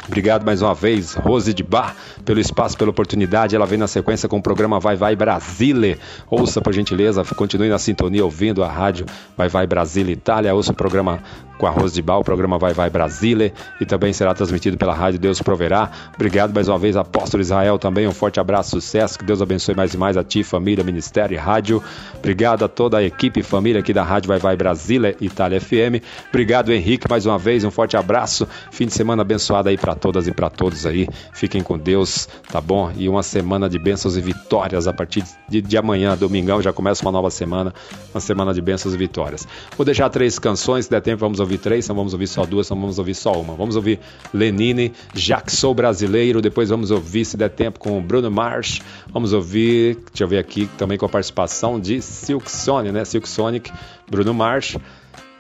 Obrigado 0.07 0.45
mais 0.45 0.63
uma 0.63 0.75
vez, 0.75 1.15
Rose 1.15 1.53
de 1.53 1.63
Bar, 1.63 1.95
pelo 2.25 2.41
espaço, 2.41 2.79
pela 2.79 2.91
oportunidade. 2.91 3.55
Ela 3.55 3.67
vem 3.67 3.79
na 3.79 3.87
sequência 3.87 4.29
com 4.29 4.39
o 4.39 4.43
programa 4.43 4.81
Vai 4.81 4.97
Vai 4.97 5.15
Brasile. 5.15 5.99
Ouça, 6.31 6.63
por 6.63 6.73
gentileza, 6.73 7.23
continue 7.37 7.69
na 7.69 7.79
sintonia 7.79 8.25
ouvindo 8.25 8.65
a 8.65 8.69
rádio 8.69 9.05
Vai 9.37 9.49
Vai 9.49 9.67
Brasile 9.67 10.13
Itália. 10.13 10.55
Ouça 10.55 10.73
o 10.73 10.75
programa 10.75 11.21
com 11.59 11.67
a 11.67 11.71
Rose 11.71 11.95
de 11.95 12.01
Bar, 12.01 12.19
o 12.19 12.25
programa 12.25 12.57
Vai 12.57 12.73
Vai 12.73 12.89
Brasile. 12.89 13.53
E 13.81 13.85
também 13.85 14.13
será 14.13 14.33
transmitido 14.33 14.79
pela 14.79 14.95
rádio 14.95 15.19
Deus 15.19 15.43
Proverá. 15.43 15.91
Obrigado 16.15 16.55
mais 16.55 16.69
uma 16.69 16.79
vez, 16.79 16.97
Apóstolo 16.97 17.43
Israel, 17.43 17.79
também. 17.79 18.07
Um 18.07 18.13
forte 18.13 18.41
abraço, 18.41 18.71
sucesso. 18.71 19.19
Que 19.19 19.25
Deus 19.25 19.43
abençoe 19.43 19.75
mais 19.75 19.93
e 19.93 19.99
mais 19.99 20.17
a 20.17 20.25
ti, 20.25 20.43
família, 20.43 20.83
ministério 20.83 21.35
e 21.35 21.39
rádio. 21.39 21.83
Obrigado 22.17 22.65
a 22.65 22.69
toda 22.69 22.99
a 22.99 23.03
equipe 23.03 23.41
e 23.41 23.43
família 23.43 23.81
aqui 23.81 23.93
da 23.93 24.03
rádio 24.03 24.29
Vai 24.29 24.39
Vai 24.39 24.57
Brasile 24.57 25.17
Itália 25.21 25.61
FM. 25.61 26.03
Obrigado, 26.29 26.73
Henrique, 26.73 27.07
mais 27.11 27.27
uma 27.27 27.39
vez. 27.39 27.65
Um 27.65 27.71
forte 27.71 27.97
abraço. 27.97 28.49
Fim 28.71 28.87
de 28.87 28.93
semana 28.93 29.23
abençoado 29.23 29.69
aí 29.69 29.77
todas 29.95 30.27
e 30.27 30.33
para 30.33 30.51
todos 30.51 30.87
aí. 30.87 31.09
Fiquem 31.33 31.63
com 31.63 31.79
Deus, 31.79 32.29
tá 32.51 32.61
bom? 32.61 32.93
E 32.97 33.09
uma 33.09 33.23
semana 33.23 33.69
de 33.69 33.79
bênçãos 33.79 34.17
e 34.17 34.21
vitórias 34.21 34.87
a 34.87 34.93
partir 34.93 35.25
de, 35.49 35.61
de 35.61 35.77
amanhã, 35.77 36.17
domingão, 36.17 36.61
já 36.63 36.73
começa 36.73 37.05
uma 37.05 37.13
nova 37.13 37.31
semana, 37.31 37.73
uma 38.13 38.21
semana 38.21 38.53
de 38.53 38.61
bênçãos 38.61 38.95
e 38.95 38.99
vitórias. 38.99 39.47
Vou 39.77 39.85
deixar 39.85 40.09
três 40.11 40.39
canções, 40.39 40.87
se 40.87 40.91
der 40.91 41.01
tempo 41.01 41.21
vamos 41.21 41.41
ouvir 41.41 41.59
três, 41.59 41.89
não 41.89 41.97
vamos 41.97 42.13
ouvir 42.13 42.27
só 42.27 42.45
duas, 42.45 42.69
não 42.71 42.81
vamos 42.81 42.99
ouvir 42.99 43.15
só 43.15 43.33
uma. 43.33 43.55
Vamos 43.55 43.77
ouvir 43.77 44.01
Lenine, 44.33 44.93
Já 45.15 45.41
que 45.41 45.53
sou 45.53 45.75
brasileiro, 45.75 46.41
depois 46.41 46.69
vamos 46.69 46.91
ouvir, 46.91 47.25
se 47.25 47.37
der 47.37 47.51
tempo, 47.51 47.79
com 47.79 48.01
Bruno 48.03 48.31
Mars, 48.31 48.81
vamos 49.13 49.33
ouvir, 49.33 49.97
deixa 50.11 50.25
eu 50.25 50.29
ver 50.29 50.39
aqui, 50.39 50.69
também 50.79 50.99
com 50.99 51.07
a 51.07 51.09
participação 51.09 51.81
de 51.81 52.01
Silk 52.01 52.51
Sonic, 52.51 52.93
né? 52.93 53.05
Silk 53.05 53.29
Sonic, 53.29 53.73
Bruno 54.11 54.35
Mars, 54.35 54.77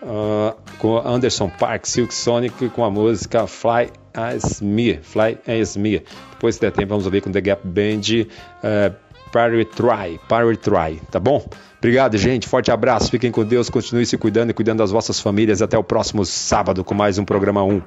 uh, 0.02 0.56
com 0.78 0.98
Anderson 0.98 1.48
Park, 1.48 1.86
Silk 1.86 2.12
Sonic, 2.12 2.68
com 2.70 2.84
a 2.84 2.90
música 2.90 3.46
Fly 3.46 3.90
as 4.14 4.60
Me, 4.60 4.98
Fly 5.02 5.38
as 5.46 5.76
Me. 5.76 6.02
Depois, 6.32 6.56
se 6.56 6.60
der 6.60 6.72
tempo, 6.72 6.88
vamos 6.88 7.04
ouvir 7.04 7.22
com 7.22 7.30
The 7.30 7.40
Gap 7.40 7.66
Band, 7.66 8.26
uh, 8.62 8.94
Party 9.32 9.64
Try, 9.64 10.20
Party 10.28 10.56
Try, 10.56 11.00
tá 11.10 11.20
bom? 11.20 11.48
Obrigado, 11.78 12.18
gente. 12.18 12.48
Forte 12.48 12.70
abraço. 12.70 13.10
Fiquem 13.10 13.30
com 13.30 13.44
Deus. 13.44 13.70
Continue 13.70 14.04
se 14.04 14.18
cuidando 14.18 14.50
e 14.50 14.54
cuidando 14.54 14.78
das 14.78 14.90
vossas 14.90 15.20
famílias. 15.20 15.62
Até 15.62 15.78
o 15.78 15.84
próximo 15.84 16.24
sábado 16.24 16.82
com 16.82 16.94
mais 16.94 17.18
um 17.18 17.24
programa 17.24 17.62
1. 17.62 17.82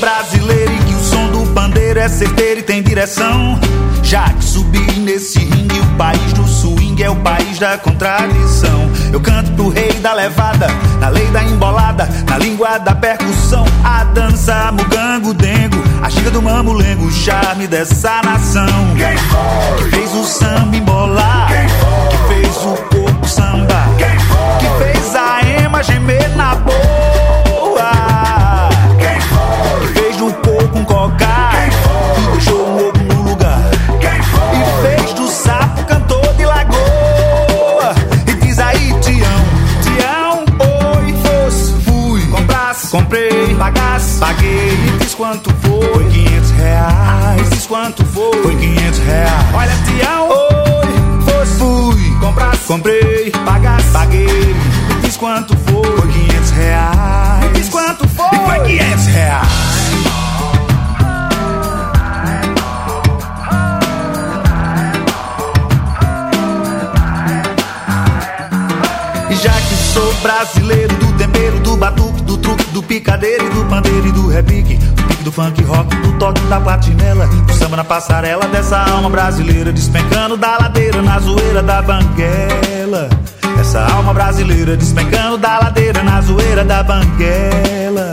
Brasileiro 0.00 0.72
e 0.72 0.78
que 0.78 0.94
o 0.94 1.00
som 1.04 1.26
do 1.28 1.46
pandeiro 1.52 2.00
é 2.00 2.08
certeiro 2.08 2.60
e 2.60 2.62
tem 2.62 2.82
direção. 2.82 3.60
Já 4.02 4.30
que 4.30 4.42
subi 4.44 4.80
nesse 5.00 5.38
ringue, 5.38 5.78
o 5.78 5.86
país 5.96 6.32
do 6.32 6.44
swing 6.48 7.00
é 7.02 7.10
o 7.10 7.16
país 7.16 7.58
da 7.58 7.76
contradição. 7.78 8.90
Eu 9.12 9.20
canto 9.20 9.50
pro 9.52 9.68
rei 9.68 9.92
da 10.00 10.14
levada, 10.14 10.66
na 10.98 11.08
lei 11.10 11.26
da 11.26 11.42
embolada, 11.44 12.08
na 12.28 12.38
língua 12.38 12.78
da 12.78 12.94
percussão. 12.94 13.64
A 13.84 14.04
dança, 14.04 14.72
mugango, 14.72 15.34
dengo, 15.34 15.76
a 16.02 16.08
ginga 16.08 16.30
do 16.30 16.42
mamulengo, 16.42 17.04
o 17.04 17.12
charme 17.12 17.66
dessa 17.66 18.20
nação. 18.22 18.66
Quem 18.96 19.16
foi? 19.18 19.90
Que 19.90 19.96
fez 19.96 20.14
o 20.14 20.24
samba 20.24 20.76
embolar, 20.76 21.48
Quem 21.48 21.68
foi? 21.68 22.08
que 22.08 22.34
fez 22.34 22.56
o 22.56 22.76
corpo 22.88 23.28
samba, 23.28 23.84
Quem 23.98 24.18
foi? 24.18 24.58
que 24.58 24.84
fez 24.98 25.14
a 25.14 25.40
ema 25.62 25.82
gemer 25.82 26.34
na 26.36 26.54
boa. 26.54 26.99
Quanto 45.20 45.50
foi, 45.56 45.82
foi 45.92 46.08
500 46.08 46.50
reais. 46.52 47.50
Diz 47.50 47.66
quanto 47.66 48.06
foi, 48.06 48.42
foi 48.42 48.56
500 48.56 48.98
reais. 49.00 49.54
Olha, 49.54 49.72
Tião, 49.84 50.28
oi, 50.30 51.20
fosse, 51.26 51.58
fui, 51.58 52.18
comprasse, 52.20 52.66
comprei, 52.66 53.30
pagasse, 53.44 53.86
paguei. 53.92 54.56
Diz 55.02 55.18
quanto 55.18 55.54
foi, 55.58 55.84
foi 55.98 56.08
500 56.10 56.50
reais. 56.52 57.52
Diz 57.52 57.68
quanto 57.68 58.08
foi, 58.08 58.28
e 58.32 58.46
foi 58.46 58.60
500 58.60 59.06
reais. 59.08 59.48
E 69.28 69.34
já 69.34 69.52
que 69.52 69.74
sou 69.92 70.14
brasileiro 70.22 70.96
do 70.96 71.12
tempero, 71.18 71.60
do 71.60 71.76
batuque, 71.76 72.22
do 72.22 72.38
truque, 72.38 72.64
do 72.70 72.82
picadeiro 72.82 73.44
e 73.44 73.50
do 73.50 73.66
pandeiro 73.66 74.06
e 74.06 74.12
do 74.12 74.28
repique, 74.28 74.78
do 75.22 75.32
funk 75.32 75.62
rock, 75.62 75.94
do 75.96 76.12
toque 76.18 76.40
da 76.42 76.60
platinela, 76.60 77.26
do 77.26 77.52
samba 77.54 77.76
na 77.76 77.84
passarela 77.84 78.46
dessa 78.48 78.78
alma 78.78 79.10
brasileira, 79.10 79.72
despencando 79.72 80.36
da 80.36 80.58
ladeira 80.58 81.02
na 81.02 81.18
zoeira 81.18 81.62
da 81.62 81.82
banguela. 81.82 83.08
Essa 83.60 83.84
alma 83.92 84.14
brasileira 84.14 84.76
despencando 84.76 85.36
da 85.36 85.58
ladeira 85.58 86.02
na 86.02 86.20
zoeira 86.22 86.64
da 86.64 86.82
banguela. 86.82 88.10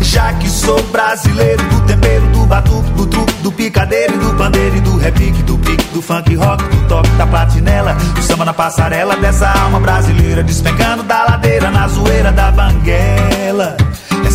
Já 0.00 0.32
que 0.34 0.48
sou 0.48 0.80
brasileiro 0.84 1.62
do 1.64 1.80
tempero, 1.86 2.26
do 2.28 2.46
batuque, 2.46 2.90
do 2.90 3.06
truque, 3.06 3.32
do 3.42 3.50
picadeiro 3.50 4.18
do 4.18 4.34
pandeiro 4.34 4.76
e 4.76 4.80
do 4.80 4.96
repique, 4.98 5.42
do 5.42 5.58
pique, 5.58 5.84
do 5.94 6.02
funk 6.02 6.34
rock, 6.34 6.62
do 6.62 6.88
toque 6.88 7.10
da 7.10 7.26
platinela, 7.26 7.94
do 7.94 8.22
samba 8.22 8.44
na 8.44 8.52
passarela 8.52 9.16
dessa 9.16 9.48
alma 9.48 9.80
brasileira, 9.80 10.42
despencando 10.42 11.02
da 11.02 11.24
ladeira 11.24 11.70
na 11.70 11.88
zoeira 11.88 12.30
da 12.30 12.50
banguela. 12.50 13.76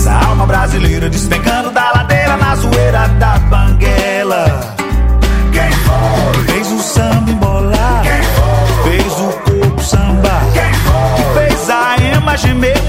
Essa 0.07 0.25
alma 0.25 0.45
brasileira 0.45 1.09
despencando 1.09 1.69
da 1.69 1.91
ladeira 1.91 2.38
na 2.38 2.55
zoeira 2.55 3.09
da 3.19 3.38
banguela. 3.39 4.45
Quem 5.51 5.69
foi? 5.69 6.43
Fez 6.45 6.71
o 6.71 6.79
samba 6.79 7.29
embolar. 7.29 8.03
Quem 8.03 8.23
foi? 8.23 8.89
Fez 8.89 9.19
o 9.19 9.34
corpo 9.39 9.84
samba. 9.84 10.41
Quem 10.53 10.73
foi? 10.73 11.15
Que 11.17 11.39
fez 11.49 11.69
a 11.69 11.97
ema 12.15 12.38
gemer 12.38 12.81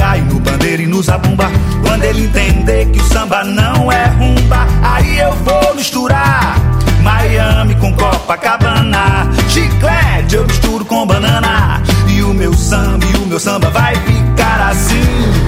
papagaio, 0.00 0.24
no 0.24 0.40
bandeira 0.40 0.82
e 0.82 0.86
no 0.86 1.02
zabumba. 1.02 1.50
Quando 1.82 2.04
ele 2.04 2.24
entender 2.24 2.86
que 2.86 2.98
o 2.98 3.04
samba 3.04 3.44
não 3.44 3.92
é 3.92 4.06
rumba, 4.06 4.66
aí 4.82 5.18
eu 5.18 5.32
vou 5.32 5.74
misturar 5.74 6.56
Miami 7.02 7.74
com 7.76 7.94
Copacabana. 7.94 9.28
Chiclete 9.48 10.34
eu 10.34 10.46
misturo 10.46 10.84
com 10.84 11.06
banana. 11.06 11.82
E 12.08 12.22
o 12.22 12.32
meu 12.32 12.54
samba, 12.54 13.04
e 13.06 13.16
o 13.18 13.26
meu 13.26 13.38
samba 13.38 13.70
vai 13.70 13.94
ficar 13.94 14.70
assim. 14.70 15.39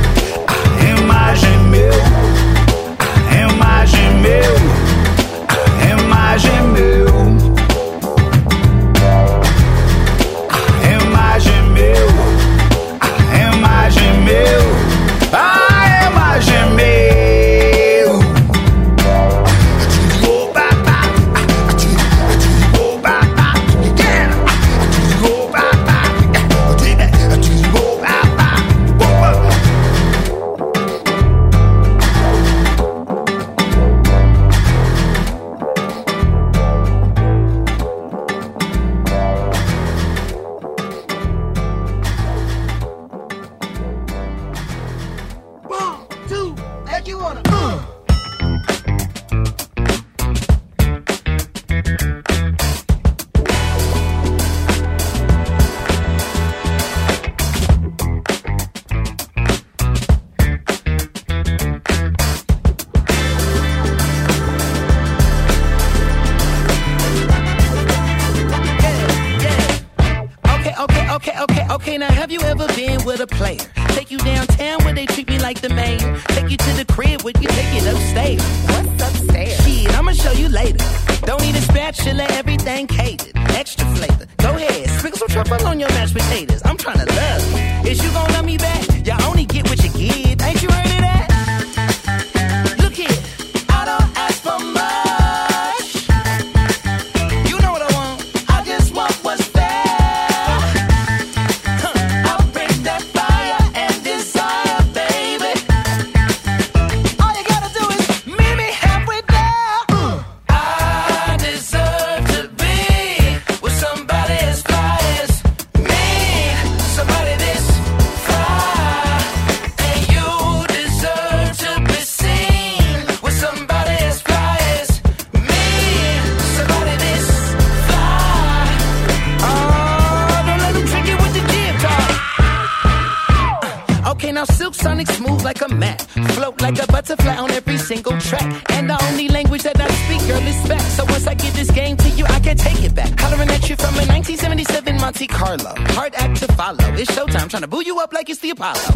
espada. 148.62 148.91